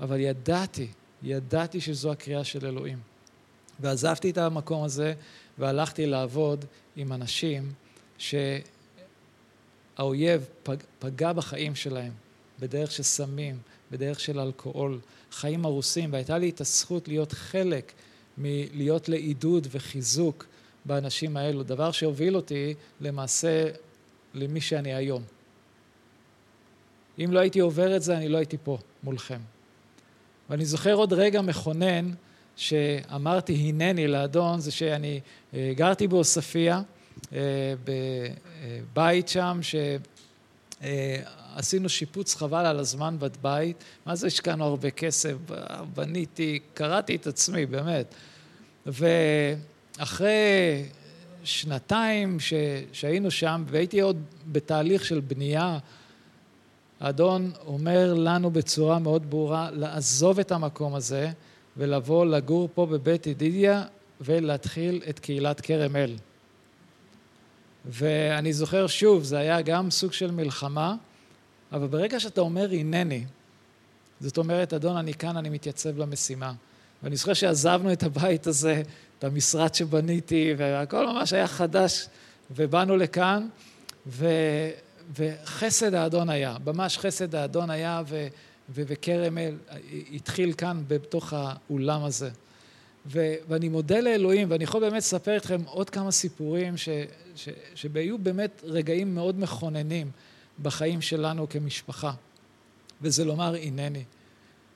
אבל 0.00 0.20
ידעתי, 0.20 0.88
ידעתי 1.22 1.80
שזו 1.80 2.12
הקריאה 2.12 2.44
של 2.44 2.66
אלוהים. 2.66 2.98
ועזבתי 3.80 4.30
את 4.30 4.38
המקום 4.38 4.84
הזה 4.84 5.14
והלכתי 5.58 6.06
לעבוד 6.06 6.64
עם 6.96 7.12
אנשים 7.12 7.72
שהאויב 8.18 8.64
פג, 10.62 10.76
פגע 10.98 11.32
בחיים 11.32 11.74
שלהם 11.74 12.12
בדרך 12.60 12.92
של 12.92 13.02
סמים, 13.02 13.58
בדרך 13.90 14.20
של 14.20 14.40
אלכוהול, 14.40 15.00
חיים 15.32 15.64
הרוסים, 15.64 16.12
והייתה 16.12 16.38
לי 16.38 16.50
את 16.50 16.60
הזכות 16.60 17.08
להיות 17.08 17.32
חלק 17.32 17.92
מלהיות 18.38 19.08
לעידוד 19.08 19.66
וחיזוק 19.70 20.46
באנשים 20.84 21.36
האלו, 21.36 21.62
דבר 21.62 21.92
שהוביל 21.92 22.36
אותי 22.36 22.74
למעשה 23.00 23.68
למי 24.34 24.60
שאני 24.60 24.94
היום. 24.94 25.22
אם 27.18 27.32
לא 27.32 27.40
הייתי 27.40 27.60
עובר 27.60 27.96
את 27.96 28.02
זה, 28.02 28.16
אני 28.16 28.28
לא 28.28 28.38
הייתי 28.38 28.56
פה 28.64 28.78
מולכם. 29.02 29.40
ואני 30.52 30.64
זוכר 30.64 30.94
עוד 30.94 31.12
רגע 31.12 31.42
מכונן 31.42 32.10
שאמרתי 32.56 33.54
הנני 33.54 34.08
לאדון, 34.08 34.60
זה 34.60 34.70
שאני 34.70 35.20
אה, 35.54 35.72
גרתי 35.76 36.06
בעוספיא, 36.08 36.74
אה, 37.32 37.38
בבית 38.92 39.28
שם, 39.28 39.60
שעשינו 40.82 41.88
שיפוץ 41.88 42.34
חבל 42.34 42.66
על 42.66 42.78
הזמן 42.78 43.16
בבית. 43.18 43.84
מה 44.06 44.14
זה 44.14 44.26
השקענו 44.26 44.64
הרבה 44.64 44.90
כסף? 44.90 45.32
בניתי, 45.94 46.58
קראתי 46.74 47.16
את 47.16 47.26
עצמי, 47.26 47.66
באמת. 47.66 48.14
ואחרי 48.86 50.28
שנתיים 51.44 52.40
ש... 52.40 52.52
שהיינו 52.92 53.30
שם, 53.30 53.64
והייתי 53.66 54.00
עוד 54.00 54.22
בתהליך 54.46 55.04
של 55.04 55.20
בנייה, 55.20 55.78
האדון 57.02 57.50
אומר 57.66 58.14
לנו 58.14 58.50
בצורה 58.50 58.98
מאוד 58.98 59.30
ברורה 59.30 59.70
לעזוב 59.70 60.38
את 60.38 60.52
המקום 60.52 60.94
הזה 60.94 61.30
ולבוא 61.76 62.26
לגור 62.26 62.68
פה 62.74 62.86
בבית 62.86 63.26
ידידיה 63.26 63.84
ולהתחיל 64.20 65.02
את 65.10 65.18
קהילת 65.18 65.60
כרם 65.60 65.96
אל. 65.96 66.16
ואני 67.84 68.52
זוכר 68.52 68.86
שוב, 68.86 69.24
זה 69.24 69.38
היה 69.38 69.62
גם 69.62 69.90
סוג 69.90 70.12
של 70.12 70.30
מלחמה, 70.30 70.94
אבל 71.72 71.86
ברגע 71.86 72.20
שאתה 72.20 72.40
אומר 72.40 72.70
הנני, 72.72 73.24
זאת 74.20 74.38
אומרת, 74.38 74.72
אדון, 74.72 74.96
אני 74.96 75.14
כאן, 75.14 75.36
אני 75.36 75.48
מתייצב 75.48 75.98
למשימה. 75.98 76.52
ואני 77.02 77.16
זוכר 77.16 77.34
שעזבנו 77.34 77.92
את 77.92 78.02
הבית 78.02 78.46
הזה, 78.46 78.82
את 79.18 79.24
המשרד 79.24 79.74
שבניתי, 79.74 80.54
והכל 80.58 81.06
ממש 81.06 81.32
היה 81.32 81.46
חדש, 81.46 82.06
ובאנו 82.50 82.96
לכאן, 82.96 83.48
ו... 84.06 84.26
וחסד 85.16 85.94
האדון 85.94 86.30
היה, 86.30 86.56
ממש 86.64 86.98
חסד 86.98 87.34
האדון 87.34 87.70
היה, 87.70 88.02
ו... 88.06 88.26
וכרם 88.74 89.38
אל 89.38 89.54
התחיל 90.12 90.52
כאן 90.52 90.82
בתוך 90.88 91.32
האולם 91.36 92.04
הזה. 92.04 92.30
ו... 93.06 93.34
ואני 93.48 93.68
מודה 93.68 94.00
לאלוהים, 94.00 94.50
ואני 94.50 94.64
יכול 94.64 94.80
באמת 94.80 94.96
לספר 94.96 95.36
אתכם 95.36 95.60
עוד 95.66 95.90
כמה 95.90 96.10
סיפורים 96.10 96.76
ש... 96.76 96.88
ש... 97.36 97.48
שהיו 97.74 98.18
באמת 98.18 98.62
רגעים 98.64 99.14
מאוד 99.14 99.40
מכוננים 99.40 100.10
בחיים 100.62 101.00
שלנו 101.00 101.48
כמשפחה, 101.48 102.12
וזה 103.02 103.24
לומר 103.24 103.54
הנני. 103.62 104.04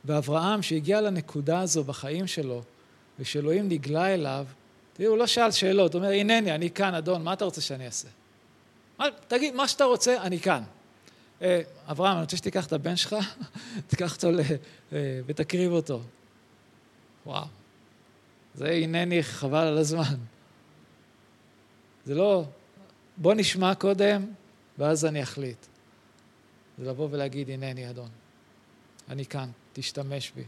ואברהם, 0.05 0.63
שהגיע 0.63 1.01
לנקודה 1.01 1.61
הזו 1.61 1.85
בחיים 1.85 2.27
שלו, 2.27 2.63
ושאלוהים 3.19 3.69
נגלה 3.69 4.15
אליו, 4.15 4.47
תראו, 4.93 5.11
הוא 5.11 5.19
לא 5.19 5.27
שאל 5.27 5.51
שאלות, 5.51 5.95
הוא 5.95 6.03
אומר, 6.03 6.13
הנני, 6.13 6.55
אני 6.55 6.71
כאן, 6.71 6.95
אדון, 6.95 7.23
מה 7.23 7.33
אתה 7.33 7.45
רוצה 7.45 7.61
שאני 7.61 7.87
אעשה? 7.87 8.09
תגיד, 9.29 9.55
מה 9.55 9.69
שאתה 9.69 9.85
רוצה, 9.85 10.23
אני 10.23 10.41
כאן. 10.41 10.63
אה, 11.43 11.61
אברהם, 11.91 12.13
אני 12.13 12.23
רוצה 12.23 12.37
שתיקח 12.37 12.67
את 12.67 12.73
הבן 12.73 12.97
שלך, 12.97 13.17
תיקח 13.89 14.15
אותו 14.15 14.29
אה, 14.93 15.21
ותקריב 15.27 15.73
אותו. 15.73 16.01
וואו, 17.27 17.47
זה 18.55 18.71
הנני 18.71 19.23
חבל 19.23 19.67
על 19.67 19.79
הזמן. 19.79 20.15
זה 22.05 22.15
לא, 22.15 22.45
בוא 23.17 23.35
נשמע 23.35 23.75
קודם, 23.75 24.27
ואז 24.79 25.05
אני 25.05 25.23
אחליט. 25.23 25.67
זה 26.79 26.85
לבוא 26.85 27.09
ולהגיד, 27.11 27.51
הנני 27.51 27.91
אדון, 27.91 28.09
אני 29.09 29.27
כאן, 29.27 29.49
תשתמש 29.73 30.33
בי. 30.37 30.45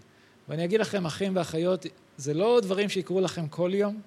ואני 0.48 0.64
אגיד 0.64 0.80
לכם, 0.80 1.06
אחים 1.06 1.36
ואחיות, 1.36 1.86
זה 2.16 2.34
לא 2.34 2.60
דברים 2.62 2.88
שיקרו 2.88 3.20
לכם 3.20 3.48
כל 3.48 3.70
יום, 3.74 4.00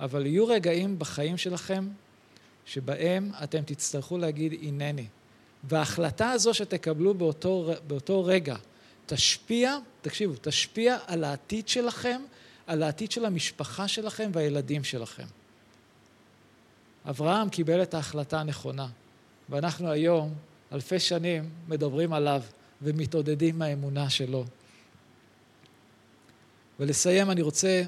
אבל 0.00 0.26
יהיו 0.26 0.46
רגעים 0.46 0.98
בחיים 0.98 1.36
שלכם 1.36 1.88
שבהם 2.68 3.30
אתם 3.42 3.62
תצטרכו 3.62 4.18
להגיד 4.18 4.52
הנני. 4.62 5.06
וההחלטה 5.64 6.30
הזו 6.30 6.54
שתקבלו 6.54 7.14
באותו, 7.14 7.72
באותו 7.86 8.24
רגע 8.24 8.56
תשפיע, 9.06 9.78
תקשיבו, 10.02 10.34
תשפיע 10.40 10.98
על 11.06 11.24
העתיד 11.24 11.68
שלכם, 11.68 12.20
על 12.66 12.82
העתיד 12.82 13.10
של 13.10 13.24
המשפחה 13.24 13.88
שלכם 13.88 14.30
והילדים 14.34 14.84
שלכם. 14.84 15.26
אברהם 17.08 17.48
קיבל 17.48 17.82
את 17.82 17.94
ההחלטה 17.94 18.40
הנכונה, 18.40 18.88
ואנחנו 19.48 19.90
היום, 19.90 20.34
אלפי 20.72 20.98
שנים, 20.98 21.50
מדברים 21.68 22.12
עליו 22.12 22.42
ומתעודדים 22.82 23.58
מהאמונה 23.58 24.10
שלו. 24.10 24.44
ולסיים, 26.80 27.30
אני 27.30 27.42
רוצה 27.42 27.82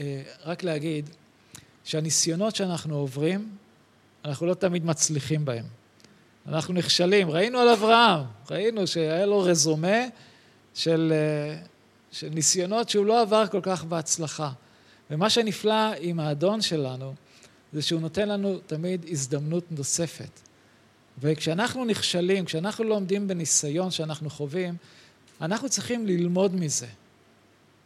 אה, 0.00 0.22
רק 0.44 0.62
להגיד 0.62 1.10
שהניסיונות 1.84 2.56
שאנחנו 2.56 2.96
עוברים, 2.96 3.50
אנחנו 4.24 4.46
לא 4.46 4.54
תמיד 4.54 4.84
מצליחים 4.84 5.44
בהם. 5.44 5.64
אנחנו 6.46 6.74
נכשלים. 6.74 7.30
ראינו 7.30 7.58
על 7.58 7.68
אברהם, 7.68 8.20
ראינו 8.50 8.86
שהיה 8.86 9.26
לו 9.26 9.40
רזומה 9.40 9.98
של, 10.74 11.12
אה, 11.14 11.60
של 12.12 12.28
ניסיונות 12.28 12.88
שהוא 12.88 13.06
לא 13.06 13.20
עבר 13.20 13.46
כל 13.46 13.60
כך 13.62 13.84
בהצלחה. 13.84 14.50
ומה 15.10 15.30
שנפלא 15.30 15.92
עם 16.00 16.20
האדון 16.20 16.60
שלנו, 16.60 17.14
זה 17.72 17.82
שהוא 17.82 18.00
נותן 18.00 18.28
לנו 18.28 18.58
תמיד 18.66 19.06
הזדמנות 19.08 19.64
נוספת. 19.70 20.40
וכשאנחנו 21.20 21.84
נכשלים, 21.84 22.44
כשאנחנו 22.44 22.84
לא 22.84 22.94
עומדים 22.94 23.28
בניסיון 23.28 23.90
שאנחנו 23.90 24.30
חווים, 24.30 24.74
אנחנו 25.40 25.68
צריכים 25.68 26.06
ללמוד 26.06 26.54
מזה. 26.54 26.86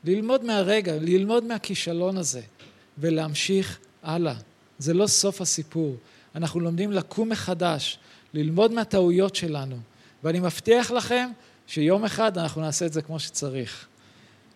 ללמוד 0.05 0.45
מהרגע, 0.45 0.97
ללמוד 1.01 1.45
מהכישלון 1.45 2.17
הזה, 2.17 2.41
ולהמשיך 2.99 3.79
הלאה. 4.03 4.35
זה 4.79 4.95
לא 4.95 5.07
סוף 5.07 5.41
הסיפור. 5.41 5.97
אנחנו 6.35 6.61
לומדים 6.61 6.93
לקום 6.93 7.29
מחדש, 7.29 7.99
ללמוד 8.35 8.73
מהטעויות 8.73 9.37
שלנו, 9.37 9.77
ואני 10.25 10.41
מבטיח 10.41 10.91
לכם 10.91 11.31
שיום 11.67 12.05
אחד 12.05 12.39
אנחנו 12.39 12.61
נעשה 12.61 12.87
את 12.87 12.93
זה 12.93 13.03
כמו 13.03 13.19
שצריך. 13.19 13.87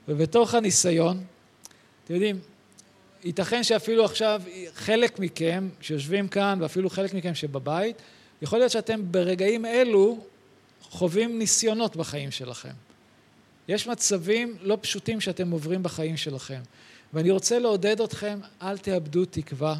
ובתוך 0.08 0.54
הניסיון, 0.54 1.24
אתם 2.04 2.14
יודעים, 2.14 2.38
ייתכן 3.24 3.62
שאפילו 3.64 4.04
עכשיו 4.04 4.42
חלק 4.74 5.18
מכם 5.18 5.68
שיושבים 5.80 6.28
כאן, 6.28 6.58
ואפילו 6.62 6.90
חלק 6.90 7.14
מכם 7.14 7.34
שבבית, 7.34 7.96
יכול 8.42 8.58
להיות 8.58 8.72
שאתם 8.72 9.12
ברגעים 9.12 9.66
אלו 9.66 10.18
חווים 10.82 11.38
ניסיונות 11.38 11.96
בחיים 11.96 12.30
שלכם. 12.30 12.72
יש 13.68 13.86
מצבים 13.86 14.56
לא 14.60 14.78
פשוטים 14.80 15.20
שאתם 15.20 15.50
עוברים 15.50 15.82
בחיים 15.82 16.16
שלכם. 16.16 16.60
ואני 17.14 17.30
רוצה 17.30 17.58
לעודד 17.58 18.00
אתכם, 18.00 18.38
אל 18.62 18.78
תאבדו 18.78 19.24
תקווה. 19.24 19.76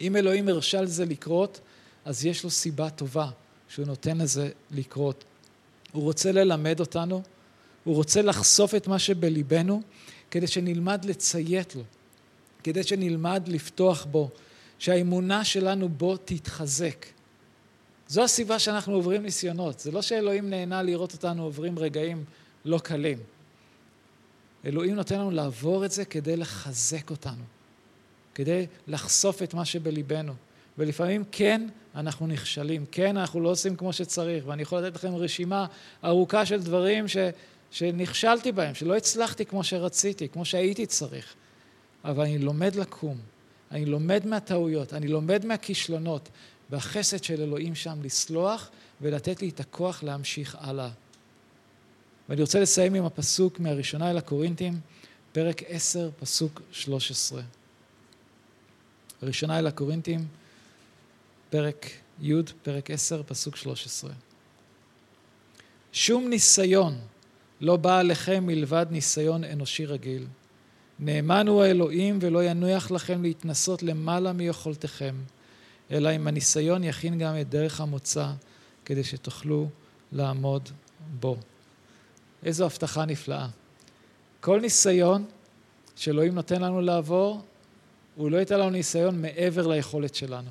אם 0.00 0.16
אלוהים 0.16 0.48
הרשה 0.48 0.82
לזה 0.82 1.04
לקרות, 1.04 1.60
אז 2.04 2.24
יש 2.24 2.44
לו 2.44 2.50
סיבה 2.50 2.90
טובה 2.90 3.30
שהוא 3.68 3.86
נותן 3.86 4.18
לזה 4.18 4.50
לקרות. 4.70 5.24
הוא 5.92 6.02
רוצה 6.02 6.32
ללמד 6.32 6.80
אותנו, 6.80 7.22
הוא 7.84 7.94
רוצה 7.94 8.22
לחשוף 8.22 8.74
את 8.74 8.88
מה 8.88 8.98
שבליבנו, 8.98 9.82
כדי 10.30 10.46
שנלמד 10.46 11.04
לציית 11.04 11.74
לו, 11.74 11.82
כדי 12.62 12.82
שנלמד 12.82 13.48
לפתוח 13.48 14.04
בו, 14.04 14.30
שהאמונה 14.78 15.44
שלנו 15.44 15.88
בו 15.88 16.16
תתחזק. 16.16 17.06
זו 18.08 18.24
הסיבה 18.24 18.58
שאנחנו 18.58 18.94
עוברים 18.94 19.22
ניסיונות. 19.22 19.80
זה 19.80 19.90
לא 19.90 20.02
שאלוהים 20.02 20.50
נהנה 20.50 20.82
לראות 20.82 21.12
אותנו 21.12 21.42
עוברים 21.42 21.78
רגעים 21.78 22.24
לא 22.64 22.78
קלים. 22.78 23.18
אלוהים 24.64 24.94
נותן 24.94 25.18
לנו 25.18 25.30
לעבור 25.30 25.84
את 25.84 25.90
זה 25.90 26.04
כדי 26.04 26.36
לחזק 26.36 27.10
אותנו, 27.10 27.42
כדי 28.34 28.66
לחשוף 28.88 29.42
את 29.42 29.54
מה 29.54 29.64
שבליבנו. 29.64 30.32
ולפעמים 30.78 31.24
כן, 31.32 31.68
אנחנו 31.94 32.26
נכשלים, 32.26 32.84
כן, 32.92 33.16
אנחנו 33.16 33.40
לא 33.40 33.48
עושים 33.48 33.76
כמו 33.76 33.92
שצריך, 33.92 34.44
ואני 34.46 34.62
יכול 34.62 34.80
לתת 34.80 34.94
לכם 34.96 35.14
רשימה 35.14 35.66
ארוכה 36.04 36.46
של 36.46 36.62
דברים 36.62 37.08
ש, 37.08 37.16
שנכשלתי 37.70 38.52
בהם, 38.52 38.74
שלא 38.74 38.96
הצלחתי 38.96 39.44
כמו 39.44 39.64
שרציתי, 39.64 40.28
כמו 40.28 40.44
שהייתי 40.44 40.86
צריך. 40.86 41.34
אבל 42.04 42.24
אני 42.24 42.38
לומד 42.38 42.74
לקום, 42.76 43.16
אני 43.70 43.86
לומד 43.86 44.26
מהטעויות, 44.26 44.94
אני 44.94 45.08
לומד 45.08 45.46
מהכישלונות, 45.46 46.28
והחסד 46.70 47.24
של 47.24 47.42
אלוהים 47.42 47.74
שם 47.74 47.98
לסלוח 48.02 48.70
ולתת 49.00 49.42
לי 49.42 49.48
את 49.48 49.60
הכוח 49.60 50.02
להמשיך 50.02 50.56
הלאה. 50.60 50.90
ואני 52.28 52.40
רוצה 52.40 52.60
לסיים 52.60 52.94
עם 52.94 53.04
הפסוק 53.04 53.60
מהראשונה 53.60 54.10
אל 54.10 54.18
הקורינתים, 54.18 54.80
פרק 55.32 55.62
10, 55.68 56.10
פסוק 56.20 56.62
13. 56.72 57.42
ראשונה 59.22 59.58
אל 59.58 59.66
הקורינתים, 59.66 60.26
פרק 61.50 61.86
י', 62.20 62.34
פרק 62.62 62.90
10, 62.90 63.22
פסוק 63.26 63.56
13. 63.56 64.10
שום 65.92 66.28
ניסיון 66.28 66.98
לא 67.60 67.76
בא 67.76 67.98
עליכם 67.98 68.46
מלבד 68.46 68.86
ניסיון 68.90 69.44
אנושי 69.44 69.86
רגיל. 69.86 70.26
נאמן 70.98 71.48
הוא 71.48 71.62
האלוהים 71.62 72.18
ולא 72.22 72.44
ינוח 72.44 72.90
לכם 72.90 73.22
להתנסות 73.22 73.82
למעלה 73.82 74.32
מיכולתכם, 74.32 75.14
אלא 75.90 76.16
אם 76.16 76.26
הניסיון 76.26 76.84
יכין 76.84 77.18
גם 77.18 77.40
את 77.40 77.48
דרך 77.48 77.80
המוצא, 77.80 78.26
כדי 78.84 79.04
שתוכלו 79.04 79.68
לעמוד 80.12 80.68
בו. 81.20 81.36
איזו 82.42 82.64
הבטחה 82.64 83.04
נפלאה. 83.04 83.46
כל 84.40 84.60
ניסיון 84.60 85.24
שאלוהים 85.96 86.34
נותן 86.34 86.62
לנו 86.62 86.80
לעבור, 86.80 87.42
הוא 88.20 88.30
לא 88.30 88.36
ייתן 88.36 88.60
לנו 88.60 88.70
ניסיון 88.70 89.22
מעבר 89.22 89.66
ליכולת 89.66 90.14
שלנו. 90.14 90.50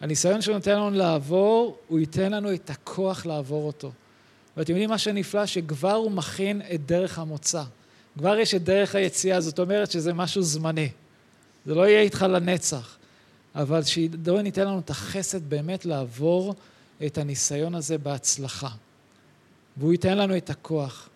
הניסיון 0.00 0.42
שהוא 0.42 0.54
נותן 0.54 0.76
לנו 0.76 0.90
לעבור, 0.90 1.78
הוא 1.88 1.98
ייתן 1.98 2.32
לנו 2.32 2.54
את 2.54 2.70
הכוח 2.70 3.26
לעבור 3.26 3.66
אותו. 3.66 3.92
ואתם 4.56 4.70
יודעים 4.70 4.90
מה 4.90 4.98
שנפלא? 4.98 5.46
שכבר 5.46 5.92
הוא 5.92 6.10
מכין 6.10 6.62
את 6.74 6.86
דרך 6.86 7.18
המוצא. 7.18 7.62
כבר 8.18 8.38
יש 8.38 8.54
את 8.54 8.64
דרך 8.64 8.94
היציאה, 8.94 9.40
זאת 9.40 9.58
אומרת 9.58 9.90
שזה 9.90 10.12
משהו 10.12 10.42
זמני. 10.42 10.88
זה 11.66 11.74
לא 11.74 11.88
יהיה 11.88 12.00
איתך 12.00 12.26
לנצח. 12.28 12.96
אבל 13.54 13.82
שדורן 13.82 14.46
ייתן 14.46 14.66
לנו 14.66 14.78
את 14.78 14.90
החסד 14.90 15.50
באמת 15.50 15.86
לעבור 15.86 16.54
את 17.06 17.18
הניסיון 17.18 17.74
הזה 17.74 17.98
בהצלחה. 17.98 18.70
והוא 19.76 19.92
ייתן 19.92 20.18
לנו 20.18 20.36
את 20.36 20.50
הכוח. 20.50 21.08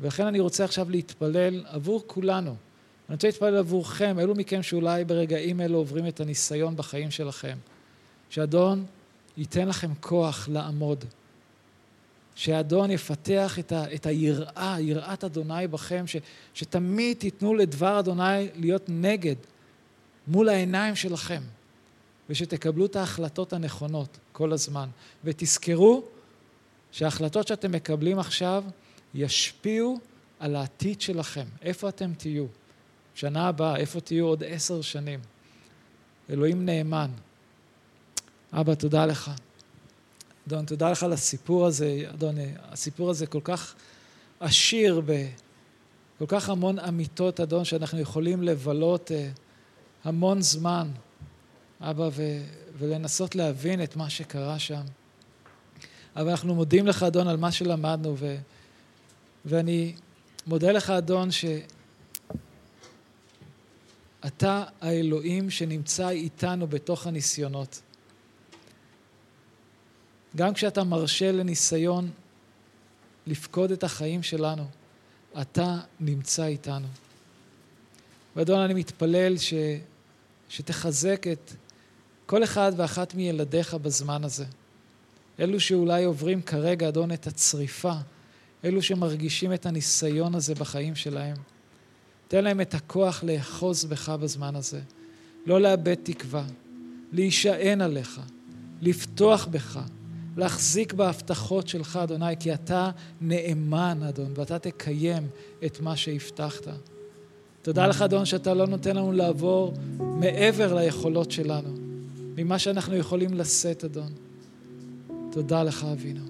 ולכן 0.00 0.26
אני 0.26 0.40
רוצה 0.40 0.64
עכשיו 0.64 0.90
להתפלל 0.90 1.64
עבור 1.66 2.02
כולנו. 2.06 2.56
אני 3.08 3.14
רוצה 3.14 3.28
להתפלל 3.28 3.56
עבורכם, 3.56 4.18
אלו 4.18 4.34
מכם 4.34 4.62
שאולי 4.62 5.04
ברגעים 5.04 5.60
אלו 5.60 5.78
עוברים 5.78 6.06
את 6.06 6.20
הניסיון 6.20 6.76
בחיים 6.76 7.10
שלכם. 7.10 7.56
שאדון 8.30 8.84
ייתן 9.36 9.68
לכם 9.68 9.90
כוח 10.00 10.48
לעמוד. 10.52 11.04
שאדון 12.34 12.90
יפתח 12.90 13.58
את, 13.58 13.72
ה, 13.72 13.94
את 13.94 14.06
היראה, 14.06 14.76
יראת 14.80 15.24
אדוני 15.24 15.68
בכם, 15.70 16.06
ש, 16.06 16.16
שתמיד 16.54 17.16
תיתנו 17.16 17.54
לדבר 17.54 17.98
אדוני 17.98 18.48
להיות 18.54 18.84
נגד, 18.88 19.36
מול 20.26 20.48
העיניים 20.48 20.96
שלכם, 20.96 21.42
ושתקבלו 22.30 22.86
את 22.86 22.96
ההחלטות 22.96 23.52
הנכונות 23.52 24.18
כל 24.32 24.52
הזמן. 24.52 24.88
ותזכרו 25.24 26.02
שההחלטות 26.92 27.48
שאתם 27.48 27.72
מקבלים 27.72 28.18
עכשיו 28.18 28.64
ישפיעו 29.14 29.98
על 30.40 30.56
העתיד 30.56 31.00
שלכם. 31.00 31.44
איפה 31.62 31.88
אתם 31.88 32.12
תהיו? 32.14 32.46
שנה 33.16 33.48
הבאה, 33.48 33.76
איפה 33.76 34.00
תהיו 34.00 34.26
עוד 34.26 34.44
עשר 34.46 34.80
שנים? 34.80 35.20
אלוהים 36.30 36.66
נאמן. 36.66 37.10
אבא, 38.52 38.74
תודה 38.74 39.06
לך. 39.06 39.30
אדון, 40.48 40.66
תודה 40.66 40.90
לך 40.90 41.02
על 41.02 41.12
הסיפור 41.12 41.66
הזה, 41.66 42.02
אדון, 42.14 42.34
הסיפור 42.62 43.10
הזה 43.10 43.26
כל 43.26 43.40
כך 43.44 43.74
עשיר 44.40 45.00
בכל 45.00 46.26
כך 46.28 46.48
המון 46.48 46.78
אמיתות, 46.78 47.40
אדון, 47.40 47.64
שאנחנו 47.64 48.00
יכולים 48.00 48.42
לבלות 48.42 49.12
אה, 49.12 49.28
המון 50.04 50.42
זמן, 50.42 50.88
אבא, 51.80 52.08
ו, 52.12 52.22
ולנסות 52.78 53.34
להבין 53.34 53.82
את 53.82 53.96
מה 53.96 54.10
שקרה 54.10 54.58
שם. 54.58 54.82
אבל 56.16 56.28
אנחנו 56.28 56.54
מודים 56.54 56.86
לך, 56.86 57.02
אדון, 57.02 57.28
על 57.28 57.36
מה 57.36 57.52
שלמדנו, 57.52 58.14
ו, 58.18 58.36
ואני 59.44 59.94
מודה 60.46 60.72
לך, 60.72 60.90
אדון, 60.90 61.28
שאתה 64.26 64.64
האלוהים 64.80 65.50
שנמצא 65.50 66.08
איתנו 66.08 66.66
בתוך 66.66 67.06
הניסיונות. 67.06 67.80
גם 70.36 70.54
כשאתה 70.54 70.84
מרשה 70.84 71.32
לניסיון 71.32 72.10
לפקוד 73.26 73.72
את 73.72 73.84
החיים 73.84 74.22
שלנו, 74.22 74.64
אתה 75.40 75.78
נמצא 76.00 76.44
איתנו. 76.44 76.86
ואדון, 78.36 78.60
אני 78.60 78.74
מתפלל 78.74 79.38
ש... 79.38 79.54
שתחזק 80.48 81.26
את 81.32 81.52
כל 82.26 82.44
אחד 82.44 82.72
ואחת 82.76 83.14
מילדיך 83.14 83.74
בזמן 83.74 84.24
הזה. 84.24 84.44
אלו 85.40 85.60
שאולי 85.60 86.04
עוברים 86.04 86.42
כרגע, 86.42 86.88
אדון, 86.88 87.12
את 87.12 87.26
הצריפה, 87.26 87.94
אלו 88.64 88.82
שמרגישים 88.82 89.52
את 89.52 89.66
הניסיון 89.66 90.34
הזה 90.34 90.54
בחיים 90.54 90.94
שלהם. 90.94 91.36
תן 92.28 92.44
להם 92.44 92.60
את 92.60 92.74
הכוח 92.74 93.24
לאחוז 93.24 93.84
בך 93.84 94.08
בזמן 94.08 94.56
הזה, 94.56 94.80
לא 95.46 95.60
לאבד 95.60 95.94
תקווה, 95.94 96.44
להישען 97.12 97.80
עליך, 97.80 98.20
לפתוח 98.80 99.46
בך, 99.50 99.80
להחזיק 100.36 100.92
בהבטחות 100.92 101.68
שלך, 101.68 101.96
אדוני, 101.96 102.36
כי 102.40 102.54
אתה 102.54 102.90
נאמן, 103.20 104.02
אדון, 104.08 104.32
ואתה 104.34 104.58
תקיים 104.58 105.28
את 105.66 105.80
מה 105.80 105.96
שהבטחת. 105.96 106.68
תודה 107.62 107.86
לך, 107.86 108.02
אדון, 108.02 108.24
שאתה 108.24 108.54
לא 108.54 108.66
נותן 108.66 108.96
לנו 108.96 109.12
לעבור 109.12 109.74
מעבר 109.98 110.74
ליכולות 110.74 111.30
שלנו, 111.30 111.68
ממה 112.36 112.58
שאנחנו 112.58 112.96
יכולים 112.96 113.34
לשאת, 113.34 113.84
אדון. 113.84 114.12
תודה 115.32 115.62
לך, 115.62 115.86
אבינו. 115.92 116.24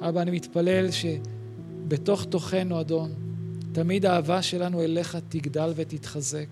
אבא, 0.00 0.22
אני 0.22 0.30
מתפלל 0.30 0.88
שבתוך 0.90 2.24
תוכנו, 2.24 2.80
אדון, 2.80 3.12
תמיד 3.76 4.06
האהבה 4.06 4.42
שלנו 4.42 4.82
אליך 4.82 5.18
תגדל 5.28 5.72
ותתחזק. 5.76 6.46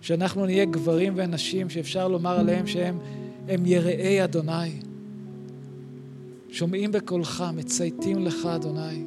שאנחנו 0.00 0.46
נהיה 0.46 0.64
גברים 0.64 1.12
ונשים 1.16 1.70
שאפשר 1.70 2.08
לומר 2.08 2.38
עליהם 2.38 2.66
שהם 2.66 2.98
הם 3.48 3.66
יראי 3.66 4.24
אדוני. 4.24 4.80
שומעים 6.50 6.92
בקולך, 6.92 7.44
מצייתים 7.54 8.18
לך, 8.18 8.46
אדוני. 8.46 9.04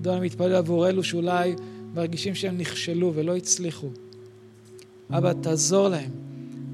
אדוני, 0.00 0.20
מתפלל 0.26 0.54
עבור 0.54 0.88
אלו 0.88 1.04
שאולי 1.04 1.54
מרגישים 1.94 2.34
שהם 2.34 2.58
נכשלו 2.58 3.12
ולא 3.14 3.36
הצליחו. 3.36 3.88
אבא, 5.10 5.32
תעזור 5.32 5.88
להם 5.88 6.10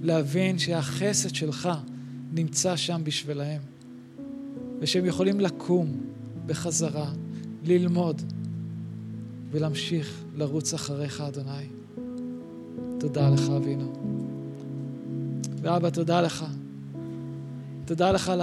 להבין 0.03 0.59
שהחסד 0.59 1.35
שלך 1.35 1.69
נמצא 2.33 2.77
שם 2.77 3.01
בשבילהם, 3.05 3.61
ושהם 4.81 5.05
יכולים 5.05 5.41
לקום 5.41 6.01
בחזרה, 6.47 7.13
ללמוד 7.65 8.23
ולהמשיך 9.51 10.25
לרוץ 10.37 10.75
אחריך, 10.75 11.21
אדוני. 11.21 11.67
תודה 12.99 13.31
לך, 13.31 13.51
אבינו. 13.51 13.93
ואבא, 15.63 15.91
תודה 15.91 16.21
לך 16.21 16.45
תודה 17.85 18.13
לך 18.13 18.29
על 18.29 18.41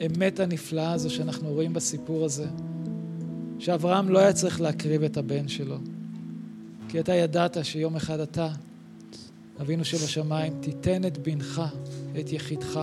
האמת 0.00 0.40
הנפלאה 0.40 0.92
הזו 0.92 1.10
שאנחנו 1.10 1.48
רואים 1.48 1.72
בסיפור 1.72 2.24
הזה, 2.24 2.46
שאברהם 3.58 4.08
לא 4.08 4.18
היה 4.18 4.32
צריך 4.32 4.60
להקריב 4.60 5.02
את 5.02 5.16
הבן 5.16 5.48
שלו, 5.48 5.76
כי 6.88 7.00
אתה 7.00 7.14
ידעת 7.14 7.56
שיום 7.62 7.96
אחד 7.96 8.20
אתה, 8.20 8.48
אבינו 9.60 9.84
שבשמיים, 9.84 10.52
תיתן 10.60 11.04
את 11.04 11.18
בנך, 11.18 11.62
את 12.20 12.32
יחידך, 12.32 12.80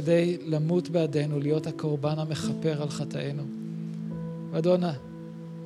כדי 0.00 0.38
למות 0.46 0.90
בעדנו, 0.90 1.40
להיות 1.40 1.66
הקורבן 1.66 2.18
המכפר 2.18 2.82
על 2.82 2.88
חטאינו. 2.88 3.42
ואדוני, 4.50 4.86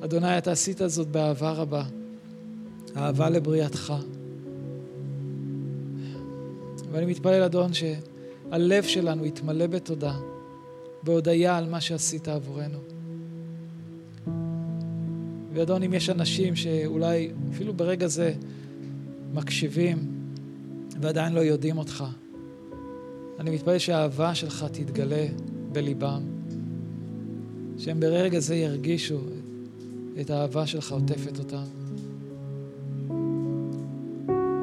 אדוני, 0.03 0.37
אתה 0.37 0.51
עשית 0.51 0.81
זאת 0.85 1.07
באהבה 1.07 1.51
רבה, 1.51 1.83
אהבה 2.97 3.29
לבריאתך. 3.29 3.93
ואני 6.91 7.05
מתפלל, 7.05 7.43
אדון, 7.43 7.71
שהלב 7.73 8.83
שלנו 8.83 9.25
יתמלא 9.25 9.67
בתודה, 9.67 10.17
בהודיה 11.03 11.57
על 11.57 11.69
מה 11.69 11.81
שעשית 11.81 12.27
עבורנו. 12.27 12.79
ואדון, 15.53 15.83
אם 15.83 15.93
יש 15.93 16.09
אנשים 16.09 16.55
שאולי 16.55 17.31
אפילו 17.53 17.73
ברגע 17.73 18.07
זה 18.07 18.33
מקשיבים 19.33 19.97
ועדיין 21.01 21.33
לא 21.33 21.39
יודעים 21.39 21.77
אותך, 21.77 22.03
אני 23.39 23.51
מתפלל 23.51 23.77
שהאהבה 23.77 24.35
שלך 24.35 24.65
תתגלה 24.71 25.25
בליבם, 25.71 26.21
שהם 27.77 27.99
ברגע 27.99 28.39
זה 28.39 28.55
ירגישו 28.55 29.19
את 30.21 30.29
האהבה 30.29 30.67
שלך 30.67 30.91
עוטפת 30.91 31.39
אותם. 31.39 31.63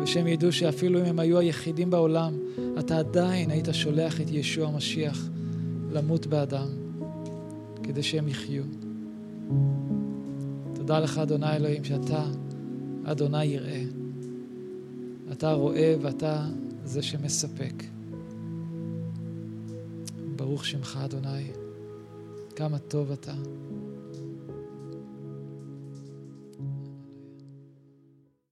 ושהם 0.02 0.26
ידעו 0.26 0.52
שאפילו 0.52 1.00
אם 1.00 1.04
הם 1.04 1.18
היו 1.18 1.38
היחידים 1.38 1.90
בעולם, 1.90 2.38
אתה 2.78 2.98
עדיין 2.98 3.50
היית 3.50 3.68
שולח 3.72 4.20
את 4.20 4.30
ישוע 4.30 4.68
המשיח 4.68 5.28
למות 5.92 6.26
באדם, 6.26 6.68
כדי 7.82 8.02
שהם 8.02 8.28
יחיו. 8.28 8.62
תודה 10.74 11.00
לך, 11.00 11.18
אדוני 11.18 11.56
אלוהים, 11.56 11.84
שאתה, 11.84 12.24
אדוני 13.04 13.44
יראה. 13.44 13.82
אתה 15.32 15.52
רואה 15.52 15.94
ואתה 16.00 16.46
זה 16.84 17.02
שמספק. 17.02 17.84
ברוך 20.52 20.66
שמך, 20.66 20.98
אדוני. 21.04 21.50
כמה 22.56 22.78
טוב 22.78 23.10
אתה. 23.10 23.32